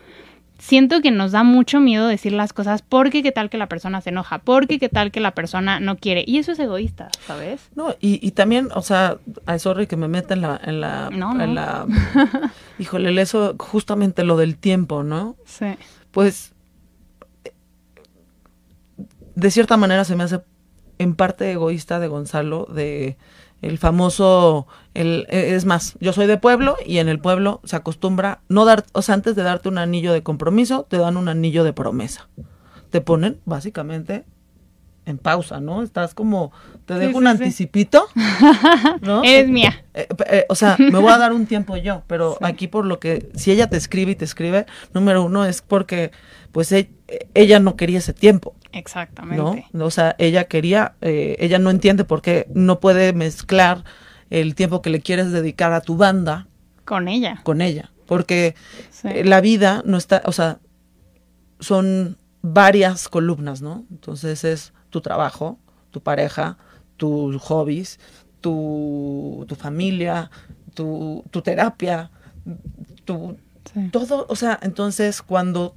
Siento 0.60 1.02
que 1.02 1.10
nos 1.10 1.32
da 1.32 1.44
mucho 1.44 1.80
miedo 1.80 2.08
decir 2.08 2.34
las 2.34 2.52
cosas 2.52 2.82
porque 2.82 3.24
qué 3.24 3.32
tal 3.32 3.50
que 3.50 3.58
la 3.58 3.68
persona 3.68 4.02
se 4.02 4.10
enoja, 4.10 4.40
porque 4.40 4.78
qué 4.78 4.90
tal 4.90 5.10
que 5.10 5.22
la 5.22 5.32
persona 5.32 5.80
no 5.80 5.96
quiere. 5.96 6.26
Y 6.28 6.38
eso 6.38 6.52
es 6.52 6.60
egoísta, 6.60 7.08
¿sabes? 7.26 7.70
No, 7.76 7.96
y, 8.02 8.26
y 8.26 8.32
también, 8.32 8.68
o 8.76 8.82
sea, 8.82 9.18
ay, 9.46 9.60
sorry 9.60 9.88
que 9.88 9.96
me 9.96 10.10
meta 10.10 10.34
en 10.34 10.42
la, 10.42 10.60
en 10.62 10.82
la, 10.82 11.10
No, 11.12 11.34
no. 11.34 11.44
en 11.44 11.56
la, 11.56 11.86
híjole, 12.78 13.20
eso, 13.22 13.56
justamente 13.58 14.26
lo 14.26 14.36
del 14.36 14.58
tiempo, 14.58 15.02
¿no? 15.04 15.38
Sí. 15.46 15.68
pues 16.12 16.52
de 19.40 19.52
cierta 19.52 19.78
manera 19.78 20.04
se 20.06 20.16
me 20.16 20.24
hace 20.24 20.42
en 20.98 21.16
parte 21.16 21.52
egoísta 21.52 22.00
de 22.00 22.08
Gonzalo, 22.08 22.66
de 22.74 23.18
el 23.62 23.78
famoso, 23.78 24.68
el, 24.94 25.28
es 25.30 25.66
más, 25.66 25.96
yo 26.00 26.14
soy 26.14 26.28
de 26.28 26.38
pueblo 26.38 26.78
y 26.86 27.00
en 27.00 27.10
el 27.10 27.20
pueblo 27.20 27.60
se 27.66 27.76
acostumbra 27.76 28.40
no 28.48 28.64
dar, 28.66 28.86
o 28.94 29.02
sea, 29.02 29.16
antes 29.16 29.36
de 29.36 29.44
darte 29.44 29.68
un 29.70 29.78
anillo 29.78 30.14
de 30.14 30.24
compromiso, 30.24 30.86
te 30.90 30.98
dan 30.98 31.18
un 31.18 31.28
anillo 31.28 31.64
de 31.66 31.74
promesa. 31.74 32.30
Te 32.90 33.02
ponen 33.02 33.40
básicamente 33.46 34.24
en 35.06 35.18
pausa, 35.18 35.60
¿no? 35.60 35.84
Estás 35.84 36.14
como, 36.14 36.52
te 36.86 36.94
Sí, 36.94 37.00
dejo 37.02 37.12
sí, 37.12 37.18
un 37.18 37.24
sí. 37.24 37.30
anticipito, 37.30 38.08
¿no? 39.02 39.24
Eres 39.26 39.50
mía. 39.50 39.84
Eh, 39.94 40.08
eh, 40.30 40.46
o 40.50 40.56
sea, 40.56 40.78
me 40.78 41.00
voy 41.00 41.12
a 41.12 41.18
dar 41.18 41.34
un 41.34 41.46
tiempo 41.46 41.76
yo, 41.78 42.04
pero 42.08 42.38
aquí 42.42 42.68
por 42.68 42.86
lo 42.86 43.00
que, 43.00 43.30
si 43.36 43.52
ella 43.52 43.68
te 43.70 43.78
escribe 43.78 44.12
y 44.12 44.16
te 44.16 44.26
escribe, 44.26 44.66
número 44.94 45.24
uno 45.24 45.46
es 45.46 45.62
porque, 45.62 46.12
pues, 46.52 46.72
e- 46.72 46.92
ella 47.34 47.60
no 47.60 47.76
quería 47.76 48.00
ese 48.00 48.14
tiempo, 48.14 48.56
¿no? 48.74 48.80
Exactamente. 48.80 49.66
O 49.74 49.92
sea, 49.92 50.16
ella 50.20 50.44
quería, 50.46 50.94
eh, 51.02 51.36
ella 51.40 51.60
no 51.60 51.70
entiende 51.70 52.04
por 52.04 52.22
qué 52.22 52.48
no 52.54 52.80
puede 52.80 53.14
mezclar 53.14 53.84
el 54.30 54.54
tiempo 54.56 54.82
que 54.82 54.90
le 54.90 55.02
quieres 55.02 55.32
dedicar 55.32 55.74
a 55.74 55.82
tu 55.82 55.98
banda 55.98 56.48
Con 56.86 57.08
ella. 57.08 57.42
con 57.44 57.62
ella, 57.62 57.92
porque 58.06 58.56
Sí. 58.92 59.08
eh, 59.10 59.24
la 59.26 59.42
vida 59.42 59.82
no 59.86 59.98
está, 59.98 60.22
o 60.26 60.32
sea, 60.32 60.60
son 61.60 62.18
varias 62.42 63.10
columnas, 63.10 63.62
¿no? 63.62 63.86
Entonces 63.92 64.44
es 64.44 64.74
tu 64.90 65.02
trabajo, 65.02 65.60
tu 65.92 66.02
pareja, 66.02 66.58
tus 66.98 67.36
hobbies, 67.42 68.00
tu, 68.42 69.46
tu 69.48 69.56
familia, 69.56 70.30
tu, 70.74 71.24
tu 71.32 71.42
terapia, 71.42 72.12
tu, 73.06 73.38
Sí. 73.74 73.90
todo, 73.92 74.26
o 74.30 74.36
sea, 74.36 74.58
entonces 74.64 75.22
cuando 75.22 75.76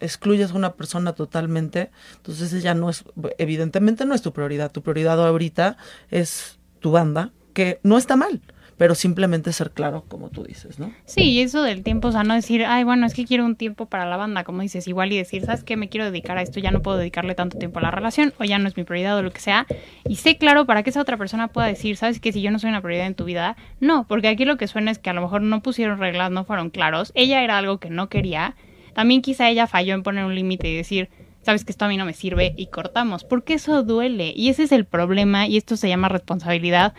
excluyes 0.00 0.52
a 0.52 0.54
una 0.54 0.74
persona 0.74 1.12
totalmente, 1.12 1.90
entonces 2.16 2.52
ella 2.52 2.74
no 2.74 2.90
es, 2.90 3.04
evidentemente 3.38 4.04
no 4.04 4.14
es 4.14 4.22
tu 4.22 4.32
prioridad, 4.32 4.72
tu 4.72 4.82
prioridad 4.82 5.24
ahorita 5.24 5.76
es 6.10 6.58
tu 6.80 6.90
banda, 6.90 7.32
que 7.52 7.80
no 7.82 7.96
está 7.96 8.16
mal, 8.16 8.40
pero 8.76 8.94
simplemente 8.94 9.52
ser 9.52 9.70
claro, 9.70 10.04
como 10.08 10.30
tú 10.30 10.42
dices, 10.42 10.78
¿no? 10.78 10.92
Sí, 11.04 11.22
y 11.22 11.40
eso 11.40 11.62
del 11.62 11.82
tiempo, 11.82 12.08
o 12.08 12.12
sea, 12.12 12.24
no 12.24 12.34
decir, 12.34 12.64
ay, 12.64 12.84
bueno, 12.84 13.06
es 13.06 13.14
que 13.14 13.24
quiero 13.24 13.44
un 13.44 13.56
tiempo 13.56 13.86
para 13.86 14.04
la 14.04 14.16
banda, 14.16 14.44
como 14.44 14.62
dices, 14.62 14.88
igual 14.88 15.12
y 15.12 15.16
decir, 15.16 15.44
¿sabes 15.44 15.62
qué? 15.62 15.76
Me 15.76 15.88
quiero 15.88 16.04
dedicar 16.06 16.36
a 16.38 16.42
esto, 16.42 16.60
ya 16.60 16.70
no 16.70 16.82
puedo 16.82 16.98
dedicarle 16.98 17.34
tanto 17.34 17.58
tiempo 17.58 17.78
a 17.78 17.82
la 17.82 17.90
relación, 17.90 18.34
o 18.38 18.44
ya 18.44 18.58
no 18.58 18.68
es 18.68 18.76
mi 18.76 18.84
prioridad 18.84 19.16
o 19.16 19.22
lo 19.22 19.30
que 19.30 19.40
sea. 19.40 19.66
Y 20.08 20.16
sé 20.16 20.36
claro 20.36 20.66
para 20.66 20.82
que 20.82 20.90
esa 20.90 21.00
otra 21.00 21.16
persona 21.16 21.48
pueda 21.48 21.68
decir, 21.68 21.96
¿sabes 21.96 22.20
qué? 22.20 22.32
Si 22.32 22.42
yo 22.42 22.50
no 22.50 22.58
soy 22.58 22.70
una 22.70 22.82
prioridad 22.82 23.06
en 23.06 23.14
tu 23.14 23.24
vida, 23.24 23.56
no, 23.80 24.06
porque 24.08 24.28
aquí 24.28 24.44
lo 24.44 24.56
que 24.56 24.66
suena 24.66 24.90
es 24.90 24.98
que 24.98 25.10
a 25.10 25.14
lo 25.14 25.22
mejor 25.22 25.42
no 25.42 25.62
pusieron 25.62 25.98
reglas, 25.98 26.30
no 26.30 26.44
fueron 26.44 26.70
claros, 26.70 27.12
ella 27.14 27.42
era 27.42 27.58
algo 27.58 27.78
que 27.78 27.90
no 27.90 28.08
quería, 28.08 28.56
también 28.94 29.22
quizá 29.22 29.48
ella 29.50 29.66
falló 29.66 29.94
en 29.94 30.02
poner 30.02 30.24
un 30.24 30.34
límite 30.34 30.68
y 30.68 30.76
decir, 30.76 31.10
sabes 31.42 31.64
que 31.64 31.72
esto 31.72 31.84
a 31.84 31.88
mí 31.88 31.96
no 31.96 32.04
me 32.04 32.14
sirve 32.14 32.54
y 32.56 32.66
cortamos, 32.66 33.24
porque 33.24 33.54
eso 33.54 33.82
duele, 33.82 34.32
y 34.34 34.48
ese 34.48 34.64
es 34.64 34.72
el 34.72 34.86
problema, 34.86 35.46
y 35.46 35.56
esto 35.56 35.76
se 35.76 35.88
llama 35.88 36.08
responsabilidad 36.08 36.94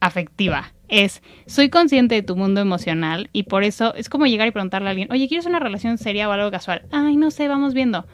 afectiva. 0.00 0.72
Es, 0.88 1.22
soy 1.46 1.68
consciente 1.68 2.16
de 2.16 2.22
tu 2.22 2.34
mundo 2.34 2.60
emocional 2.60 3.30
y 3.32 3.44
por 3.44 3.62
eso 3.62 3.94
es 3.94 4.08
como 4.08 4.26
llegar 4.26 4.48
y 4.48 4.50
preguntarle 4.50 4.88
a 4.88 4.90
alguien, 4.90 5.12
oye, 5.12 5.28
¿quieres 5.28 5.46
una 5.46 5.60
relación 5.60 5.98
seria 5.98 6.28
o 6.28 6.32
algo 6.32 6.50
casual? 6.50 6.82
Ay, 6.90 7.16
no 7.16 7.30
sé, 7.30 7.46
vamos 7.46 7.74
viendo. 7.74 8.06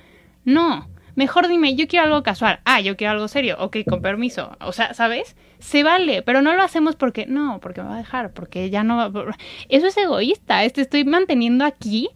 No, 0.45 0.87
mejor 1.14 1.49
dime, 1.49 1.74
yo 1.74 1.89
quiero 1.89 2.05
algo 2.05 2.22
casual. 2.22 2.61
Ah, 2.64 2.81
yo 2.81 2.97
quiero 2.97 3.12
algo 3.12 3.29
serio. 3.29 3.57
Ok, 3.59 3.79
con 3.89 4.03
permiso. 4.03 4.57
O 4.61 4.72
sea, 4.72 4.93
¿sabes? 4.93 5.37
Se 5.59 5.83
vale, 5.85 6.22
pero 6.22 6.43
no 6.43 6.55
lo 6.55 6.62
hacemos 6.62 6.97
porque, 6.97 7.24
no, 7.24 7.61
porque 7.61 7.83
me 7.83 7.89
va 7.89 7.95
a 7.95 7.99
dejar, 7.99 8.33
porque 8.33 8.68
ya 8.68 8.85
no 8.85 8.97
va. 8.97 9.37
Eso 9.70 9.87
es 9.87 9.97
egoísta. 9.97 10.64
Este 10.64 10.83
estoy 10.83 11.05
manteniendo 11.05 11.64
aquí, 11.64 12.11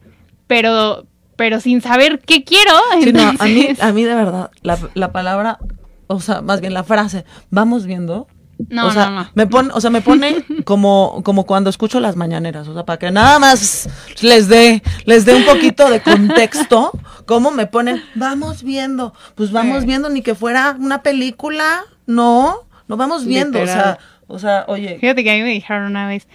pero, 0.50 1.06
pero 1.36 1.60
sin 1.60 1.80
saber 1.80 2.18
qué 2.26 2.42
quiero. 2.42 2.72
Sí, 3.00 3.12
no, 3.12 3.34
a 3.38 3.44
mí, 3.44 3.68
a 3.80 3.92
mí 3.92 4.02
de 4.02 4.14
verdad, 4.16 4.50
la, 4.62 4.76
la 4.94 5.12
palabra, 5.12 5.60
o 6.08 6.18
sea, 6.18 6.40
más 6.40 6.60
bien 6.60 6.74
la 6.74 6.82
frase, 6.82 7.24
vamos 7.50 7.86
viendo. 7.86 8.26
No, 8.68 8.88
o 8.88 8.90
sea, 8.90 9.10
no, 9.10 9.20
no. 9.20 9.30
Me 9.34 9.46
pone, 9.46 9.70
o 9.72 9.80
sea, 9.80 9.90
me 9.90 10.00
pone 10.00 10.44
como, 10.64 11.22
como 11.22 11.46
cuando 11.46 11.70
escucho 11.70 12.00
las 12.00 12.16
mañaneras, 12.16 12.66
o 12.66 12.74
sea, 12.74 12.84
para 12.84 12.98
que 12.98 13.12
nada 13.12 13.38
más 13.38 13.88
les 14.22 14.48
dé, 14.48 14.82
les 15.04 15.24
dé 15.24 15.36
un 15.36 15.44
poquito 15.44 15.88
de 15.88 16.00
contexto, 16.00 16.90
cómo 17.26 17.52
me 17.52 17.68
ponen, 17.68 18.02
vamos 18.16 18.64
viendo, 18.64 19.14
pues 19.36 19.52
vamos 19.52 19.84
viendo, 19.84 20.08
ni 20.08 20.22
que 20.22 20.34
fuera 20.34 20.76
una 20.80 21.04
película, 21.04 21.84
no, 22.06 22.56
no 22.88 22.96
vamos 22.96 23.24
viendo, 23.24 23.62
o 23.62 23.66
sea, 23.66 24.00
o 24.26 24.40
sea, 24.40 24.64
oye, 24.66 24.98
Fíjate 25.00 25.22
que 25.22 25.30
a 25.30 25.34
mí 25.34 25.42
me 25.42 25.50
dijeron 25.50 25.84
una 25.84 26.08
vez, 26.08 26.26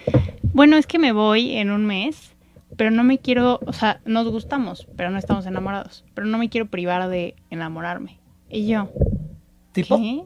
bueno, 0.53 0.77
es 0.77 0.87
que 0.87 0.99
me 0.99 1.11
voy 1.11 1.57
en 1.57 1.69
un 1.69 1.85
mes, 1.85 2.34
pero 2.77 2.91
no 2.91 3.03
me 3.03 3.19
quiero, 3.19 3.59
o 3.65 3.73
sea, 3.73 4.01
nos 4.05 4.27
gustamos, 4.27 4.87
pero 4.95 5.09
no 5.09 5.17
estamos 5.17 5.45
enamorados, 5.45 6.03
pero 6.13 6.27
no 6.27 6.37
me 6.37 6.49
quiero 6.49 6.67
privar 6.67 7.09
de 7.09 7.35
enamorarme. 7.49 8.19
Y 8.49 8.67
yo, 8.67 8.89
tipo, 9.71 9.97
¿qué? 9.97 10.23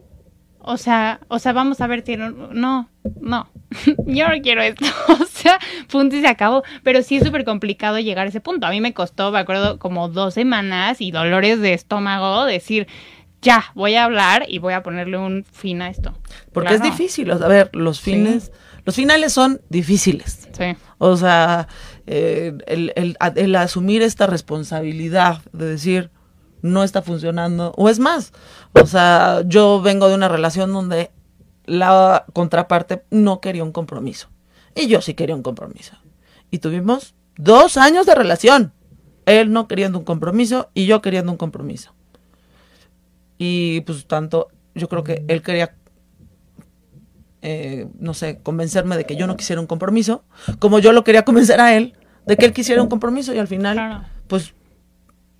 O 0.62 0.76
sea, 0.76 1.20
o 1.28 1.38
sea, 1.38 1.52
vamos 1.52 1.80
a 1.80 1.86
ver 1.86 2.04
si 2.04 2.16
no, 2.16 2.30
no, 2.30 2.90
no, 3.20 3.48
yo 4.06 4.28
no 4.28 4.42
quiero 4.42 4.60
esto, 4.62 4.84
o 5.08 5.24
sea, 5.24 5.58
punto 5.88 6.16
y 6.16 6.20
se 6.20 6.28
acabó, 6.28 6.62
pero 6.82 7.02
sí 7.02 7.16
es 7.16 7.24
súper 7.24 7.44
complicado 7.44 7.98
llegar 7.98 8.26
a 8.26 8.28
ese 8.28 8.40
punto. 8.40 8.66
A 8.66 8.70
mí 8.70 8.80
me 8.80 8.92
costó, 8.92 9.32
me 9.32 9.38
acuerdo, 9.38 9.78
como 9.78 10.08
dos 10.08 10.34
semanas 10.34 11.00
y 11.00 11.12
dolores 11.12 11.60
de 11.60 11.72
estómago 11.72 12.44
decir, 12.44 12.88
ya, 13.40 13.72
voy 13.74 13.94
a 13.94 14.04
hablar 14.04 14.44
y 14.48 14.58
voy 14.58 14.74
a 14.74 14.82
ponerle 14.82 15.16
un 15.16 15.44
fin 15.50 15.80
a 15.80 15.88
esto. 15.88 16.14
porque 16.52 16.74
es 16.74 16.82
difícil, 16.82 17.30
o 17.30 17.38
sea, 17.38 17.46
a 17.46 17.48
ver, 17.48 17.70
los 17.74 18.00
fines, 18.00 18.52
los 18.84 18.94
finales 18.94 19.32
son 19.32 19.60
difíciles. 19.70 20.48
Sí. 20.52 20.76
O 20.98 21.16
sea, 21.16 21.68
eh, 22.12 22.58
el, 22.66 22.92
el- 22.96 23.16
el 23.36 23.54
asumir 23.56 24.02
esta 24.02 24.26
responsabilidad 24.26 25.42
de 25.52 25.66
decir, 25.66 26.10
no 26.62 26.82
está 26.82 27.02
funcionando, 27.02 27.72
o 27.76 27.88
es 27.88 27.98
más, 28.00 28.32
o 28.72 28.84
sea, 28.86 29.42
yo 29.46 29.80
vengo 29.80 30.08
de 30.08 30.14
una 30.16 30.28
relación 30.28 30.72
donde 30.72 31.10
la 31.66 32.24
contraparte 32.32 33.04
no 33.10 33.40
quería 33.40 33.62
un 33.62 33.72
compromiso, 33.72 34.28
y 34.74 34.88
yo 34.88 35.00
sí 35.00 35.14
quería 35.14 35.36
un 35.36 35.42
compromiso. 35.42 35.96
Y 36.50 36.58
tuvimos 36.58 37.14
Dos 37.36 37.78
años 37.78 38.04
de 38.04 38.14
relación. 38.14 38.74
Él 39.24 39.50
no 39.50 39.66
queriendo 39.66 39.98
un 39.98 40.04
compromiso 40.04 40.68
y 40.74 40.84
yo 40.84 41.00
queriendo 41.00 41.32
un 41.32 41.38
compromiso. 41.38 41.94
Y 43.38 43.80
pues 43.82 44.04
tanto, 44.06 44.48
yo 44.74 44.88
creo 44.90 45.04
que 45.04 45.24
él 45.26 45.40
quería, 45.40 45.74
eh, 47.40 47.86
no 47.98 48.12
sé, 48.12 48.40
convencerme 48.42 48.98
de 48.98 49.06
que 49.06 49.16
yo 49.16 49.26
no 49.26 49.38
quisiera 49.38 49.58
un 49.60 49.66
compromiso, 49.66 50.22
como 50.58 50.80
yo 50.80 50.92
lo 50.92 51.02
quería 51.02 51.24
convencer 51.24 51.60
a 51.62 51.74
él 51.74 51.94
de 52.30 52.36
que 52.36 52.46
él 52.46 52.52
quisiera 52.52 52.80
un 52.80 52.88
compromiso 52.88 53.34
y 53.34 53.38
al 53.38 53.48
final, 53.48 54.06
pues 54.28 54.54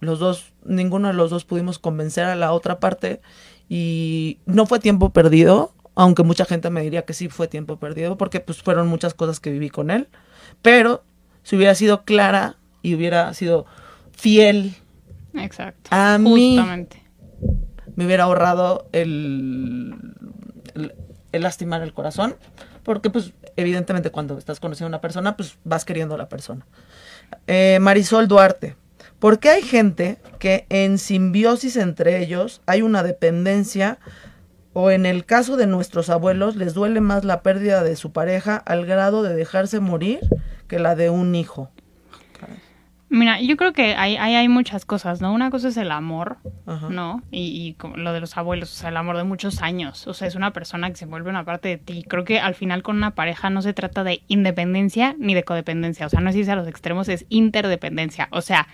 los 0.01 0.19
dos, 0.19 0.53
ninguno 0.65 1.07
de 1.07 1.15
los 1.15 1.31
dos 1.31 1.45
pudimos 1.45 1.79
convencer 1.79 2.25
a 2.25 2.35
la 2.35 2.53
otra 2.53 2.81
parte 2.81 3.21
y 3.69 4.39
no 4.45 4.67
fue 4.67 4.81
tiempo 4.81 5.11
perdido, 5.11 5.73
aunque 5.95 6.25
mucha 6.25 6.45
gente 6.47 6.69
me 6.69 6.83
diría 6.83 7.03
que 7.03 7.13
sí 7.13 7.29
fue 7.29 7.47
tiempo 7.47 7.77
perdido, 7.77 8.17
porque 8.17 8.41
pues 8.41 8.61
fueron 8.61 8.89
muchas 8.89 9.15
cosas 9.15 9.39
que 9.39 9.53
viví 9.53 9.71
con 9.71 9.93
él, 9.93 10.09
pero 10.63 11.05
si 11.45 11.55
hubiera 11.55 11.77
sido 11.77 12.03
clara 12.03 12.57
y 12.83 12.97
hubiera 12.97 13.33
sido 13.35 13.67
fiel 14.11 14.75
Exacto. 15.35 15.91
a 15.93 16.19
mí, 16.19 16.59
me 17.95 18.05
hubiera 18.05 18.25
ahorrado 18.25 18.89
el, 18.91 19.95
el, 20.75 21.41
lastimar 21.41 21.83
el 21.83 21.95
corazón, 21.95 22.35
porque 22.83 23.11
pues 23.11 23.33
evidentemente 23.57 24.11
cuando 24.11 24.39
estás 24.39 24.61
conociendo 24.61 24.89
a 24.89 24.97
una 24.97 25.01
persona, 25.01 25.37
pues 25.37 25.59
vas 25.65 25.85
queriendo 25.85 26.15
a 26.15 26.19
la 26.19 26.29
persona. 26.29 26.67
Eh, 27.47 27.79
Marisol 27.81 28.29
Duarte, 28.29 28.77
¿por 29.19 29.39
qué 29.39 29.51
hay 29.51 29.63
gente 29.63 30.19
que 30.39 30.67
en 30.69 30.99
simbiosis 30.99 31.77
entre 31.77 32.23
ellos 32.23 32.63
hay 32.67 32.83
una 32.83 33.03
dependencia 33.03 33.99
o 34.73 34.91
en 34.91 35.07
el 35.07 35.25
caso 35.25 35.57
de 35.57 35.67
nuestros 35.67 36.11
abuelos 36.11 36.57
les 36.57 36.75
duele 36.75 37.01
más 37.01 37.25
la 37.25 37.43
pérdida 37.43 37.83
de 37.83 37.97
su 37.97 38.13
pareja 38.13 38.57
al 38.57 38.87
grado 38.87 39.23
de 39.23 39.35
dejarse 39.35 39.81
morir 39.81 40.21
que 40.69 40.79
la 40.79 40.95
de 40.95 41.11
un 41.11 41.35
hijo? 41.35 41.71
Mira, 43.13 43.41
yo 43.41 43.57
creo 43.57 43.73
que 43.73 43.97
hay, 43.97 44.17
hay, 44.17 44.37
hay, 44.37 44.49
muchas 44.49 44.85
cosas, 44.85 45.21
¿no? 45.21 45.33
Una 45.33 45.51
cosa 45.51 45.67
es 45.67 45.77
el 45.77 45.91
amor, 45.91 46.39
¿no? 46.91 47.25
Y, 47.33 47.41
y 47.41 47.77
lo 47.97 48.13
de 48.13 48.21
los 48.21 48.37
abuelos, 48.37 48.73
o 48.73 48.77
sea, 48.77 48.91
el 48.91 48.97
amor 48.97 49.17
de 49.17 49.25
muchos 49.25 49.63
años. 49.63 50.07
O 50.07 50.15
sea, 50.15 50.29
es 50.29 50.37
una 50.37 50.53
persona 50.53 50.89
que 50.91 50.95
se 50.95 51.07
vuelve 51.07 51.29
una 51.29 51.45
parte 51.45 51.71
de 51.71 51.79
ti. 51.79 52.05
Creo 52.07 52.25
que 52.25 52.39
al 52.39 52.55
final 52.55 52.85
con 52.85 52.97
una 52.97 53.17
pareja 53.17 53.51
no 53.51 53.63
se 53.63 53.73
trata 53.73 54.05
de 54.05 54.23
independencia 54.29 55.17
ni 55.19 55.35
de 55.35 55.43
codependencia. 55.43 56.07
O 56.07 56.09
sea, 56.09 56.21
no 56.21 56.31
es 56.31 56.37
irse 56.37 56.53
a 56.53 56.55
los 56.55 56.69
extremos, 56.69 57.09
es 57.09 57.27
interdependencia. 57.31 58.29
O 58.31 58.43
sea, 58.43 58.69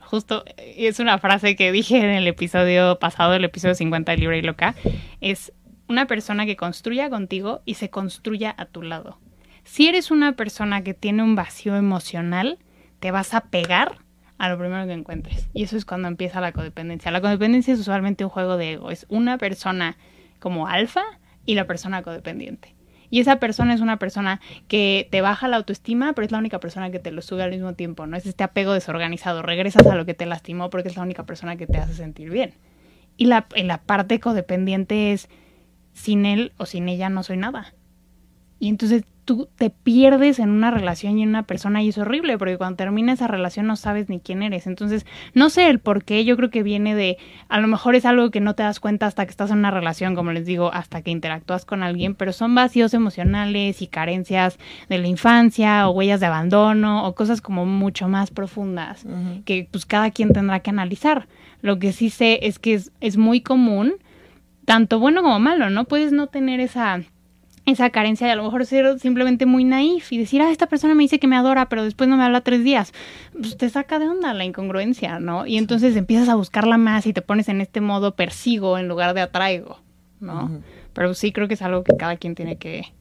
justo 0.00 0.44
es 0.58 1.00
una 1.00 1.16
frase 1.16 1.56
que 1.56 1.72
dije 1.72 1.96
en 1.96 2.10
el 2.10 2.26
episodio 2.26 2.98
pasado, 2.98 3.32
el 3.32 3.44
episodio 3.44 3.74
50 3.74 4.12
de 4.12 4.18
Libre 4.18 4.38
y 4.38 4.42
Loca, 4.42 4.74
es 5.22 5.54
una 5.88 6.06
persona 6.06 6.44
que 6.44 6.56
construya 6.56 7.08
contigo 7.08 7.62
y 7.64 7.74
se 7.74 7.88
construya 7.88 8.54
a 8.58 8.66
tu 8.66 8.82
lado. 8.82 9.18
Si 9.64 9.88
eres 9.88 10.10
una 10.10 10.32
persona 10.32 10.82
que 10.82 10.92
tiene 10.92 11.22
un 11.22 11.36
vacío 11.36 11.74
emocional, 11.74 12.58
te 13.00 13.10
vas 13.10 13.34
a 13.34 13.42
pegar 13.42 13.98
a 14.38 14.48
lo 14.48 14.58
primero 14.58 14.86
que 14.86 14.92
encuentres. 14.92 15.48
Y 15.52 15.64
eso 15.64 15.76
es 15.76 15.84
cuando 15.84 16.08
empieza 16.08 16.40
la 16.40 16.52
codependencia. 16.52 17.10
La 17.10 17.20
codependencia 17.20 17.74
es 17.74 17.80
usualmente 17.80 18.24
un 18.24 18.30
juego 18.30 18.56
de 18.56 18.72
ego. 18.72 18.90
Es 18.90 19.06
una 19.08 19.38
persona 19.38 19.96
como 20.38 20.68
alfa 20.68 21.02
y 21.44 21.54
la 21.54 21.66
persona 21.66 22.02
codependiente. 22.02 22.74
Y 23.10 23.20
esa 23.20 23.36
persona 23.36 23.74
es 23.74 23.80
una 23.80 23.98
persona 23.98 24.40
que 24.68 25.08
te 25.10 25.22
baja 25.22 25.48
la 25.48 25.56
autoestima, 25.56 26.12
pero 26.12 26.26
es 26.26 26.32
la 26.32 26.38
única 26.38 26.60
persona 26.60 26.90
que 26.90 26.98
te 26.98 27.10
lo 27.10 27.22
sube 27.22 27.42
al 27.42 27.50
mismo 27.50 27.72
tiempo, 27.72 28.06
¿no? 28.06 28.16
Es 28.16 28.26
este 28.26 28.44
apego 28.44 28.74
desorganizado. 28.74 29.42
Regresas 29.42 29.86
a 29.86 29.94
lo 29.94 30.04
que 30.04 30.14
te 30.14 30.26
lastimó 30.26 30.68
porque 30.70 30.88
es 30.88 30.96
la 30.96 31.02
única 31.02 31.24
persona 31.24 31.56
que 31.56 31.66
te 31.66 31.78
hace 31.78 31.94
sentir 31.94 32.30
bien. 32.30 32.54
Y 33.16 33.24
la, 33.24 33.46
y 33.56 33.62
la 33.62 33.78
parte 33.78 34.20
codependiente 34.20 35.12
es, 35.12 35.28
sin 35.94 36.26
él 36.26 36.52
o 36.58 36.66
sin 36.66 36.88
ella 36.88 37.08
no 37.08 37.22
soy 37.22 37.38
nada. 37.38 37.74
Y 38.60 38.68
entonces 38.68 39.04
tú 39.28 39.46
te 39.56 39.68
pierdes 39.68 40.38
en 40.38 40.48
una 40.48 40.70
relación 40.70 41.18
y 41.18 41.22
en 41.22 41.28
una 41.28 41.42
persona 41.42 41.82
y 41.82 41.90
es 41.90 41.98
horrible 41.98 42.38
porque 42.38 42.56
cuando 42.56 42.78
termina 42.78 43.12
esa 43.12 43.26
relación 43.26 43.66
no 43.66 43.76
sabes 43.76 44.08
ni 44.08 44.20
quién 44.20 44.42
eres. 44.42 44.66
Entonces, 44.66 45.04
no 45.34 45.50
sé 45.50 45.68
el 45.68 45.80
por 45.80 46.02
qué, 46.02 46.24
yo 46.24 46.34
creo 46.38 46.48
que 46.48 46.62
viene 46.62 46.94
de, 46.94 47.18
a 47.50 47.60
lo 47.60 47.68
mejor 47.68 47.94
es 47.94 48.06
algo 48.06 48.30
que 48.30 48.40
no 48.40 48.54
te 48.54 48.62
das 48.62 48.80
cuenta 48.80 49.04
hasta 49.04 49.26
que 49.26 49.30
estás 49.30 49.50
en 49.50 49.58
una 49.58 49.70
relación, 49.70 50.14
como 50.14 50.32
les 50.32 50.46
digo, 50.46 50.72
hasta 50.72 51.02
que 51.02 51.10
interactúas 51.10 51.66
con 51.66 51.82
alguien, 51.82 52.14
pero 52.14 52.32
son 52.32 52.54
vacíos 52.54 52.94
emocionales 52.94 53.82
y 53.82 53.86
carencias 53.86 54.58
de 54.88 54.96
la 54.96 55.08
infancia 55.08 55.86
o 55.86 55.92
huellas 55.92 56.20
de 56.20 56.26
abandono 56.26 57.06
o 57.06 57.14
cosas 57.14 57.42
como 57.42 57.66
mucho 57.66 58.08
más 58.08 58.30
profundas 58.30 59.04
que 59.44 59.68
pues 59.70 59.84
cada 59.84 60.10
quien 60.10 60.32
tendrá 60.32 60.60
que 60.60 60.70
analizar. 60.70 61.28
Lo 61.60 61.78
que 61.78 61.92
sí 61.92 62.08
sé 62.08 62.38
es 62.46 62.58
que 62.58 62.72
es, 62.72 62.92
es 63.02 63.18
muy 63.18 63.42
común, 63.42 63.96
tanto 64.64 64.98
bueno 64.98 65.20
como 65.22 65.38
malo, 65.38 65.68
¿no? 65.68 65.84
Puedes 65.84 66.12
no 66.12 66.28
tener 66.28 66.60
esa 66.60 67.02
esa 67.68 67.90
carencia 67.90 68.26
de 68.26 68.32
a 68.32 68.36
lo 68.36 68.44
mejor 68.44 68.64
ser 68.66 68.98
simplemente 68.98 69.44
muy 69.44 69.64
naif 69.64 70.12
y 70.12 70.18
decir, 70.18 70.40
ah, 70.40 70.50
esta 70.50 70.66
persona 70.66 70.94
me 70.94 71.02
dice 71.02 71.18
que 71.18 71.26
me 71.26 71.36
adora, 71.36 71.68
pero 71.68 71.84
después 71.84 72.08
no 72.08 72.16
me 72.16 72.24
habla 72.24 72.40
tres 72.40 72.64
días. 72.64 72.92
Pues 73.32 73.56
te 73.56 73.68
saca 73.68 73.98
de 73.98 74.08
onda 74.08 74.32
la 74.32 74.44
incongruencia, 74.44 75.20
¿no? 75.20 75.46
Y 75.46 75.58
entonces 75.58 75.94
empiezas 75.96 76.28
a 76.28 76.34
buscarla 76.34 76.78
más 76.78 77.06
y 77.06 77.12
te 77.12 77.22
pones 77.22 77.48
en 77.48 77.60
este 77.60 77.80
modo 77.80 78.14
persigo 78.14 78.78
en 78.78 78.88
lugar 78.88 79.14
de 79.14 79.20
atraigo, 79.20 79.80
¿no? 80.20 80.62
Pero 80.94 81.14
sí 81.14 81.30
creo 81.32 81.46
que 81.46 81.54
es 81.54 81.62
algo 81.62 81.84
que 81.84 81.96
cada 81.96 82.16
quien 82.16 82.34
tiene 82.34 82.56
que, 82.56 82.92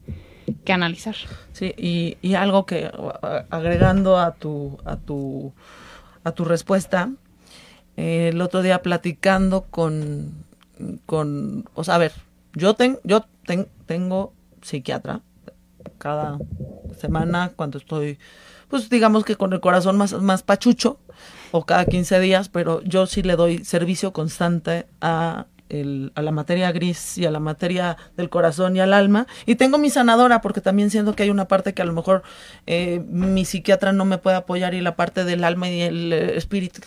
que 0.66 0.74
analizar. 0.74 1.16
Sí, 1.54 1.74
y, 1.78 2.18
y 2.22 2.36
algo 2.36 2.66
que 2.66 2.92
agregando 3.50 4.20
a 4.20 4.34
tu, 4.34 4.78
a 4.86 4.98
tu, 4.98 5.54
a 6.24 6.32
tu 6.34 6.46
respuesta, 6.46 7.10
eh, 7.96 8.30
el 8.34 8.42
otro 8.42 8.62
día 8.62 8.82
platicando 8.82 9.64
con, 9.70 10.46
con, 11.06 11.70
o 11.74 11.84
sea, 11.84 11.96
a 11.96 12.00
ver, 12.00 12.12
yo, 12.54 12.74
ten, 12.76 13.00
yo 13.04 13.26
tengo 13.86 14.34
psiquiatra 14.68 15.22
cada 15.98 16.38
semana 17.00 17.52
cuando 17.56 17.78
estoy, 17.78 18.20
pues 18.68 18.90
digamos 18.90 19.24
que 19.24 19.36
con 19.36 19.54
el 19.54 19.60
corazón 19.60 19.98
más, 19.98 20.14
más 20.22 20.44
pachucho 20.44 21.00
o 21.52 21.66
cada 21.66 21.86
15 21.86 22.20
días, 22.20 22.50
pero 22.50 22.82
yo 22.84 23.06
sí 23.08 23.24
le 23.24 23.36
doy 23.36 23.64
servicio 23.64 24.14
constante 24.14 24.86
a 25.02 25.48
a 26.16 26.22
la 26.22 26.32
materia 26.32 26.72
gris 26.72 27.18
y 27.18 27.26
a 27.26 27.32
la 27.32 27.40
materia 27.40 27.98
del 28.16 28.30
corazón 28.30 28.76
y 28.76 28.80
al 28.80 28.94
alma. 28.94 29.28
Y 29.46 29.56
tengo 29.56 29.78
mi 29.78 29.90
sanadora, 29.90 30.42
porque 30.42 30.62
también 30.62 30.90
siento 30.90 31.14
que 31.14 31.24
hay 31.24 31.30
una 31.30 31.48
parte 31.48 31.74
que 31.74 31.82
a 31.82 31.86
lo 31.86 31.94
mejor 31.94 32.24
eh, 32.66 33.04
mi 33.08 33.44
psiquiatra 33.46 33.92
no 33.92 34.06
me 34.06 34.18
puede 34.18 34.38
apoyar 34.38 34.74
y 34.74 34.82
la 34.82 34.96
parte 34.96 35.26
del 35.26 35.44
alma 35.44 35.70
y 35.70 35.82
el 35.82 36.14
eh, 36.14 36.38
espíritu, 36.38 36.82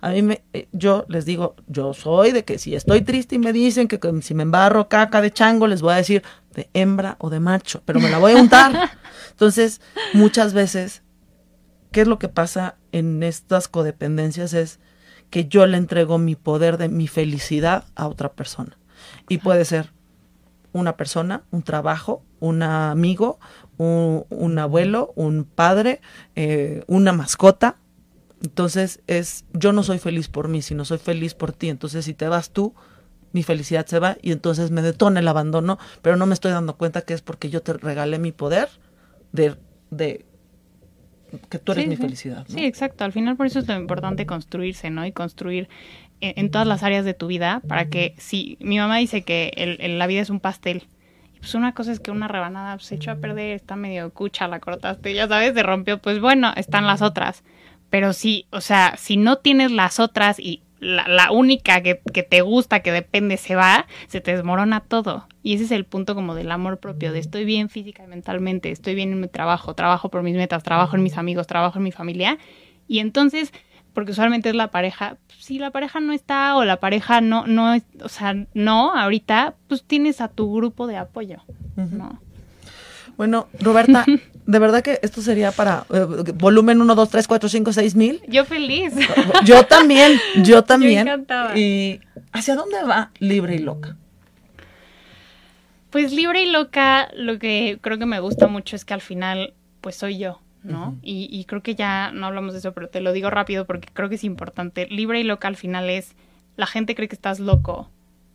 a 0.00 0.10
mí 0.10 0.22
me, 0.22 0.42
eh, 0.52 0.68
yo 0.72 1.04
les 1.08 1.24
digo, 1.24 1.54
yo 1.68 1.94
soy 1.94 2.32
de 2.32 2.44
que 2.44 2.58
si 2.58 2.74
estoy 2.74 3.02
triste 3.02 3.36
y 3.36 3.38
me 3.38 3.52
dicen 3.52 3.86
que, 3.88 4.00
si 4.22 4.34
me 4.34 4.42
embarro 4.42 4.88
caca 4.88 5.20
de 5.20 5.30
chango, 5.30 5.66
les 5.66 5.80
voy 5.80 5.92
a 5.92 5.96
decir 5.96 6.22
de 6.58 6.70
hembra 6.74 7.16
o 7.20 7.30
de 7.30 7.40
macho, 7.40 7.82
pero 7.84 8.00
me 8.00 8.10
la 8.10 8.18
voy 8.18 8.32
a 8.32 8.36
untar. 8.36 8.90
Entonces, 9.30 9.80
muchas 10.12 10.52
veces, 10.52 11.02
¿qué 11.92 12.00
es 12.00 12.08
lo 12.08 12.18
que 12.18 12.28
pasa 12.28 12.76
en 12.90 13.22
estas 13.22 13.68
codependencias? 13.68 14.52
Es 14.52 14.80
que 15.30 15.46
yo 15.46 15.66
le 15.66 15.76
entrego 15.76 16.18
mi 16.18 16.34
poder 16.34 16.76
de 16.76 16.88
mi 16.88 17.06
felicidad 17.06 17.84
a 17.94 18.08
otra 18.08 18.32
persona. 18.32 18.76
Y 19.28 19.38
puede 19.38 19.64
ser 19.64 19.92
una 20.72 20.96
persona, 20.96 21.44
un 21.50 21.62
trabajo, 21.62 22.22
un 22.40 22.62
amigo, 22.62 23.38
un, 23.76 24.58
abuelo, 24.58 25.12
un 25.14 25.44
padre, 25.44 26.00
eh, 26.34 26.82
una 26.88 27.12
mascota. 27.12 27.76
Entonces 28.42 29.00
es, 29.06 29.44
yo 29.52 29.72
no 29.72 29.82
soy 29.84 29.98
feliz 29.98 30.28
por 30.28 30.48
mí, 30.48 30.62
sino 30.62 30.84
soy 30.84 30.98
feliz 30.98 31.34
por 31.34 31.52
ti. 31.52 31.68
Entonces 31.68 32.04
si 32.04 32.14
te 32.14 32.26
vas 32.28 32.50
tú, 32.50 32.74
mi 33.32 33.42
felicidad 33.42 33.86
se 33.86 33.98
va 33.98 34.16
y 34.22 34.32
entonces 34.32 34.70
me 34.70 34.82
detona 34.82 35.20
el 35.20 35.28
abandono, 35.28 35.78
pero 36.02 36.16
no 36.16 36.26
me 36.26 36.34
estoy 36.34 36.52
dando 36.52 36.76
cuenta 36.76 37.02
que 37.02 37.14
es 37.14 37.22
porque 37.22 37.50
yo 37.50 37.62
te 37.62 37.74
regalé 37.74 38.18
mi 38.18 38.32
poder 38.32 38.68
de, 39.32 39.56
de 39.90 40.24
que 41.48 41.58
tú 41.58 41.72
eres 41.72 41.86
mi 41.86 41.96
felicidad. 41.96 42.46
Sí, 42.48 42.64
exacto. 42.64 43.04
Al 43.04 43.12
final 43.12 43.36
por 43.36 43.46
eso 43.46 43.58
es 43.58 43.68
lo 43.68 43.74
importante 43.76 44.26
construirse, 44.26 44.90
¿no? 44.90 45.04
Y 45.04 45.12
construir 45.12 45.68
en, 46.20 46.50
todas 46.50 46.66
las 46.66 46.82
áreas 46.82 47.04
de 47.04 47.14
tu 47.14 47.26
vida 47.26 47.62
para 47.68 47.88
que 47.88 48.14
si 48.18 48.56
mi 48.60 48.78
mamá 48.78 48.96
dice 48.96 49.22
que 49.22 49.52
el, 49.56 49.98
la 49.98 50.06
vida 50.06 50.20
es 50.20 50.30
un 50.30 50.40
pastel. 50.40 50.84
Pues 51.38 51.54
una 51.54 51.72
cosa 51.72 51.92
es 51.92 52.00
que 52.00 52.10
una 52.10 52.26
rebanada 52.26 52.78
se 52.80 52.96
echó 52.96 53.12
a 53.12 53.16
perder, 53.16 53.54
está 53.54 53.76
medio 53.76 54.10
cucha, 54.12 54.48
la 54.48 54.58
cortaste, 54.58 55.14
ya 55.14 55.28
sabes, 55.28 55.54
se 55.54 55.62
rompió, 55.62 55.98
pues 55.98 56.20
bueno, 56.20 56.52
están 56.56 56.86
las 56.86 57.00
otras. 57.00 57.44
Pero 57.90 58.12
sí, 58.12 58.46
o 58.50 58.60
sea, 58.60 58.96
si 58.98 59.16
no 59.16 59.36
tienes 59.38 59.70
las 59.70 60.00
otras 60.00 60.40
y 60.40 60.62
la, 60.80 61.30
única 61.32 61.82
que, 61.82 62.00
que, 62.12 62.22
te 62.22 62.40
gusta, 62.40 62.80
que 62.80 62.92
depende, 62.92 63.36
se 63.36 63.56
va, 63.56 63.86
se 64.06 64.20
te 64.20 64.34
desmorona 64.34 64.80
todo. 64.80 65.26
Y 65.42 65.54
ese 65.54 65.64
es 65.64 65.70
el 65.70 65.84
punto 65.84 66.14
como 66.14 66.34
del 66.34 66.50
amor 66.50 66.78
propio, 66.78 67.12
de 67.12 67.18
estoy 67.18 67.44
bien 67.44 67.68
física 67.68 68.04
y 68.04 68.06
mentalmente, 68.06 68.70
estoy 68.70 68.94
bien 68.94 69.12
en 69.12 69.20
mi 69.20 69.28
trabajo, 69.28 69.74
trabajo 69.74 70.08
por 70.08 70.22
mis 70.22 70.36
metas, 70.36 70.62
trabajo 70.62 70.96
en 70.96 71.02
mis 71.02 71.16
amigos, 71.16 71.46
trabajo 71.46 71.78
en 71.78 71.84
mi 71.84 71.92
familia. 71.92 72.38
Y 72.86 73.00
entonces, 73.00 73.52
porque 73.92 74.12
usualmente 74.12 74.50
es 74.50 74.54
la 74.54 74.70
pareja, 74.70 75.16
si 75.38 75.58
la 75.58 75.70
pareja 75.70 76.00
no 76.00 76.12
está 76.12 76.56
o 76.56 76.64
la 76.64 76.78
pareja 76.78 77.20
no, 77.20 77.46
no, 77.46 77.76
o 78.02 78.08
sea, 78.08 78.34
no, 78.54 78.94
ahorita, 78.94 79.54
pues 79.66 79.82
tienes 79.84 80.20
a 80.20 80.28
tu 80.28 80.54
grupo 80.54 80.86
de 80.86 80.96
apoyo, 80.96 81.38
¿no? 81.76 82.20
Bueno, 83.16 83.48
Roberta, 83.58 84.04
de 84.48 84.58
verdad 84.58 84.82
que 84.82 84.98
esto 85.02 85.20
sería 85.20 85.52
para 85.52 85.84
eh, 85.92 86.06
volumen 86.34 86.80
1, 86.80 86.94
2, 86.94 87.10
3, 87.10 87.28
4, 87.28 87.48
5, 87.50 87.72
6 87.74 87.94
mil. 87.96 88.22
Yo 88.26 88.46
feliz. 88.46 88.94
Yo 89.44 89.66
también, 89.66 90.18
yo 90.42 90.64
también. 90.64 91.06
Yo 91.06 91.54
¿Y 91.54 92.00
hacia 92.32 92.56
dónde 92.56 92.82
va 92.82 93.10
Libre 93.18 93.56
y 93.56 93.58
Loca? 93.58 93.96
Pues 95.90 96.12
Libre 96.12 96.44
y 96.44 96.50
Loca, 96.50 97.10
lo 97.14 97.38
que 97.38 97.78
creo 97.82 97.98
que 97.98 98.06
me 98.06 98.20
gusta 98.20 98.46
mucho 98.46 98.74
es 98.74 98.86
que 98.86 98.94
al 98.94 99.02
final, 99.02 99.52
pues 99.82 99.96
soy 99.96 100.16
yo, 100.16 100.40
¿no? 100.62 100.96
y, 101.02 101.28
y, 101.30 101.44
creo 101.44 101.62
que 101.62 101.74
ya 101.74 102.10
no 102.12 102.26
hablamos 102.26 102.54
de 102.54 102.60
eso, 102.60 102.72
pero 102.72 102.88
te 102.88 103.02
lo 103.02 103.12
digo 103.12 103.28
rápido 103.28 103.66
porque 103.66 103.88
creo 103.92 104.08
que 104.08 104.14
es 104.14 104.24
importante. 104.24 104.86
Libre 104.86 105.20
y 105.20 105.24
loca 105.24 105.46
al 105.48 105.56
final 105.56 105.90
es, 105.90 106.14
la 106.56 106.66
gente 106.66 106.94
cree 106.94 107.08
que 107.08 107.14
estás 107.14 107.38
loco 107.38 107.90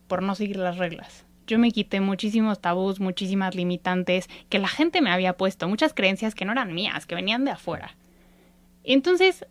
por 0.06 0.22
no 0.22 0.36
seguir 0.36 0.58
las 0.58 0.78
reglas. 0.78 1.26
Yo 1.46 1.58
me 1.58 1.70
quité 1.70 2.00
muchísimos 2.00 2.60
tabús, 2.60 3.00
muchísimas 3.00 3.54
limitantes 3.54 4.28
que 4.48 4.58
la 4.58 4.68
gente 4.68 5.02
me 5.02 5.10
había 5.10 5.36
puesto, 5.36 5.68
muchas 5.68 5.94
creencias 5.94 6.34
que 6.34 6.44
no 6.44 6.52
eran 6.52 6.74
mías, 6.74 7.06
que 7.06 7.14
venían 7.14 7.44
de 7.44 7.52
afuera. 7.52 7.96
Entonces, 8.82 9.46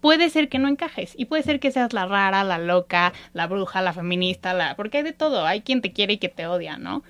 puede 0.00 0.30
ser 0.30 0.48
que 0.48 0.58
no 0.58 0.68
encajes 0.68 1.14
y 1.16 1.26
puede 1.26 1.42
ser 1.42 1.60
que 1.60 1.70
seas 1.70 1.92
la 1.92 2.06
rara, 2.06 2.44
la 2.44 2.58
loca, 2.58 3.12
la 3.32 3.46
bruja, 3.46 3.80
la 3.82 3.92
feminista, 3.92 4.52
la 4.52 4.76
porque 4.76 4.98
hay 4.98 5.04
de 5.04 5.12
todo, 5.12 5.46
hay 5.46 5.62
quien 5.62 5.80
te 5.80 5.92
quiere 5.92 6.14
y 6.14 6.18
que 6.18 6.28
te 6.28 6.46
odia, 6.46 6.76
¿no? 6.76 7.02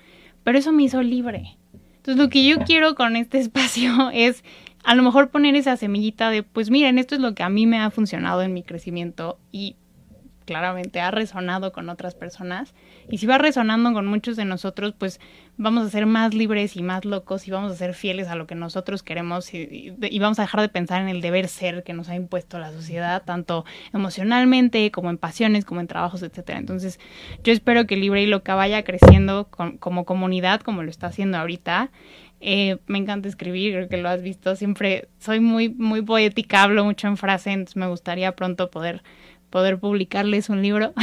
Pero 0.44 0.58
eso 0.58 0.72
me 0.72 0.82
hizo 0.82 1.02
libre. 1.02 1.56
Entonces, 1.96 2.22
lo 2.22 2.28
que 2.28 2.44
yo 2.44 2.58
quiero 2.60 2.94
con 2.94 3.16
este 3.16 3.38
espacio 3.40 4.10
es 4.12 4.44
a 4.84 4.94
lo 4.94 5.02
mejor 5.02 5.30
poner 5.30 5.54
esa 5.54 5.76
semillita 5.76 6.30
de, 6.30 6.42
pues 6.42 6.70
miren, 6.70 6.98
esto 6.98 7.14
es 7.14 7.20
lo 7.20 7.34
que 7.34 7.42
a 7.42 7.48
mí 7.48 7.66
me 7.66 7.78
ha 7.78 7.90
funcionado 7.90 8.42
en 8.42 8.52
mi 8.52 8.62
crecimiento 8.62 9.38
y 9.52 9.76
claramente 10.42 11.00
ha 11.00 11.10
resonado 11.10 11.72
con 11.72 11.88
otras 11.88 12.14
personas. 12.14 12.74
Y 13.08 13.18
si 13.18 13.26
va 13.26 13.38
resonando 13.38 13.92
con 13.92 14.06
muchos 14.06 14.36
de 14.36 14.44
nosotros, 14.44 14.94
pues 14.96 15.20
vamos 15.56 15.86
a 15.86 15.90
ser 15.90 16.06
más 16.06 16.34
libres 16.34 16.76
y 16.76 16.82
más 16.82 17.04
locos 17.04 17.46
y 17.46 17.50
vamos 17.50 17.72
a 17.72 17.76
ser 17.76 17.94
fieles 17.94 18.28
a 18.28 18.36
lo 18.36 18.46
que 18.46 18.54
nosotros 18.54 19.02
queremos 19.02 19.52
y, 19.54 19.92
vamos 20.18 20.38
a 20.38 20.42
dejar 20.42 20.60
de 20.60 20.68
pensar 20.68 21.02
en 21.02 21.08
el 21.08 21.20
deber 21.20 21.48
ser 21.48 21.82
que 21.82 21.92
nos 21.92 22.08
ha 22.08 22.14
impuesto 22.14 22.58
la 22.58 22.72
sociedad, 22.72 23.22
tanto 23.24 23.64
emocionalmente 23.92 24.90
como 24.90 25.10
en 25.10 25.18
pasiones, 25.18 25.64
como 25.64 25.80
en 25.80 25.86
trabajos, 25.86 26.22
etcétera. 26.22 26.58
Entonces, 26.58 26.98
yo 27.44 27.52
espero 27.52 27.86
que 27.86 27.96
Libre 27.96 28.22
y 28.22 28.26
Loca 28.26 28.54
vaya 28.54 28.82
creciendo 28.84 29.48
como 29.78 30.04
comunidad, 30.04 30.60
como 30.60 30.82
lo 30.82 30.90
está 30.90 31.08
haciendo 31.08 31.38
ahorita. 31.38 31.90
Eh, 32.44 32.78
me 32.88 32.98
encanta 32.98 33.28
escribir, 33.28 33.72
creo 33.72 33.88
que 33.88 33.98
lo 33.98 34.08
has 34.08 34.20
visto. 34.20 34.56
Siempre 34.56 35.08
soy 35.20 35.38
muy, 35.38 35.68
muy 35.68 36.02
poética, 36.02 36.64
hablo 36.64 36.84
mucho 36.84 37.06
en 37.06 37.16
frase, 37.16 37.52
entonces 37.52 37.76
me 37.76 37.86
gustaría 37.86 38.34
pronto 38.34 38.68
poder 38.68 39.04
poder 39.52 39.78
publicarles 39.78 40.48
un 40.48 40.62
libro. 40.62 40.94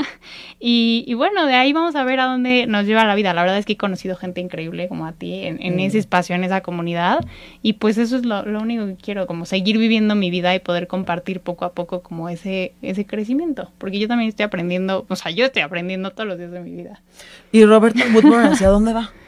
y, 0.60 1.12
bueno, 1.14 1.44
de 1.46 1.54
ahí 1.54 1.72
vamos 1.72 1.96
a 1.96 2.04
ver 2.04 2.20
a 2.20 2.26
dónde 2.26 2.66
nos 2.66 2.86
lleva 2.86 3.04
la 3.04 3.16
vida. 3.16 3.34
La 3.34 3.42
verdad 3.42 3.58
es 3.58 3.66
que 3.66 3.72
he 3.72 3.76
conocido 3.76 4.14
gente 4.14 4.40
increíble 4.40 4.88
como 4.88 5.04
a 5.04 5.12
ti 5.12 5.44
en, 5.44 5.60
en 5.60 5.80
ese 5.80 5.98
espacio, 5.98 6.36
en 6.36 6.44
esa 6.44 6.62
comunidad. 6.62 7.26
Y 7.60 7.74
pues 7.74 7.98
eso 7.98 8.16
es 8.16 8.24
lo, 8.24 8.46
lo, 8.46 8.60
único 8.60 8.86
que 8.86 8.94
quiero, 8.94 9.26
como 9.26 9.44
seguir 9.44 9.78
viviendo 9.78 10.14
mi 10.14 10.30
vida 10.30 10.54
y 10.54 10.60
poder 10.60 10.86
compartir 10.86 11.40
poco 11.40 11.64
a 11.64 11.72
poco 11.72 12.00
como 12.02 12.28
ese, 12.28 12.72
ese 12.82 13.04
crecimiento. 13.04 13.72
Porque 13.78 13.98
yo 13.98 14.06
también 14.06 14.28
estoy 14.28 14.44
aprendiendo, 14.44 15.04
o 15.08 15.16
sea, 15.16 15.32
yo 15.32 15.46
estoy 15.46 15.62
aprendiendo 15.62 16.12
todos 16.12 16.28
los 16.28 16.38
días 16.38 16.52
de 16.52 16.60
mi 16.60 16.70
vida. 16.70 17.02
¿Y 17.50 17.64
Roberta 17.64 18.04
Woodward 18.14 18.52
hacia 18.52 18.68
dónde 18.68 18.94
va? 18.94 19.10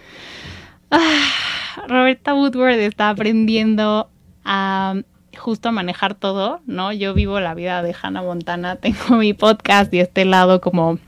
Ah, 0.92 1.86
Roberta 1.86 2.34
Woodward 2.34 2.80
está 2.80 3.10
aprendiendo 3.10 4.10
a 4.44 5.00
justo 5.40 5.70
a 5.70 5.72
manejar 5.72 6.14
todo, 6.14 6.60
¿no? 6.66 6.92
Yo 6.92 7.14
vivo 7.14 7.40
la 7.40 7.54
vida 7.54 7.82
de 7.82 7.94
Hannah 8.00 8.22
Montana, 8.22 8.76
tengo 8.80 9.16
mi 9.16 9.32
podcast 9.32 9.92
y 9.92 10.00
este 10.00 10.24
lado 10.24 10.60
como 10.60 10.98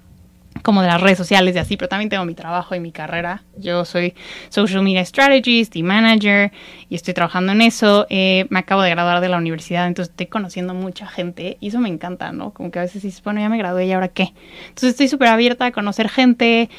como 0.63 0.81
de 0.81 0.89
las 0.89 1.01
redes 1.01 1.19
sociales 1.19 1.57
y 1.57 1.59
así, 1.59 1.77
pero 1.77 1.89
también 1.89 2.09
tengo 2.09 2.25
mi 2.25 2.35
trabajo 2.35 2.75
y 2.75 2.81
mi 2.81 2.93
carrera. 2.93 3.43
Yo 3.57 3.85
soy 3.85 4.15
social 4.49 4.83
media 4.83 5.05
strategist 5.05 5.75
y 5.77 5.83
manager 5.83 6.53
y 6.89 6.95
estoy 6.95 7.15
trabajando 7.15 7.53
en 7.53 7.63
eso. 7.63 8.07
Eh, 8.11 8.47
me 8.51 8.61
acabo 8.61 8.83
de 8.83 8.91
graduar 8.91 9.21
de 9.21 9.29
la 9.29 9.39
universidad, 9.39 9.87
entonces 9.89 10.11
estoy 10.11 10.27
conociendo 10.27 10.75
mucha 10.75 11.07
gente 11.07 11.57
y 11.61 11.69
eso 11.69 11.81
me 11.81 11.89
encanta, 11.89 12.33
¿no? 12.33 12.53
Como 12.53 12.71
que 12.71 12.79
a 12.79 12.83
veces 12.83 13.03
dices, 13.03 13.23
bueno, 13.25 13.41
ya 13.41 13.49
me 13.49 13.59
gradué 13.59 13.87
y 13.87 13.93
ahora 13.93 14.09
qué. 14.09 14.33
Entonces 14.69 14.91
estoy 14.91 15.09
súper 15.09 15.29
abierta 15.29 15.67
a 15.67 15.73
conocer 15.73 16.09
gente, 16.09 16.71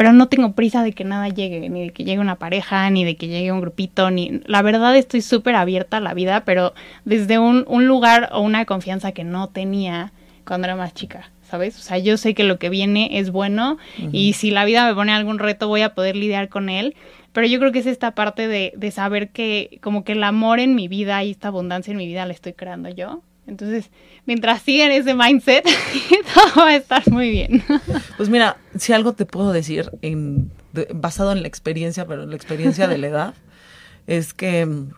pero 0.00 0.14
no 0.14 0.28
tengo 0.28 0.54
prisa 0.54 0.82
de 0.82 0.94
que 0.94 1.04
nada 1.04 1.28
llegue, 1.28 1.68
ni 1.68 1.82
de 1.82 1.92
que 1.92 2.04
llegue 2.04 2.20
una 2.20 2.36
pareja, 2.36 2.88
ni 2.88 3.04
de 3.04 3.16
que 3.16 3.28
llegue 3.28 3.52
un 3.52 3.60
grupito, 3.60 4.10
ni... 4.10 4.40
La 4.46 4.62
verdad 4.62 4.96
estoy 4.96 5.20
súper 5.20 5.54
abierta 5.54 5.98
a 5.98 6.00
la 6.00 6.14
vida, 6.14 6.46
pero 6.46 6.72
desde 7.04 7.38
un, 7.38 7.66
un 7.68 7.86
lugar 7.86 8.30
o 8.32 8.40
una 8.40 8.64
confianza 8.64 9.12
que 9.12 9.24
no 9.24 9.50
tenía 9.50 10.14
cuando 10.46 10.68
era 10.68 10.74
más 10.74 10.94
chica. 10.94 11.30
¿sabes? 11.42 11.76
O 11.76 11.82
sea, 11.82 11.98
yo 11.98 12.16
sé 12.16 12.32
que 12.32 12.44
lo 12.44 12.58
que 12.58 12.70
viene 12.70 13.18
es 13.18 13.30
bueno 13.30 13.76
y 14.10 14.32
si 14.32 14.50
la 14.50 14.64
vida 14.64 14.86
me 14.88 14.94
pone 14.94 15.12
algún 15.12 15.38
reto 15.38 15.68
voy 15.68 15.82
a 15.82 15.94
poder 15.94 16.16
lidiar 16.16 16.48
con 16.48 16.70
él, 16.70 16.96
pero 17.34 17.46
yo 17.46 17.58
creo 17.58 17.70
que 17.70 17.80
es 17.80 17.86
esta 17.86 18.14
parte 18.14 18.48
de, 18.48 18.72
de 18.74 18.90
saber 18.92 19.28
que 19.28 19.80
como 19.82 20.02
que 20.02 20.12
el 20.12 20.24
amor 20.24 20.60
en 20.60 20.74
mi 20.74 20.88
vida 20.88 21.22
y 21.24 21.32
esta 21.32 21.48
abundancia 21.48 21.90
en 21.90 21.98
mi 21.98 22.06
vida 22.06 22.24
la 22.24 22.32
estoy 22.32 22.54
creando 22.54 22.88
yo 22.88 23.20
entonces, 23.50 23.90
mientras 24.26 24.62
sigan 24.62 24.92
ese 24.92 25.12
mindset, 25.14 25.64
todo 26.34 26.64
va 26.64 26.68
a 26.68 26.76
estar 26.76 27.08
muy 27.10 27.30
bien. 27.30 27.62
Pues 28.16 28.28
mira, 28.28 28.58
si 28.76 28.92
algo 28.92 29.14
te 29.14 29.24
puedo 29.24 29.52
decir, 29.52 29.90
en, 30.02 30.50
basado 30.94 31.32
en 31.32 31.42
la 31.42 31.48
experiencia, 31.48 32.06
pero 32.06 32.22
en 32.22 32.30
la 32.30 32.36
experiencia 32.36 32.86
de 32.86 32.98
la 32.98 33.06
edad, 33.08 33.34
es 34.06 34.34
que 34.34 34.66
mm, 34.66 34.92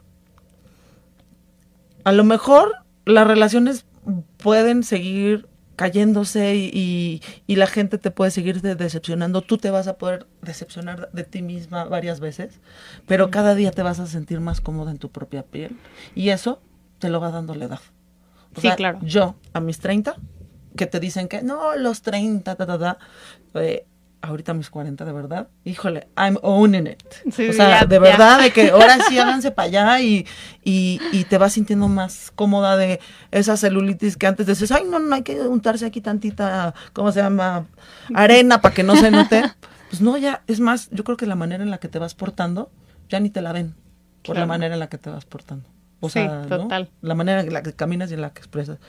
a 2.04 2.12
lo 2.12 2.24
mejor 2.24 2.72
las 3.04 3.26
relaciones 3.26 3.86
pueden 4.36 4.82
seguir 4.82 5.46
cayéndose 5.76 6.54
y, 6.56 7.22
y, 7.46 7.56
la 7.56 7.66
gente 7.66 7.96
te 7.96 8.10
puede 8.10 8.30
seguir 8.30 8.60
decepcionando, 8.60 9.40
tú 9.40 9.56
te 9.56 9.70
vas 9.70 9.88
a 9.88 9.96
poder 9.96 10.26
decepcionar 10.42 11.10
de 11.12 11.24
ti 11.24 11.40
misma 11.40 11.84
varias 11.84 12.20
veces, 12.20 12.60
pero 13.06 13.30
cada 13.30 13.54
día 13.54 13.70
te 13.70 13.82
vas 13.82 13.98
a 13.98 14.06
sentir 14.06 14.40
más 14.40 14.60
cómoda 14.60 14.90
en 14.90 14.98
tu 14.98 15.10
propia 15.10 15.42
piel 15.44 15.76
y 16.14 16.28
eso 16.28 16.60
te 16.98 17.08
lo 17.08 17.20
va 17.20 17.30
dando 17.30 17.54
la 17.54 17.64
edad 17.64 17.80
sí, 18.60 18.68
claro. 18.76 18.98
Yo, 19.02 19.36
a 19.52 19.60
mis 19.60 19.78
30, 19.78 20.16
que 20.76 20.86
te 20.86 21.00
dicen 21.00 21.28
que 21.28 21.42
no, 21.42 21.76
los 21.76 22.02
30, 22.02 22.54
ta, 22.54 22.66
ta, 22.66 22.78
ta, 22.78 22.98
eh, 23.54 23.86
ahorita 24.22 24.54
mis 24.54 24.70
40, 24.70 25.04
de 25.04 25.12
verdad, 25.12 25.48
híjole, 25.64 26.08
I'm 26.16 26.38
owning 26.42 26.86
it. 26.86 27.02
o 27.26 27.52
sea, 27.52 27.84
de 27.84 27.98
verdad, 27.98 28.40
de 28.40 28.52
que 28.52 28.70
ahora 28.70 28.98
sí 29.08 29.18
háganse 29.18 29.50
para 29.50 29.66
allá 29.66 30.00
y, 30.00 30.26
y, 30.64 31.00
y, 31.12 31.24
te 31.24 31.38
vas 31.38 31.52
sintiendo 31.52 31.88
más 31.88 32.30
cómoda 32.34 32.76
de 32.76 33.00
esa 33.32 33.56
celulitis 33.56 34.16
que 34.16 34.26
antes 34.26 34.46
decías, 34.46 34.70
ay, 34.70 34.84
no, 34.88 35.00
no 35.00 35.14
hay 35.14 35.22
que 35.22 35.40
untarse 35.40 35.84
aquí 35.84 36.00
tantita, 36.00 36.72
¿cómo 36.92 37.10
se 37.12 37.20
llama? 37.20 37.66
Arena 38.14 38.60
para 38.60 38.74
que 38.74 38.82
no 38.82 38.96
se 38.96 39.10
note. 39.10 39.42
Pues 39.92 40.00
no, 40.00 40.16
ya, 40.16 40.42
es 40.46 40.58
más, 40.58 40.88
yo 40.90 41.04
creo 41.04 41.18
que 41.18 41.26
la 41.26 41.34
manera 41.34 41.62
en 41.62 41.70
la 41.70 41.76
que 41.76 41.86
te 41.86 41.98
vas 41.98 42.14
portando, 42.14 42.70
ya 43.10 43.20
ni 43.20 43.28
te 43.28 43.42
la 43.42 43.52
ven 43.52 43.74
por 44.24 44.38
la 44.38 44.46
manera 44.46 44.72
en 44.72 44.80
la 44.80 44.88
que 44.88 44.96
te 44.96 45.10
vas 45.10 45.26
portando. 45.26 45.68
O 46.04 46.08
sea, 46.08 46.42
total. 46.48 46.90
la 47.00 47.14
manera 47.14 47.42
en 47.42 47.52
la 47.52 47.62
que 47.62 47.74
caminas 47.74 48.10
y 48.10 48.14
en 48.14 48.22
la 48.22 48.32
que 48.32 48.40
expresas. 48.40 48.80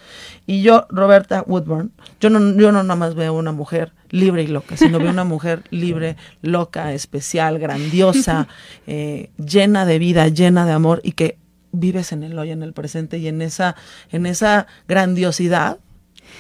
Y 0.48 0.64
yo, 0.64 0.88
Roberta 0.90 1.44
Woodburn, 1.46 1.92
yo 2.20 2.32
no, 2.32 2.40
yo 2.60 2.72
no 2.72 2.82
nada 2.82 2.96
más 2.96 3.14
veo 3.14 3.36
una 3.36 3.52
mujer 3.52 3.94
libre 4.10 4.42
y 4.42 4.48
loca, 4.48 4.78
sino 4.78 4.98
veo 4.98 5.12
una 5.12 5.24
mujer 5.24 5.62
libre, 5.70 6.18
loca, 6.42 6.92
especial, 6.92 7.60
grandiosa, 7.60 8.48
eh, 8.88 9.30
llena 9.38 9.86
de 9.86 10.00
vida, 10.00 10.28
llena 10.30 10.66
de 10.66 10.72
amor 10.72 11.02
y 11.04 11.12
que 11.12 11.38
vives 11.72 12.14
en 12.14 12.24
el 12.24 12.40
hoy, 12.40 12.50
en 12.50 12.64
el 12.64 12.74
presente 12.74 13.20
y 13.20 13.28
en 13.28 13.44
esa, 13.44 13.76
en 14.10 14.26
esa 14.26 14.66
grandiosidad 14.88 15.78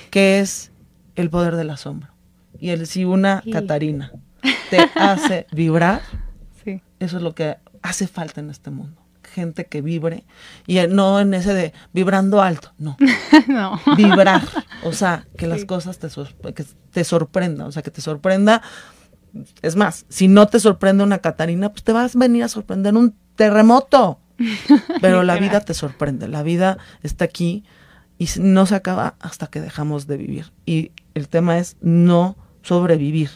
que 0.09 0.39
es 0.39 0.71
el 1.15 1.29
poder 1.29 1.55
del 1.55 1.69
asombro. 1.69 2.09
Y 2.59 2.71
el 2.71 2.87
si 2.87 3.05
una 3.05 3.43
Catarina 3.51 4.11
te 4.71 4.79
hace 4.95 5.45
vibrar, 5.51 6.01
eso 6.99 7.17
es 7.17 7.21
lo 7.21 7.35
que 7.35 7.57
hace 7.83 8.07
falta 8.07 8.41
en 8.41 8.49
este 8.49 8.71
mundo 8.71 9.02
gente 9.33 9.65
que 9.65 9.81
vibre 9.81 10.23
y 10.65 10.79
no 10.87 11.19
en 11.19 11.33
ese 11.33 11.53
de 11.53 11.73
vibrando 11.91 12.41
alto, 12.41 12.71
no. 12.77 12.97
no. 13.47 13.79
Vibrar, 13.97 14.43
o 14.83 14.93
sea, 14.93 15.25
que 15.37 15.47
las 15.47 15.65
cosas 15.65 15.99
te, 15.99 16.07
que 16.53 16.65
te 16.91 17.03
sorprendan, 17.03 17.67
o 17.67 17.71
sea, 17.71 17.83
que 17.83 17.91
te 17.91 18.01
sorprenda. 18.01 18.61
Es 19.61 19.75
más, 19.75 20.05
si 20.09 20.27
no 20.27 20.47
te 20.47 20.59
sorprende 20.59 21.03
una 21.03 21.17
Catarina, 21.17 21.69
pues 21.69 21.83
te 21.83 21.91
vas 21.91 22.15
a 22.15 22.19
venir 22.19 22.43
a 22.43 22.47
sorprender 22.47 22.95
un 22.95 23.15
terremoto. 23.35 24.19
Pero 25.01 25.23
la 25.23 25.37
vida 25.37 25.61
te 25.61 25.73
sorprende, 25.73 26.27
la 26.27 26.43
vida 26.43 26.77
está 27.01 27.25
aquí 27.25 27.63
y 28.17 28.27
no 28.39 28.65
se 28.65 28.75
acaba 28.75 29.15
hasta 29.19 29.47
que 29.47 29.61
dejamos 29.61 30.07
de 30.07 30.17
vivir. 30.17 30.51
Y 30.65 30.91
el 31.13 31.27
tema 31.27 31.57
es 31.57 31.77
no 31.81 32.37
sobrevivir, 32.61 33.29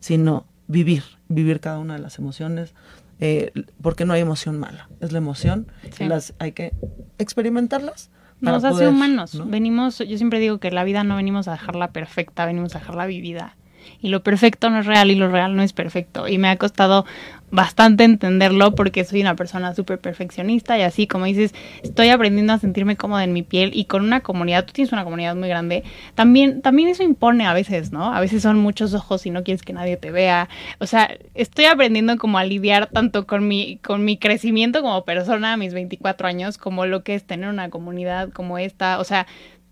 sino 0.00 0.46
vivir, 0.68 1.04
vivir 1.28 1.60
cada 1.60 1.78
una 1.78 1.94
de 1.94 2.00
las 2.00 2.18
emociones, 2.18 2.74
eh, 3.20 3.52
porque 3.80 4.04
no 4.04 4.12
hay 4.12 4.20
emoción 4.20 4.58
mala, 4.58 4.88
es 5.00 5.12
la 5.12 5.18
emoción 5.18 5.66
y 5.98 6.04
las 6.04 6.34
hay 6.38 6.52
que 6.52 6.72
experimentarlas. 7.18 8.10
Nos 8.40 8.64
hace 8.64 8.86
humanos, 8.86 9.42
venimos, 9.48 9.98
yo 9.98 10.18
siempre 10.18 10.38
digo 10.38 10.58
que 10.58 10.70
la 10.70 10.84
vida 10.84 11.04
no 11.04 11.16
venimos 11.16 11.48
a 11.48 11.52
dejarla 11.52 11.92
perfecta, 11.92 12.44
venimos 12.44 12.74
a 12.76 12.80
dejarla 12.80 13.06
vivida 13.06 13.56
y 14.00 14.08
lo 14.08 14.22
perfecto 14.22 14.70
no 14.70 14.80
es 14.80 14.86
real 14.86 15.10
y 15.10 15.14
lo 15.14 15.28
real 15.30 15.56
no 15.56 15.62
es 15.62 15.72
perfecto. 15.72 16.28
Y 16.28 16.38
me 16.38 16.48
ha 16.48 16.56
costado 16.56 17.04
bastante 17.50 18.04
entenderlo 18.04 18.74
porque 18.74 19.04
soy 19.04 19.20
una 19.20 19.36
persona 19.36 19.74
súper 19.74 19.98
perfeccionista 19.98 20.78
y 20.78 20.82
así 20.82 21.06
como 21.06 21.26
dices, 21.26 21.54
estoy 21.82 22.08
aprendiendo 22.08 22.52
a 22.52 22.58
sentirme 22.58 22.96
cómoda 22.96 23.24
en 23.24 23.32
mi 23.32 23.42
piel 23.42 23.70
y 23.72 23.84
con 23.84 24.02
una 24.02 24.20
comunidad, 24.20 24.64
tú 24.64 24.72
tienes 24.72 24.92
una 24.92 25.04
comunidad 25.04 25.36
muy 25.36 25.48
grande, 25.48 25.84
también, 26.14 26.60
también 26.60 26.88
eso 26.88 27.02
impone 27.02 27.46
a 27.46 27.54
veces, 27.54 27.92
¿no? 27.92 28.12
A 28.12 28.20
veces 28.20 28.42
son 28.42 28.58
muchos 28.58 28.94
ojos 28.94 29.26
y 29.26 29.30
no 29.30 29.44
quieres 29.44 29.62
que 29.62 29.72
nadie 29.72 29.96
te 29.96 30.10
vea. 30.10 30.48
O 30.78 30.86
sea, 30.86 31.16
estoy 31.34 31.66
aprendiendo 31.66 32.16
como 32.18 32.38
a 32.38 32.44
lidiar 32.44 32.88
tanto 32.88 33.26
con 33.26 33.46
mi, 33.46 33.78
con 33.78 34.04
mi 34.04 34.18
crecimiento 34.18 34.82
como 34.82 35.04
persona 35.04 35.52
a 35.52 35.56
mis 35.56 35.72
24 35.72 36.26
años, 36.26 36.58
como 36.58 36.86
lo 36.86 37.02
que 37.02 37.14
es 37.14 37.24
tener 37.24 37.48
una 37.48 37.70
comunidad 37.70 38.30
como 38.30 38.58
esta. 38.58 38.98
O 38.98 39.04
sea, 39.04 39.26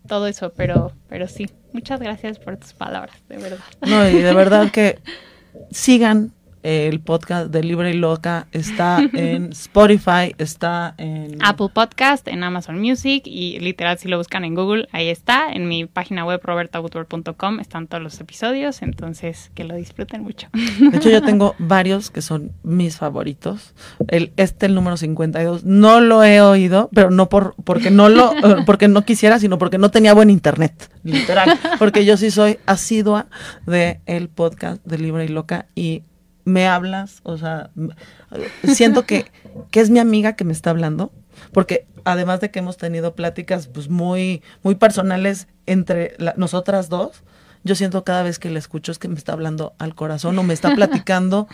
todo 0.06 0.26
eso, 0.26 0.52
pero, 0.54 0.92
pero 1.08 1.28
sí. 1.28 1.48
Muchas 1.74 1.98
gracias 1.98 2.38
por 2.38 2.56
tus 2.56 2.72
palabras, 2.72 3.16
de 3.28 3.36
verdad. 3.36 3.58
No, 3.80 4.08
y 4.08 4.22
de 4.22 4.32
verdad 4.32 4.70
que 4.70 5.00
sigan 5.72 6.32
el 6.64 6.98
podcast 7.00 7.50
de 7.50 7.62
Libre 7.62 7.90
y 7.90 7.92
Loca 7.92 8.46
está 8.50 9.02
en 9.12 9.52
Spotify, 9.52 10.34
está 10.38 10.94
en 10.96 11.36
Apple 11.44 11.68
Podcast, 11.72 12.26
en 12.26 12.42
Amazon 12.42 12.80
Music 12.80 13.22
y 13.26 13.60
literal 13.60 13.98
si 13.98 14.08
lo 14.08 14.16
buscan 14.16 14.44
en 14.44 14.54
Google, 14.54 14.88
ahí 14.90 15.08
está. 15.08 15.52
En 15.52 15.68
mi 15.68 15.84
página 15.84 16.24
web 16.24 16.40
robertawoodward.com 16.42 17.60
están 17.60 17.86
todos 17.86 18.02
los 18.02 18.18
episodios, 18.18 18.80
entonces 18.80 19.50
que 19.54 19.64
lo 19.64 19.76
disfruten 19.76 20.22
mucho. 20.22 20.48
De 20.54 20.96
hecho 20.96 21.10
yo 21.10 21.22
tengo 21.22 21.54
varios 21.58 22.10
que 22.10 22.22
son 22.22 22.52
mis 22.62 22.96
favoritos. 22.96 23.74
El 24.08 24.32
este 24.36 24.66
el 24.66 24.74
número 24.74 24.96
52 24.96 25.64
no 25.64 26.00
lo 26.00 26.24
he 26.24 26.40
oído, 26.40 26.88
pero 26.94 27.10
no 27.10 27.28
por 27.28 27.54
porque 27.64 27.90
no 27.90 28.08
lo 28.08 28.32
porque 28.66 28.88
no 28.88 29.04
quisiera, 29.04 29.38
sino 29.38 29.58
porque 29.58 29.76
no 29.76 29.90
tenía 29.90 30.14
buen 30.14 30.30
internet, 30.30 30.90
literal, 31.02 31.58
porque 31.78 32.06
yo 32.06 32.16
sí 32.16 32.30
soy 32.30 32.58
asidua 32.64 33.26
de 33.66 34.00
el 34.06 34.30
podcast 34.30 34.82
de 34.86 34.96
Libre 34.96 35.26
y 35.26 35.28
Loca 35.28 35.66
y 35.74 36.02
me 36.44 36.66
hablas, 36.66 37.20
o 37.22 37.38
sea, 37.38 37.70
siento 38.64 39.06
que, 39.06 39.30
que 39.70 39.80
es 39.80 39.90
mi 39.90 39.98
amiga 39.98 40.34
que 40.34 40.44
me 40.44 40.52
está 40.52 40.70
hablando, 40.70 41.12
porque 41.52 41.86
además 42.04 42.40
de 42.40 42.50
que 42.50 42.58
hemos 42.58 42.76
tenido 42.76 43.14
pláticas 43.14 43.66
pues 43.66 43.88
muy, 43.88 44.42
muy 44.62 44.74
personales 44.74 45.48
entre 45.66 46.16
nosotras 46.36 46.88
dos, 46.88 47.22
yo 47.64 47.74
siento 47.74 48.04
cada 48.04 48.22
vez 48.22 48.38
que 48.38 48.50
la 48.50 48.58
escucho 48.58 48.92
es 48.92 48.98
que 48.98 49.08
me 49.08 49.14
está 49.14 49.32
hablando 49.32 49.74
al 49.78 49.94
corazón 49.94 50.38
o 50.38 50.42
me 50.42 50.52
está 50.52 50.74
platicando 50.74 51.48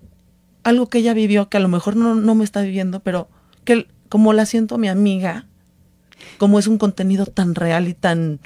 algo 0.64 0.88
que 0.88 0.98
ella 0.98 1.12
vivió, 1.12 1.48
que 1.48 1.58
a 1.58 1.60
lo 1.60 1.68
mejor 1.68 1.96
no, 1.96 2.14
no 2.14 2.34
me 2.34 2.44
está 2.44 2.62
viviendo, 2.62 3.00
pero 3.00 3.28
que 3.64 3.86
como 4.08 4.32
la 4.32 4.46
siento 4.46 4.78
mi 4.78 4.88
amiga, 4.88 5.46
como 6.38 6.58
es 6.58 6.66
un 6.66 6.78
contenido 6.78 7.26
tan 7.26 7.54
real 7.54 7.88
y 7.88 7.94
tan, 7.94 8.40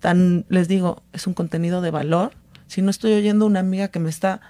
tan, 0.00 0.46
les 0.48 0.68
digo, 0.68 1.02
es 1.12 1.26
un 1.26 1.34
contenido 1.34 1.82
de 1.82 1.90
valor, 1.90 2.32
si 2.66 2.80
no 2.80 2.90
estoy 2.90 3.12
oyendo 3.12 3.44
una 3.44 3.60
amiga 3.60 3.88
que 3.88 3.98
me 3.98 4.08
está 4.08 4.40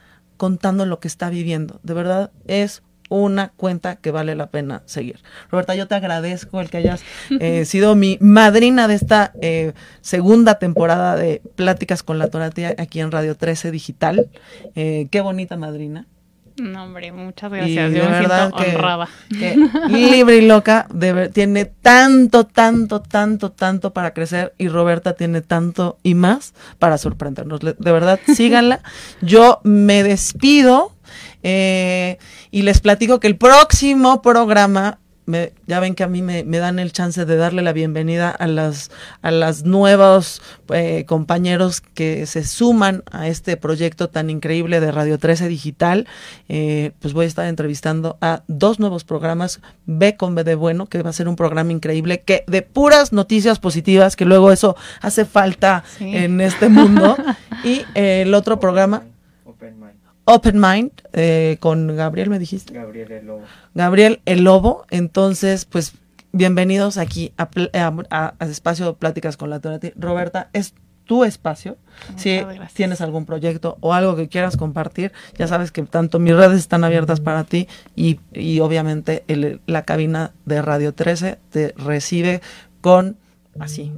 contando 0.42 0.86
lo 0.86 0.98
que 0.98 1.06
está 1.06 1.30
viviendo. 1.30 1.78
De 1.84 1.94
verdad 1.94 2.32
es 2.48 2.82
una 3.08 3.50
cuenta 3.50 3.94
que 3.94 4.10
vale 4.10 4.34
la 4.34 4.50
pena 4.50 4.82
seguir. 4.86 5.20
Roberta, 5.52 5.76
yo 5.76 5.86
te 5.86 5.94
agradezco 5.94 6.60
el 6.60 6.68
que 6.68 6.78
hayas 6.78 7.04
eh, 7.38 7.64
sido 7.64 7.94
mi 7.94 8.18
madrina 8.20 8.88
de 8.88 8.94
esta 8.94 9.32
eh, 9.40 9.72
segunda 10.00 10.58
temporada 10.58 11.14
de 11.14 11.42
Pláticas 11.54 12.02
con 12.02 12.18
la 12.18 12.26
Toratía 12.26 12.74
aquí 12.76 12.98
en 12.98 13.12
Radio 13.12 13.36
13 13.36 13.70
Digital. 13.70 14.30
Eh, 14.74 15.06
qué 15.12 15.20
bonita 15.20 15.56
madrina. 15.56 16.08
No, 16.62 16.84
hombre, 16.84 17.10
muchas 17.10 17.50
gracias. 17.50 17.92
Yo 17.92 18.08
me 18.08 18.18
siento 18.18 18.56
honrada. 18.56 19.08
libre 19.88 20.36
y 20.36 20.46
loca 20.46 20.86
tiene 21.32 21.64
tanto, 21.64 22.46
tanto, 22.46 23.02
tanto, 23.02 23.50
tanto 23.50 23.92
para 23.92 24.14
crecer 24.14 24.54
y 24.58 24.68
Roberta 24.68 25.14
tiene 25.14 25.40
tanto 25.40 25.98
y 26.04 26.14
más 26.14 26.54
para 26.78 26.98
sorprendernos. 26.98 27.58
De 27.60 27.74
verdad, 27.92 28.20
síganla. 28.34 28.80
Yo 29.20 29.60
me 29.64 30.04
despido 30.04 30.92
eh, 31.42 32.18
y 32.52 32.62
les 32.62 32.80
platico 32.80 33.18
que 33.18 33.26
el 33.26 33.36
próximo 33.36 34.22
programa 34.22 35.00
ya 35.66 35.80
ven 35.80 35.94
que 35.94 36.02
a 36.02 36.08
mí 36.08 36.20
me, 36.20 36.42
dan 36.44 36.78
el 36.78 36.92
chance 36.92 37.24
de 37.24 37.36
darle 37.36 37.62
la 37.62 37.72
bienvenida 37.72 38.30
a 38.30 38.46
las 38.48 38.90
a 39.22 39.30
las 39.30 39.64
nuevos 39.64 40.42
eh, 40.70 41.04
compañeros 41.06 41.80
que 41.80 42.26
se 42.26 42.44
suman 42.44 43.04
a 43.10 43.28
este 43.28 43.56
proyecto 43.56 44.08
tan 44.08 44.30
increíble 44.30 44.80
de 44.80 44.90
Radio 44.90 45.18
13 45.18 45.48
Digital. 45.48 46.08
Eh, 46.48 46.92
pues 46.98 47.14
voy 47.14 47.26
a 47.26 47.28
estar 47.28 47.46
entrevistando 47.46 48.18
a 48.20 48.42
dos 48.48 48.80
nuevos 48.80 49.04
programas, 49.04 49.60
B 49.86 50.16
con 50.16 50.34
B 50.34 50.42
de 50.42 50.56
Bueno, 50.56 50.86
que 50.86 51.02
va 51.02 51.10
a 51.10 51.14
ser 51.14 51.28
un 51.28 51.36
programa 51.36 51.72
increíble, 51.72 52.20
que 52.20 52.44
de 52.48 52.62
puras 52.62 53.12
noticias 53.12 53.58
positivas, 53.60 54.16
que 54.16 54.24
luego 54.24 54.50
eso 54.50 54.76
hace 55.00 55.24
falta 55.24 55.84
en 56.00 56.40
este 56.40 56.68
mundo. 56.68 57.16
y 57.64 57.82
eh, 57.94 58.22
el 58.22 58.34
otro 58.34 58.58
programa, 58.58 59.04
Open 59.44 59.91
Mind 60.54 60.92
eh, 61.12 61.56
con 61.60 61.96
Gabriel, 61.96 62.30
me 62.30 62.38
dijiste. 62.38 62.72
Gabriel 62.72 63.12
el 63.12 63.26
Lobo. 63.26 63.42
Gabriel 63.74 64.20
el 64.24 64.44
Lobo. 64.44 64.86
Entonces, 64.90 65.64
pues 65.64 65.94
bienvenidos 66.32 66.96
aquí 66.96 67.32
a, 67.36 67.50
a, 68.10 68.34
Espacio 68.46 68.94
Pláticas 68.94 69.36
con 69.36 69.50
la 69.50 69.60
Torati. 69.60 69.92
Roberta, 69.96 70.48
es 70.52 70.74
tu 71.04 71.24
espacio. 71.24 71.76
si 72.16 72.40
tienes 72.74 73.00
algún 73.00 73.26
proyecto 73.26 73.76
o 73.80 73.92
algo 73.92 74.16
que 74.16 74.28
quieras 74.28 74.56
compartir, 74.56 75.12
ya 75.36 75.48
sabes 75.48 75.72
que 75.72 75.82
tanto 75.82 76.18
mis 76.18 76.34
redes 76.34 76.58
están 76.58 76.84
abiertas 76.84 77.20
para 77.20 77.44
ti 77.44 77.68
y, 77.96 78.20
y 78.32 78.60
obviamente 78.60 79.24
el, 79.26 79.60
la 79.66 79.82
cabina 79.82 80.32
de 80.46 80.62
Radio 80.62 80.94
13 80.94 81.38
te 81.50 81.74
recibe 81.76 82.40
con 82.80 83.16
así 83.58 83.92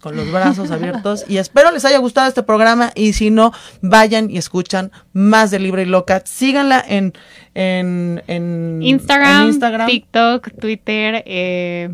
con 0.00 0.16
los 0.16 0.30
brazos 0.32 0.70
abiertos 0.70 1.24
y 1.28 1.36
espero 1.36 1.70
les 1.70 1.84
haya 1.84 1.98
gustado 1.98 2.28
este 2.28 2.42
programa 2.42 2.90
y 2.94 3.12
si 3.12 3.30
no, 3.30 3.52
vayan 3.82 4.30
y 4.30 4.38
escuchan 4.38 4.90
más 5.12 5.50
de 5.50 5.58
Libre 5.58 5.82
y 5.82 5.86
Loca. 5.86 6.22
Síganla 6.24 6.84
en, 6.86 7.12
en, 7.54 8.80
Instagram, 8.82 9.58
TikTok, 9.86 10.50
Twitter. 10.58 11.22
Eh, 11.26 11.90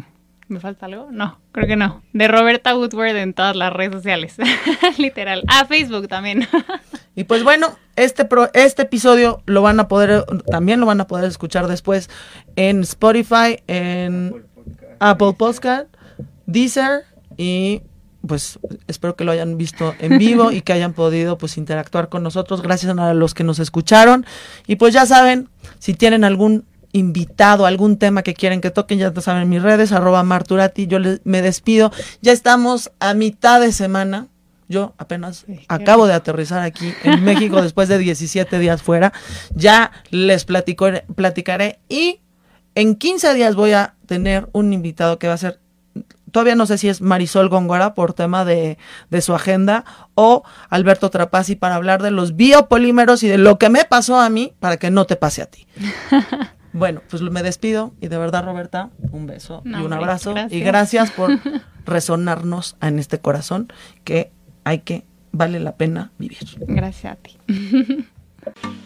¿Me 0.49 0.61
falta 0.61 0.87
algo? 0.87 1.09
No, 1.11 1.41
creo 1.51 1.67
que 1.67 1.75
no. 1.75 2.03
De 2.13 2.29
Roberta 2.29 2.77
Woodward 2.77 3.17
en 3.17 3.35
todas 3.35 3.57
las 3.57 3.73
redes 3.73 3.95
sociales. 3.95 4.37
Literal. 4.99 5.43
Ah, 5.49 5.67
Facebook 5.67 6.07
también. 6.07 6.47
y 7.17 7.25
pues 7.25 7.43
bueno, 7.43 7.77
este, 7.97 8.25
pro, 8.25 8.49
este 8.55 8.83
episodio 8.83 9.43
lo 9.47 9.63
van 9.63 9.81
a 9.81 9.89
poder, 9.89 10.25
también 10.49 10.79
lo 10.79 10.87
van 10.87 11.01
a 11.01 11.09
poder 11.09 11.25
escuchar 11.25 11.67
después 11.67 12.09
en 12.55 12.83
Spotify, 12.83 13.61
en 13.67 14.47
Apple 15.01 15.35
Podcast, 15.37 15.89
Deezer 16.47 17.03
y 17.37 17.83
pues 18.27 18.59
espero 18.87 19.17
que 19.17 19.25
lo 19.25 19.33
hayan 19.33 19.57
visto 19.57 19.95
en 19.99 20.19
vivo 20.19 20.53
y 20.53 20.63
que 20.63 20.73
hayan 20.73 20.93
podido 20.93 21.39
pues 21.39 21.57
interactuar 21.57 22.09
con 22.09 22.23
nosotros. 22.23 22.63
Gracias 22.63 22.97
a 22.97 23.15
los 23.15 23.35
que 23.35 23.45
nos 23.45 23.59
escucharon. 23.59 24.27
Y 24.67 24.77
pues 24.77 24.95
ya 24.95 25.07
saben, 25.07 25.49
si 25.79 25.95
tienen 25.95 26.25
algún 26.25 26.65
invitado, 26.93 27.67
algún 27.67 27.99
tema 27.99 28.23
que 28.23 28.35
quieren 28.35 28.61
que 28.61 28.71
toquen, 28.71 28.99
ya 28.99 29.13
saben 29.21 29.49
mis 29.49 29.63
redes, 29.63 29.93
arroba 29.93 30.23
marturati, 30.23 30.87
yo 30.87 30.99
me 31.25 31.43
despido. 31.43 31.93
Ya 32.23 32.33
estamos 32.33 32.91
a 33.01 33.15
mitad 33.15 33.61
de 33.61 33.73
semana. 33.73 34.29
Yo 34.69 34.95
apenas 34.99 35.47
acabo 35.69 36.09
de 36.09 36.15
aterrizar 36.15 36.61
aquí 36.63 36.93
en 37.05 37.23
México 37.23 37.63
después 37.63 37.89
de 37.89 37.99
17 37.99 38.59
días 38.59 38.83
fuera. 38.83 39.13
Ya 39.55 39.93
les 40.11 40.45
platico, 40.45 40.89
platicaré 41.15 41.79
y 41.89 42.21
en 42.75 42.97
15 42.97 43.35
días 43.35 43.55
voy 43.55 43.73
a 43.73 43.95
tener 44.07 44.49
un 44.53 44.73
invitado 44.73 45.19
que 45.19 45.29
va 45.29 45.35
a 45.35 45.39
ser 45.39 45.61
todavía 46.31 46.55
no 46.55 46.67
sé 46.67 46.79
si 46.79 46.89
es 46.89 47.01
Marisol 47.01 47.49
Góngora 47.49 47.95
por 47.95 48.13
tema 48.13 48.45
de, 48.45 48.79
su 49.21 49.35
agenda 49.35 49.85
o 50.15 50.43
Alberto 50.69 51.11
Trapazzi 51.11 51.57
para 51.57 51.77
hablar 51.77 52.03
de 52.03 52.11
los 52.11 52.37
biopolímeros 52.37 53.23
y 53.23 53.29
de 53.29 53.39
lo 53.39 53.59
que 53.59 53.69
me 53.69 53.85
pasó 53.85 54.21
a 54.21 54.29
mí 54.29 54.53
para 54.61 54.77
que 54.77 54.91
no 54.91 55.05
te 55.07 55.17
pase 55.17 55.43
a 55.43 55.47
ti. 55.47 55.67
bueno, 56.73 57.03
pues 57.09 57.23
me 57.23 57.43
despido 57.43 57.95
y 58.01 58.09
de 58.09 58.19
verdad 58.19 58.45
Roberta, 58.45 58.91
un 59.13 59.27
beso 59.27 59.63
y 59.65 59.75
un 59.75 59.93
abrazo 59.93 60.35
y 60.51 60.61
gracias 60.61 61.11
por 61.11 61.31
resonarnos 61.87 62.77
en 62.81 62.99
este 62.99 63.19
corazón 63.19 63.73
que 64.05 64.33
hay 64.65 64.81
que, 64.81 65.05
vale 65.33 65.61
la 65.61 65.77
pena 65.77 66.13
vivir. 66.19 66.39
Gracias 66.67 67.13
a 67.13 67.17
ti. 67.17 67.39